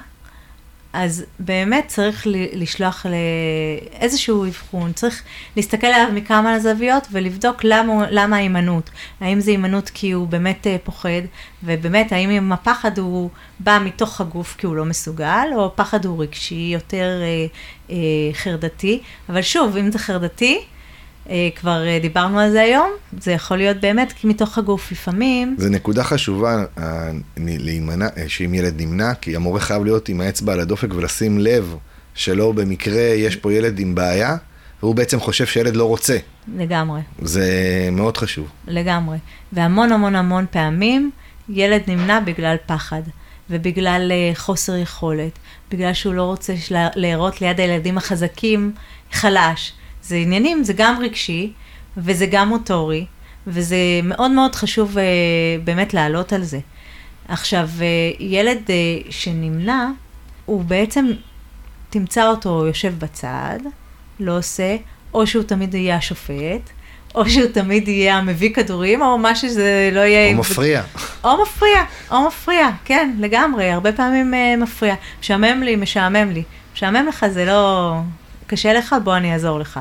אז 0.93 1.25
באמת 1.39 1.85
צריך 1.87 2.27
לשלוח 2.53 3.07
לאיזשהו 3.07 4.47
אבחון, 4.47 4.93
צריך 4.93 5.23
להסתכל 5.57 5.87
עליו 5.87 6.13
מכמה 6.15 6.59
זוויות 6.59 7.07
ולבדוק 7.13 7.65
למה, 7.65 8.07
למה 8.11 8.37
ההימנעות. 8.37 8.91
האם 9.21 9.41
זה 9.41 9.51
הימנעות 9.51 9.91
כי 9.95 10.11
הוא 10.11 10.29
באמת 10.29 10.67
אה, 10.67 10.77
פוחד, 10.85 11.23
ובאמת 11.63 12.13
האם 12.13 12.53
הפחד 12.53 12.99
הוא 12.99 13.31
בא 13.61 13.79
מתוך 13.85 14.21
הגוף 14.21 14.57
כי 14.59 14.67
הוא 14.67 14.77
לא 14.77 14.85
מסוגל, 14.85 15.49
או 15.57 15.77
פחד 15.77 16.05
הוא 16.05 16.23
רגשי, 16.23 16.71
יותר 16.73 17.21
אה, 17.23 17.47
אה, 17.91 17.97
חרדתי. 18.33 19.01
אבל 19.29 19.43
שוב, 19.43 19.77
אם 19.77 19.93
זה 19.93 19.99
חרדתי, 19.99 20.65
כבר 21.55 21.87
אה, 21.87 21.99
דיברנו 22.03 22.39
על 22.39 22.51
זה 22.51 22.61
היום, 22.61 22.91
זה 23.21 23.33
יכול 23.33 23.57
להיות 23.57 23.77
באמת 23.77 24.13
כי 24.13 24.27
מתוך 24.27 24.59
הגוף 24.59 24.93
לפעמים. 24.93 25.57
זו 25.59 25.69
נקודה 25.69 26.05
חשובה 26.05 26.65
אה, 26.79 27.11
להימנע, 27.37 28.09
אה, 28.17 28.29
שאם 28.29 28.55
ילד 28.55 28.83
נמנע, 28.83 29.15
כי 29.15 29.37
המורה 29.37 29.61
חייב 29.61 29.85
להיות 29.85 30.09
עם 30.09 30.21
האצבע 30.21 30.53
על 30.53 30.61
הדופק 30.61 30.95
ולשים 30.95 31.39
לב 31.39 31.77
שלא 32.15 32.53
במקרה 32.53 33.01
יש 33.01 33.37
פה 33.37 33.53
ילד 33.53 33.79
עם 33.79 33.95
בעיה, 33.95 34.37
והוא 34.83 34.95
בעצם 34.95 35.21
חושב 35.21 35.47
שילד 35.47 35.77
לא 35.77 35.85
רוצה. 35.85 36.17
לגמרי, 36.57 37.01
זה 37.23 37.49
מאוד 37.93 38.17
חשוב. 38.17 38.49
לגמרי. 38.67 39.19
והמון 39.53 39.93
המון 39.93 40.17
המון 40.17 40.47
פעמים 40.51 41.11
ילד 41.49 41.83
נמנע 41.87 42.21
בגלל 42.21 42.57
פחד, 42.67 43.03
ובגלל 43.51 44.13
אה, 44.13 44.33
חוסר 44.35 44.77
יכולת, 44.77 45.39
בגלל 45.71 45.95
שהוא 45.95 46.15
לא 46.15 46.23
רוצה 46.23 46.55
להיראות 46.97 47.41
ליד 47.41 47.61
הילדים 47.61 47.99
החזקים 47.99 48.73
חלש. 49.13 49.73
זה 50.03 50.17
עניינים, 50.17 50.65
זה 50.65 50.73
גם 50.73 50.99
רגשי, 51.01 51.53
וזה 51.97 52.27
גם 52.27 52.49
מוטורי, 52.49 53.07
וזה 53.47 53.77
מאוד 54.05 54.31
מאוד 54.31 54.55
חשוב 54.55 54.99
אה, 54.99 55.05
באמת 55.65 55.95
לעלות 55.95 56.33
על 56.33 56.43
זה. 56.43 56.59
עכשיו, 57.29 57.69
אה, 57.81 57.87
ילד 58.19 58.59
אה, 58.71 58.75
שנמנע, 59.11 59.87
הוא 60.47 60.65
בעצם, 60.65 61.07
תמצא 61.91 62.29
אותו 62.29 62.67
יושב 62.67 62.95
בצד, 62.99 63.59
לא 64.21 64.39
עושה, 64.39 64.77
או 65.15 65.27
שהוא 65.27 65.43
תמיד 65.43 65.75
יהיה 65.75 65.97
השופט, 65.97 66.71
או 67.15 67.31
שהוא 67.31 67.47
תמיד 67.53 67.89
יהיה 67.89 68.17
המביא 68.17 68.55
כדורים, 68.55 69.03
או 69.03 69.19
מה 69.19 69.35
שזה 69.35 69.91
לא 69.93 70.01
יהיה. 70.01 70.31
הוא 70.31 70.41
מפריע. 70.41 70.83
או 71.25 71.43
מפריע, 71.43 71.85
או 72.11 72.27
מפריע, 72.27 72.69
כן, 72.85 73.15
לגמרי, 73.19 73.71
הרבה 73.71 73.93
פעמים 73.93 74.35
אה, 74.35 74.55
מפריע. 74.57 74.95
משעמם 75.21 75.63
לי, 75.63 75.77
משעמם 75.77 76.31
לי. 76.31 76.43
משעמם 76.75 77.07
לך 77.09 77.27
זה 77.27 77.45
לא... 77.45 77.97
קשה 78.51 78.73
לך, 78.73 78.95
בוא 79.05 79.17
אני 79.17 79.33
אעזור 79.33 79.59
לך. 79.59 79.81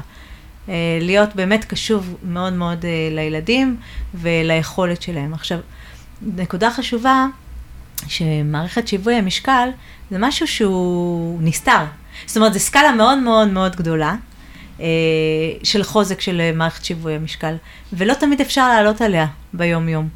אה, 0.69 0.73
להיות 1.01 1.35
באמת 1.35 1.65
קשוב 1.65 2.15
מאוד 2.23 2.53
מאוד 2.53 2.85
אה, 2.85 3.09
לילדים 3.11 3.77
וליכולת 4.13 5.01
שלהם. 5.01 5.33
עכשיו, 5.33 5.59
נקודה 6.21 6.71
חשובה, 6.71 7.25
שמערכת 8.07 8.87
שיווי 8.87 9.15
המשקל 9.15 9.69
זה 10.11 10.17
משהו 10.19 10.47
שהוא 10.47 11.39
נסתר. 11.41 11.83
זאת 12.25 12.37
אומרת, 12.37 12.53
זו 12.53 12.59
סקאלה 12.59 12.91
מאוד 12.91 13.17
מאוד 13.17 13.47
מאוד 13.47 13.75
גדולה 13.75 14.15
אה, 14.79 14.85
של 15.63 15.83
חוזק 15.83 16.21
של 16.21 16.51
מערכת 16.53 16.85
שיווי 16.85 17.15
המשקל, 17.15 17.55
ולא 17.93 18.13
תמיד 18.13 18.41
אפשר 18.41 18.69
לעלות 18.69 19.01
עליה 19.01 19.27
ביום-יום. 19.53 20.07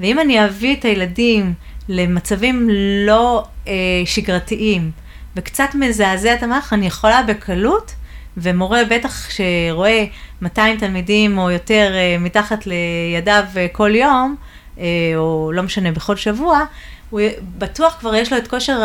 ואם 0.00 0.18
אני 0.18 0.44
אביא 0.44 0.76
את 0.76 0.84
הילדים 0.84 1.54
למצבים 1.88 2.68
לא 3.06 3.44
אה, 3.68 3.72
שגרתיים 4.04 4.90
וקצת 5.36 5.68
מזעזע 5.74 6.34
את 6.34 6.42
המערכת, 6.42 6.72
אני 6.72 6.86
יכולה 6.86 7.22
בקלות, 7.22 7.94
ומורה 8.36 8.84
בטח 8.90 9.30
שרואה 9.30 10.04
200 10.42 10.76
תלמידים 10.78 11.38
או 11.38 11.50
יותר 11.50 11.90
אה, 11.94 12.16
מתחת 12.20 12.64
לידיו 12.66 13.44
אה, 13.56 13.66
כל 13.72 13.94
יום, 13.94 14.36
אה, 14.78 14.84
או 15.16 15.50
לא 15.54 15.62
משנה, 15.62 15.92
בכל 15.92 16.16
שבוע, 16.16 16.60
הוא 17.10 17.20
בטוח 17.58 17.96
כבר 18.00 18.14
יש 18.14 18.32
לו 18.32 18.38
את 18.38 18.48
כושר 18.48 18.82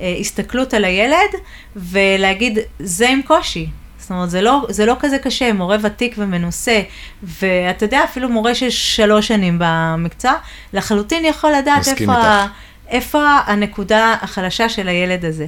ההסתכלות 0.00 0.74
על 0.74 0.84
הילד, 0.84 1.30
ולהגיד, 1.76 2.58
זה 2.78 3.08
עם 3.08 3.20
קושי. 3.22 3.68
זאת 3.98 4.10
אומרת, 4.10 4.30
זה 4.30 4.42
לא, 4.42 4.66
זה 4.68 4.86
לא 4.86 4.96
כזה 5.00 5.18
קשה, 5.18 5.52
מורה 5.52 5.76
ותיק 5.82 6.14
ומנוסה, 6.18 6.80
ואתה 7.22 7.84
יודע, 7.84 8.04
אפילו 8.04 8.28
מורה 8.28 8.54
של 8.54 8.70
שלוש 8.70 9.28
שנים 9.28 9.56
במקצוע, 9.60 10.32
לחלוטין 10.72 11.24
יכול 11.24 11.50
לדעת 11.52 11.80
מסכים 11.80 12.10
איפה, 12.10 12.22
ה- 12.22 12.42
איתך. 12.42 12.52
איפה 12.88 13.38
הנקודה 13.46 14.16
החלשה 14.22 14.68
של 14.68 14.88
הילד 14.88 15.24
הזה. 15.24 15.46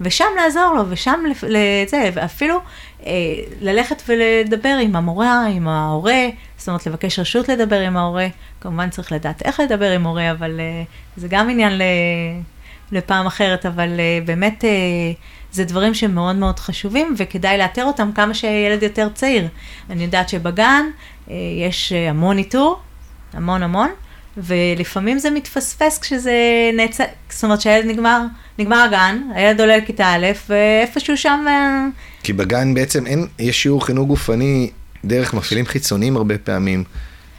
ושם 0.00 0.24
לעזור 0.36 0.74
לו, 0.76 0.82
ושם 0.88 1.20
לזה, 1.42 2.10
ואפילו 2.14 2.60
אה, 3.06 3.12
ללכת 3.60 4.02
ולדבר 4.08 4.76
עם 4.82 4.96
המורה, 4.96 5.46
עם 5.46 5.68
ההורה, 5.68 6.28
זאת 6.58 6.68
אומרת, 6.68 6.86
לבקש 6.86 7.18
רשות 7.18 7.48
לדבר 7.48 7.80
עם 7.80 7.96
ההורה. 7.96 8.26
כמובן 8.60 8.90
צריך 8.90 9.12
לדעת 9.12 9.42
איך 9.42 9.60
לדבר 9.60 9.90
עם 9.90 10.06
הורה, 10.06 10.30
אבל 10.30 10.60
אה, 10.60 10.82
זה 11.16 11.28
גם 11.30 11.50
עניין 11.50 11.78
ל... 11.78 11.82
לפעם 12.92 13.26
אחרת, 13.26 13.66
אבל 13.66 13.88
uh, 13.88 14.26
באמת 14.26 14.64
uh, 14.64 14.66
זה 15.52 15.64
דברים 15.64 15.94
שמאוד 15.94 16.36
מאוד 16.36 16.58
חשובים, 16.58 17.14
וכדאי 17.16 17.58
לאתר 17.58 17.84
אותם 17.84 18.10
כמה 18.14 18.34
שהילד 18.34 18.82
יותר 18.82 19.08
צעיר. 19.14 19.48
אני 19.90 20.04
יודעת 20.04 20.28
שבגן 20.28 20.84
uh, 21.26 21.30
יש 21.66 21.92
uh, 21.92 22.10
המון 22.10 22.38
איתור, 22.38 22.78
המון 23.32 23.62
המון, 23.62 23.90
ולפעמים 24.36 25.18
זה 25.18 25.30
מתפספס 25.30 25.98
כשזה 25.98 26.32
נעצר, 26.72 27.04
זאת 27.30 27.44
אומרת 27.44 27.60
שהילד 27.60 27.86
נגמר, 27.86 28.20
נגמר 28.58 28.76
הגן, 28.76 29.22
הילד 29.34 29.60
עולה 29.60 29.76
לכיתה 29.76 30.06
א', 30.06 30.26
ואיפשהו 30.48 31.16
שם... 31.16 31.44
Uh, 31.46 32.22
כי 32.22 32.32
בגן 32.32 32.74
בעצם 32.74 33.06
אין, 33.06 33.26
יש 33.38 33.62
שיעור 33.62 33.86
חינוך 33.86 34.08
גופני 34.08 34.70
דרך 35.04 35.34
מפעילים 35.34 35.66
חיצוניים 35.66 36.16
הרבה 36.16 36.38
פעמים, 36.38 36.84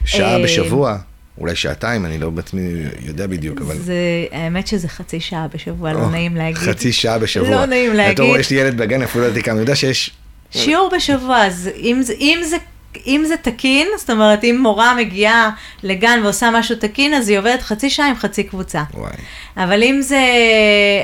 שעה 0.06 0.38
אה, 0.38 0.44
בשבוע, 0.44 0.98
אולי 1.38 1.56
שעתיים, 1.56 2.06
אני 2.06 2.18
לא 2.18 2.30
בעצמי 2.30 2.62
יודע 3.02 3.28
בדיוק, 3.28 3.62
אבל... 3.62 3.78
זה, 3.78 3.94
האמת 4.32 4.68
שזה 4.68 4.88
חצי 4.88 5.20
שעה 5.20 5.48
בשבוע, 5.54 5.94
לא 5.94 6.10
נעים 6.10 6.36
להגיד. 6.36 6.58
חצי 6.58 6.94
שעה 6.94 7.20
בשבוע. 7.20 7.50
לא 7.50 7.66
נעים 7.66 7.94
להגיד. 7.94 8.14
אתה 8.14 8.24
רואה, 8.24 8.40
יש 8.40 8.50
לי 8.50 8.58
ילד 8.58 8.78
בגן, 8.78 9.02
אפילו 9.02 9.24
לא 9.24 9.30
יודעת 9.30 9.46
כמה, 9.46 9.54
אני 9.54 9.62
יודע 9.62 9.76
שיש... 9.76 10.12
שיעור 10.52 10.92
בשבוע, 10.96 11.46
אז 11.46 11.70
אם 11.78 12.02
זה, 12.44 12.58
אם 13.08 13.24
זה, 13.28 13.38
תקין, 13.38 13.88
זאת 13.98 14.10
אומרת, 14.10 14.44
אם 14.44 14.60
מורה 14.62 14.96
מגיעה 14.96 15.50
לגן 15.84 16.20
ועושה 16.24 16.50
משהו 16.52 16.76
תקין, 16.76 17.14
אז 17.14 17.30
היא 17.30 17.40
עובדת 17.40 17.62
חצי 17.62 17.90
שעה 17.90 18.08
עם 18.10 18.16
חצי 18.16 18.44
קבוצה. 18.44 18.84
וואי. 18.94 19.12
אבל 19.58 19.84
אם 19.84 20.02
זה, 20.02 20.22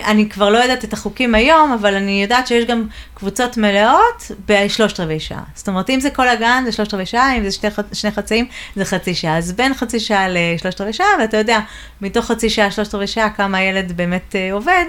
אני 0.06 0.30
כבר 0.30 0.50
לא 0.50 0.58
יודעת 0.58 0.84
את 0.84 0.94
החוקים 0.94 1.36
היום, 1.36 1.72
אבל 1.72 1.96
אני 1.96 2.22
יודעת 2.22 2.48
שיש 2.48 2.66
גם 2.66 2.88
קבוצות 3.14 3.58
מלאות 3.58 4.32
בשלושת 4.48 5.00
רבעי 5.00 5.20
שעה. 5.20 5.44
זאת 5.56 5.68
אומרת, 5.68 5.90
אם 5.90 6.00
זה 6.00 6.10
כל 6.10 6.28
הגן, 6.28 6.64
זה 6.66 6.72
שלושת 6.72 6.94
רבעי 6.94 7.06
שעה, 7.06 7.38
אם 7.38 7.44
זה 7.44 7.52
שתי, 7.52 7.70
ח- 7.72 7.94
שני 7.94 8.12
חצאים, 8.12 8.46
זה 8.76 8.86
חצי 8.86 9.16
שעה. 9.16 9.38
אז 9.38 9.52
בין 9.52 9.74
חצי 9.74 10.00
שעה 10.00 10.26
לשלושת 10.30 10.82
רבעי 10.82 10.94
שעה, 10.94 11.08
ואתה 11.20 11.38
יודע, 11.38 11.60
מתוך 12.02 12.26
חצי 12.26 12.50
שעה, 12.50 12.72
שלושת 12.72 12.96
רבעי 12.96 13.08
שעה, 13.08 13.30
כמה 13.30 13.58
הילד 13.58 13.98
באמת 13.98 14.36
אה, 14.36 14.54
עובד, 14.54 14.86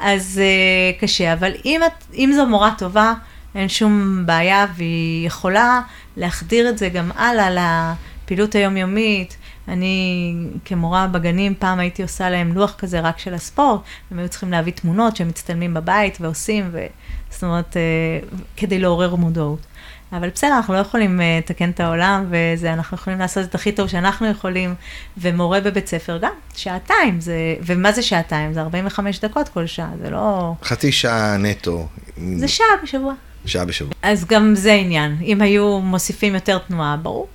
אז 0.00 0.40
אה, 0.42 0.98
קשה. 1.00 1.32
אבל 1.32 1.52
אם, 1.64 1.80
את, 1.86 2.14
אם 2.14 2.32
זו 2.36 2.46
מורה 2.46 2.70
טובה, 2.78 3.12
אין 3.54 3.68
שום 3.68 4.22
בעיה, 4.26 4.66
והיא 4.76 5.26
יכולה 5.26 5.80
להחדיר 6.16 6.68
את 6.68 6.78
זה 6.78 6.88
גם 6.88 7.10
הלאה 7.16 7.94
לפעילות 8.24 8.54
היומיומית. 8.54 9.36
אני 9.68 10.34
כמורה 10.64 11.06
בגנים, 11.06 11.54
פעם 11.58 11.78
הייתי 11.78 12.02
עושה 12.02 12.30
להם 12.30 12.52
לוח 12.52 12.74
כזה 12.78 13.00
רק 13.00 13.18
של 13.18 13.34
הספורט, 13.34 13.80
הם 14.10 14.18
היו 14.18 14.28
צריכים 14.28 14.50
להביא 14.50 14.72
תמונות 14.72 15.16
שהם 15.16 15.28
מצטלמים 15.28 15.74
בבית 15.74 16.18
ועושים, 16.20 16.68
ו... 16.72 16.86
זאת 17.34 17.42
אומרת, 17.42 17.76
אה, 17.76 17.82
כדי 18.56 18.78
לעורר 18.78 19.14
מודעות. 19.14 19.58
אבל 20.12 20.28
בסדר, 20.28 20.56
אנחנו 20.56 20.74
לא 20.74 20.78
יכולים 20.78 21.20
אה, 21.20 21.38
לתקן 21.38 21.70
את 21.70 21.80
העולם, 21.80 22.26
וזה, 22.30 22.72
אנחנו 22.72 22.96
יכולים 22.96 23.18
לעשות 23.18 23.44
את 23.44 23.54
הכי 23.54 23.72
טוב 23.72 23.88
שאנחנו 23.88 24.26
יכולים, 24.26 24.74
ומורה 25.18 25.60
בבית 25.60 25.86
ספר 25.86 26.18
גם, 26.18 26.32
שעתיים, 26.54 27.20
זה, 27.20 27.34
ומה 27.60 27.92
זה 27.92 28.02
שעתיים? 28.02 28.52
זה 28.52 28.60
45 28.60 29.20
דקות 29.20 29.48
כל 29.48 29.66
שעה, 29.66 29.90
זה 30.02 30.10
לא... 30.10 30.52
חצי 30.62 30.92
שעה 30.92 31.36
נטו. 31.36 31.86
זה 32.36 32.48
שעה 32.48 32.66
בשבוע. 32.82 33.14
שעה 33.46 33.64
בשבוע. 33.64 33.92
אז 34.02 34.24
גם 34.24 34.54
זה 34.54 34.72
עניין, 34.72 35.16
אם 35.22 35.42
היו 35.42 35.80
מוסיפים 35.80 36.34
יותר 36.34 36.58
תנועה, 36.58 36.96
ברור. 36.96 37.28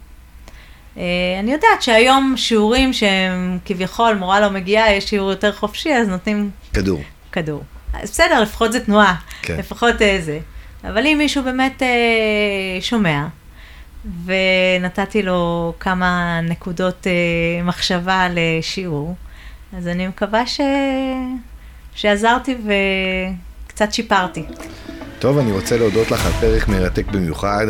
אה, 0.98 1.04
אני 1.40 1.52
יודעת 1.52 1.82
שהיום 1.82 2.34
שיעורים 2.38 2.94
שהם 2.94 3.58
כביכול, 3.66 4.16
מורה 4.16 4.40
לא 4.40 4.50
מגיעה, 4.50 4.94
יש 4.94 5.10
שיעור 5.10 5.30
יותר 5.30 5.52
חופשי, 5.52 5.94
אז 5.94 6.08
נותנים 6.08 6.50
כדור. 6.74 7.02
כדור. 7.32 7.64
אז 7.94 8.12
בסדר, 8.12 8.42
לפחות 8.42 8.72
זה 8.72 8.80
תנועה, 8.80 9.16
כן. 9.42 9.58
לפחות 9.60 10.02
אה, 10.02 10.18
זה. 10.22 10.40
אבל 10.84 11.08
אם 11.08 11.18
מישהו 11.18 11.44
באמת 11.44 11.84
אה, 11.84 12.82
שומע, 12.82 13.26
ונתתי 14.26 15.22
לו 15.22 15.74
כמה 15.80 16.40
נקודות 16.42 17.08
אה, 17.08 17.64
מחשבה 17.64 18.28
לשיעור, 18.34 19.16
אז 19.78 19.88
אני 19.88 20.08
מקווה 20.08 20.48
ש... 20.48 20.62
שעזרתי 21.96 22.56
וקצת 23.82 23.94
שיפרתי. 23.94 24.46
טוב, 25.20 25.38
אני 25.38 25.52
רוצה 25.52 25.78
להודות 25.78 26.12
לך 26.12 26.26
על 26.26 26.32
פרק 26.32 26.68
מרתק 26.68 27.06
במיוחד, 27.12 27.66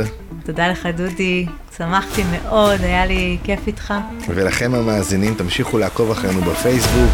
תודה 0.45 0.68
לך, 0.68 0.86
דודי. 0.86 1.45
שמחתי 1.78 2.24
מאוד, 2.32 2.82
היה 2.82 3.05
לי 3.05 3.38
כיף 3.43 3.68
איתך. 3.68 3.93
ולכם 4.28 4.76
המאזינים, 4.76 5.34
תמשיכו 5.34 5.78
לעקוב 5.78 6.12
אחרינו 6.12 6.41
בפייסבוק, 6.41 7.12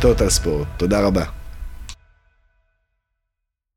טוטל 0.00 0.30
ספורט. 0.30 0.66
תודה 0.76 1.00
רבה. 1.00 1.35